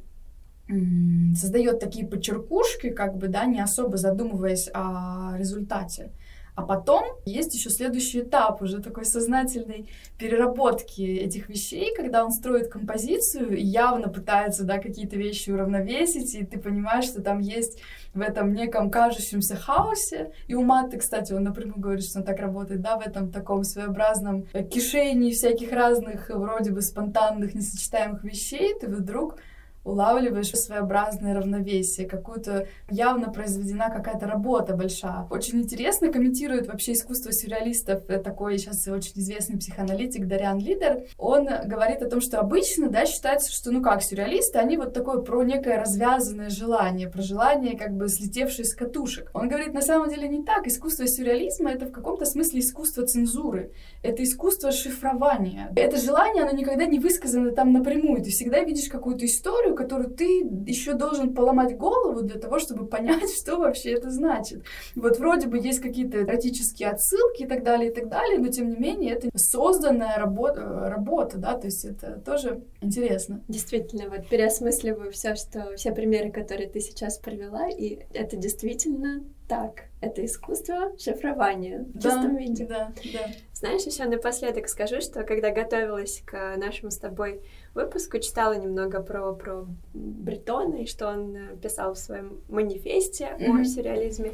создает 1.37 1.79
такие 1.79 2.07
подчеркушки, 2.07 2.89
как 2.89 3.19
бы, 3.19 3.29
да, 3.29 3.45
не 3.45 3.61
особо 3.61 3.99
задумываясь 3.99 4.71
о 4.73 5.35
результате. 5.37 6.11
А 6.55 6.63
потом 6.63 7.05
есть 7.25 7.53
еще 7.55 7.69
следующий 7.69 8.21
этап 8.21 8.63
уже 8.63 8.81
такой 8.81 9.05
сознательной 9.05 9.89
переработки 10.19 11.03
этих 11.03 11.49
вещей, 11.49 11.93
когда 11.97 12.25
он 12.25 12.31
строит 12.31 12.69
композицию 12.69 13.57
и 13.57 13.63
явно 13.63 14.09
пытается 14.09 14.63
да, 14.63 14.79
какие-то 14.79 15.17
вещи 15.17 15.51
уравновесить, 15.51 16.35
и 16.35 16.45
ты 16.45 16.61
понимаешь, 16.61 17.07
что 17.07 17.23
там 17.23 17.41
есть 17.41 17.81
в 18.15 18.21
этом 18.21 18.53
неком 18.53 18.89
кажущемся 18.89 19.57
хаосе. 19.57 20.33
И 20.47 20.55
у 20.55 20.63
Матты, 20.63 20.99
кстати, 20.99 21.33
он 21.33 21.43
напрямую 21.43 21.81
говорит, 21.81 22.05
что 22.05 22.21
он 22.21 22.25
так 22.25 22.39
работает, 22.39 22.81
да, 22.81 22.99
в 22.99 23.05
этом 23.05 23.33
таком 23.33 23.65
своеобразном 23.65 24.47
кишении 24.71 25.33
всяких 25.33 25.73
разных, 25.73 26.31
вроде 26.31 26.71
бы 26.71 26.83
спонтанных, 26.83 27.55
несочетаемых 27.55 28.23
вещей, 28.23 28.75
ты 28.79 28.87
вдруг 28.87 29.39
улавливаешь 29.85 30.51
своеобразное 30.51 31.35
равновесие, 31.35 32.09
какую-то 32.09 32.67
явно 32.91 33.31
произведена 33.31 33.91
какая-то 33.91 34.27
работа 34.27 34.75
большая. 34.75 35.27
Очень 35.31 35.63
интересно 35.63 36.11
комментирует 36.11 36.67
вообще 36.67 36.93
искусство 36.93 37.33
сюрреалистов 37.33 38.03
э, 38.09 38.19
такой 38.19 38.59
сейчас 38.59 38.87
очень 38.89 39.13
известный 39.17 39.59
психоаналитик 39.59 40.27
Дариан 40.27 40.59
Лидер. 40.59 41.05
Он 41.19 41.47
говорит 41.67 42.03
о 42.03 42.09
том, 42.09 42.21
что 42.21 42.41
обычно, 42.41 42.89
да, 42.89 43.07
считается, 43.07 43.53
что, 43.53 43.71
ну 43.71 43.83
как, 43.83 44.03
сюрреалисты, 44.03 44.59
они 44.59 44.77
вот 44.77 44.95
такое 44.95 45.21
про 45.21 45.43
некое 45.43 45.79
развязанное 45.79 46.51
желание, 46.51 47.09
про 47.09 47.23
желание 47.23 47.77
как 47.77 47.95
бы 47.95 48.09
слетевшее 48.09 48.65
с 48.65 48.75
катушек. 48.75 49.31
Он 49.35 49.49
говорит, 49.49 49.75
на 49.75 49.83
самом 49.83 50.09
деле 50.09 50.29
не 50.29 50.43
так. 50.45 50.67
Искусство 50.67 51.07
сюрреализма— 51.07 51.71
это 51.73 51.87
в 51.87 51.93
каком-то 51.93 52.25
смысле 52.25 52.61
искусство 52.61 53.07
цензуры. 53.07 53.73
Это 54.03 54.23
искусство 54.23 54.73
шифрования. 54.73 55.71
Это 55.77 55.99
желание, 55.99 56.45
оно 56.45 56.53
никогда 56.53 56.87
не 56.87 56.99
высказано 56.99 57.51
там 57.53 57.73
напрямую. 57.73 58.23
Ты 58.23 58.31
всегда 58.31 58.61
видишь 58.61 58.89
какую-то 58.89 59.27
историю, 59.27 59.74
историю, 59.75 59.77
которую 59.77 60.11
ты 60.11 60.25
еще 60.67 60.95
должен 60.95 61.35
поломать 61.35 61.77
голову 61.77 62.23
для 62.23 62.41
того, 62.41 62.59
чтобы 62.59 62.87
понять, 62.95 63.31
что 63.37 63.59
вообще 63.59 63.93
это 63.93 64.11
значит. 64.11 64.63
Вот 64.95 65.19
вроде 65.19 65.49
бы 65.49 65.59
есть 65.59 65.81
какие-то 65.81 66.23
эротические 66.23 66.91
отсылки 66.91 67.43
и 67.43 67.47
так 67.47 67.63
далее, 67.63 67.91
и 67.91 67.95
так 67.95 68.09
далее, 68.09 68.39
но 68.39 68.49
тем 68.49 68.71
не 68.71 68.77
менее 68.77 69.15
это 69.15 69.29
созданная 69.35 70.17
работа, 70.17 70.89
работа 70.89 71.39
да, 71.39 71.57
то 71.57 71.67
есть 71.67 71.85
это 71.85 72.21
тоже 72.25 72.63
интересно. 72.81 73.43
Действительно, 73.49 74.09
вот 74.09 74.29
переосмысливаю 74.29 75.13
все, 75.13 75.35
что 75.35 75.75
все 75.77 75.93
примеры, 75.93 76.31
которые 76.31 76.69
ты 76.69 76.81
сейчас 76.81 77.19
привела, 77.19 77.69
и 77.69 78.01
это 78.13 78.37
действительно 78.37 79.25
так. 79.49 79.85
Это 80.01 80.25
искусство 80.25 80.93
шифрования 80.99 81.85
в 81.95 81.99
да, 81.99 82.01
чистом 82.01 82.37
виде. 82.37 82.67
Да, 82.67 82.93
да. 83.13 83.27
Знаешь, 83.53 83.83
еще 83.83 84.05
напоследок 84.05 84.69
скажу, 84.69 85.01
что 85.01 85.23
когда 85.23 85.51
готовилась 85.51 86.23
к 86.27 86.57
нашему 86.57 86.91
с 86.91 86.99
тобой 86.99 87.41
выпуску, 87.75 88.19
читала 88.19 88.55
немного 88.55 89.03
про, 89.03 89.35
про 89.35 89.67
Бретона 89.93 90.77
и 90.77 90.87
что 90.87 91.09
он 91.09 91.59
писал 91.63 91.95
в 91.95 91.99
своем 91.99 92.41
манифесте 92.49 93.37
mm-hmm. 93.39 93.61
о 93.61 93.65
сюрреализме. 93.65 94.33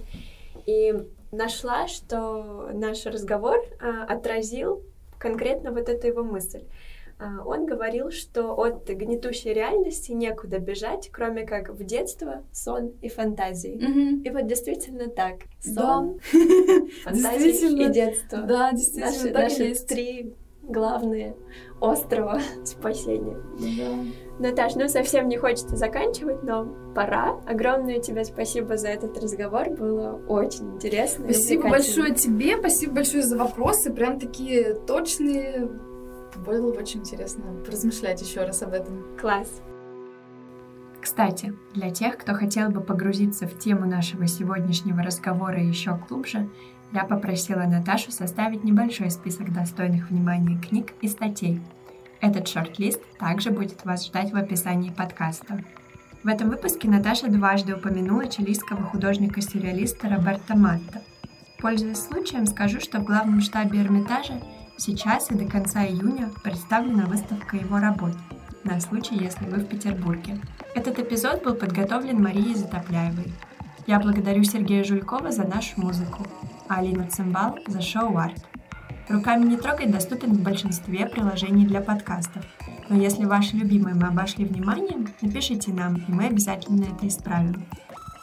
И 0.67 0.95
нашла, 1.33 1.89
что 1.89 2.71
наш 2.73 3.07
разговор 3.07 3.59
а, 3.81 4.05
отразил 4.05 4.83
конкретно 5.19 5.73
вот 5.73 5.89
эту 5.89 6.07
его 6.07 6.23
мысль. 6.23 6.65
А, 7.19 7.43
он 7.45 7.67
говорил, 7.67 8.11
что 8.11 8.55
от 8.59 8.89
гнетущей 8.89 9.53
реальности 9.53 10.13
некуда 10.13 10.59
бежать, 10.59 11.11
кроме 11.13 11.47
как 11.47 11.71
в 11.71 11.85
детство, 11.85 12.45
сон 12.53 12.93
и 13.03 13.09
фантазии. 13.09 13.77
Mm-hmm. 13.77 14.23
И 14.23 14.31
вот 14.31 14.47
действительно 14.47 15.09
так. 15.09 15.41
Сон, 15.61 16.19
да. 16.33 16.81
фантазии 17.11 17.87
и 17.87 17.91
детство. 17.91 18.43
Да, 18.43 18.73
действительно, 18.73 19.07
наши, 19.07 19.31
так 19.31 19.43
наши 19.43 19.63
есть. 19.65 19.89
три 19.89 20.35
главные 20.71 21.37
острова 21.81 22.41
спасения. 22.65 23.37
Да. 23.59 24.49
Наташ, 24.49 24.75
ну 24.75 24.89
совсем 24.89 25.29
не 25.29 25.37
хочется 25.37 25.77
заканчивать, 25.77 26.43
но 26.43 26.67
пора. 26.95 27.41
Огромное 27.47 28.01
тебе 28.01 28.25
спасибо 28.25 28.77
за 28.77 28.89
этот 28.89 29.17
разговор, 29.23 29.71
было 29.71 30.21
очень 30.29 30.75
интересно. 30.77 31.25
Спасибо 31.25 31.69
большое 31.69 32.15
тебе, 32.15 32.57
спасибо 32.59 32.95
большое 32.95 33.23
за 33.23 33.37
вопросы, 33.37 33.93
прям 33.93 34.19
такие 34.19 34.75
точные. 34.87 35.69
Было 36.47 36.73
очень 36.73 37.01
интересно 37.01 37.45
размышлять 37.67 38.23
еще 38.23 38.45
раз 38.45 38.63
об 38.63 38.73
этом. 38.73 39.05
Класс. 39.21 39.63
Кстати, 41.01 41.55
для 41.75 41.91
тех, 41.91 42.19
кто 42.19 42.35
хотел 42.35 42.69
бы 42.69 42.83
погрузиться 42.83 43.47
в 43.47 43.59
тему 43.59 43.87
нашего 43.87 44.27
сегодняшнего 44.27 45.03
разговора 45.03 45.61
еще 45.63 45.99
глубже, 46.09 46.49
я 46.93 47.05
попросила 47.05 47.63
Наташу 47.63 48.11
составить 48.11 48.65
небольшой 48.65 49.11
список 49.11 49.53
достойных 49.53 50.11
внимания 50.11 50.59
книг 50.59 50.93
и 51.01 51.09
статей. 51.09 51.61
Этот 52.21 52.49
шорт-лист 52.49 53.01
также 53.19 53.51
будет 53.51 53.85
вас 53.85 54.07
ждать 54.07 54.33
в 54.33 54.37
описании 54.37 54.91
подкаста. 54.91 55.63
В 56.23 56.29
этом 56.29 56.51
выпуске 56.51 56.89
Наташа 56.89 57.29
дважды 57.29 57.75
упомянула 57.75 58.27
чилийского 58.27 58.83
художника-сюрреалиста 58.83 60.09
Роберта 60.09 60.57
Матта. 60.57 61.03
Пользуясь 61.59 62.03
случаем, 62.03 62.47
скажу, 62.47 62.81
что 62.81 63.01
в 63.01 63.05
главном 63.05 63.41
штабе 63.41 63.81
Эрмитажа 63.81 64.41
сейчас 64.77 65.31
и 65.31 65.35
до 65.35 65.47
конца 65.47 65.85
июня 65.87 66.31
представлена 66.43 67.07
выставка 67.07 67.57
его 67.57 67.79
работ, 67.79 68.13
на 68.65 68.81
случай, 68.81 69.17
если 69.17 69.47
вы 69.47 69.59
в 69.59 69.67
Петербурге. 69.67 70.39
Этот 70.75 70.99
эпизод 70.99 71.43
был 71.43 71.55
подготовлен 71.55 72.23
Марией 72.23 72.55
Затопляевой. 72.55 73.33
Я 73.87 73.99
благодарю 73.99 74.45
Сергея 74.45 74.85
Жулькова 74.85 75.33
за 75.33 75.45
нашу 75.45 75.81
музыку, 75.81 76.27
а 76.71 76.79
Алину 76.79 77.07
Цимбал 77.09 77.59
за 77.67 77.81
шоу-арт. 77.81 78.47
Руками 79.09 79.45
не 79.45 79.57
трогать 79.57 79.91
доступен 79.91 80.35
в 80.35 80.43
большинстве 80.43 81.05
приложений 81.05 81.67
для 81.67 81.81
подкастов. 81.81 82.45
Но 82.89 82.97
если 82.97 83.25
ваши 83.25 83.57
любимые 83.57 83.97
мы 83.97 84.07
обошли 84.07 84.45
вниманием, 84.45 85.09
напишите 85.21 85.73
нам, 85.73 85.97
и 85.97 86.13
мы 86.13 86.27
обязательно 86.27 86.85
это 86.85 87.09
исправим. 87.09 87.67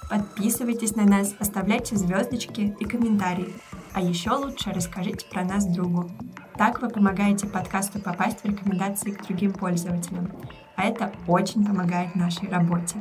Подписывайтесь 0.10 0.96
на 0.96 1.04
нас, 1.04 1.36
оставляйте 1.40 1.98
звездочки 1.98 2.74
и 2.80 2.86
комментарии. 2.86 3.54
А 3.92 4.00
еще 4.00 4.32
лучше 4.32 4.72
расскажите 4.72 5.26
про 5.30 5.44
нас 5.44 5.66
другу. 5.66 6.10
Так 6.56 6.82
вы 6.82 6.88
помогаете 6.90 7.48
подкасту 7.48 8.00
попасть 8.00 8.40
в 8.40 8.46
рекомендации 8.46 9.12
к 9.12 9.28
другим 9.28 9.52
пользователям. 9.52 10.32
А 10.78 10.86
это 10.86 11.12
очень 11.28 11.66
помогает 11.66 12.16
нашей 12.16 12.48
работе. 12.48 12.96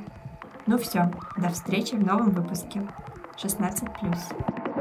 Ну 0.67 0.77
все, 0.79 1.13
до 1.37 1.51
встречи 1.51 1.95
в 1.95 2.05
новом 2.05 2.31
выпуске. 2.31 2.83
16+. 3.37 4.76